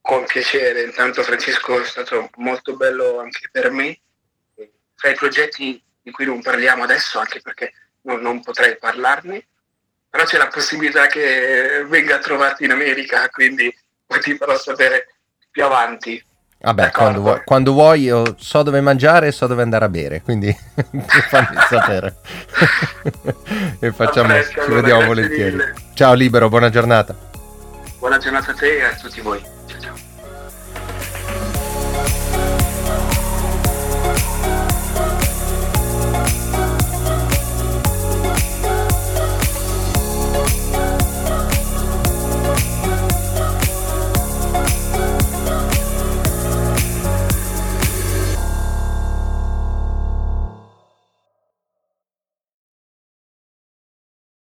Con 0.00 0.24
piacere, 0.26 0.82
intanto 0.82 1.22
Francesco 1.22 1.80
è 1.80 1.84
stato 1.84 2.28
molto 2.36 2.76
bello 2.76 3.20
anche 3.20 3.48
per 3.50 3.70
me. 3.70 3.98
Fra 4.96 5.10
i 5.10 5.14
progetti 5.14 5.82
di 6.02 6.10
cui 6.10 6.26
non 6.26 6.42
parliamo 6.42 6.82
adesso, 6.82 7.18
anche 7.18 7.40
perché 7.40 7.72
non, 8.02 8.20
non 8.20 8.42
potrei 8.42 8.76
parlarne, 8.76 9.46
però 10.08 10.24
c'è 10.24 10.36
la 10.36 10.48
possibilità 10.48 11.06
che 11.06 11.84
venga 11.88 12.16
a 12.16 12.20
trovarti 12.20 12.64
in 12.64 12.70
America, 12.70 13.28
quindi 13.30 13.74
poi 14.06 14.20
ti 14.22 14.36
farò 14.36 14.56
sapere 14.58 15.14
più 15.50 15.64
avanti. 15.64 16.22
Vabbè, 16.64 16.92
quando 16.92 17.20
vuoi, 17.20 17.42
quando 17.44 17.72
vuoi, 17.72 18.02
io 18.04 18.36
so 18.38 18.62
dove 18.62 18.80
mangiare 18.80 19.26
e 19.26 19.32
so 19.32 19.46
dove 19.46 19.60
andare 19.60 19.84
a 19.84 19.88
bere, 19.90 20.22
quindi 20.22 20.50
fammi 21.28 21.56
sapere. 21.68 22.16
e 23.80 23.92
facciamo, 23.92 24.28
presto, 24.28 24.62
ci 24.64 24.72
vediamo 24.72 25.04
volentieri. 25.04 25.56
Mille. 25.56 25.74
Ciao 25.92 26.14
Libero, 26.14 26.48
buona 26.48 26.70
giornata. 26.70 27.14
Buona 27.98 28.16
giornata 28.16 28.52
a 28.52 28.54
te 28.54 28.78
e 28.78 28.82
a 28.82 28.94
tutti 28.94 29.20
voi. 29.20 29.53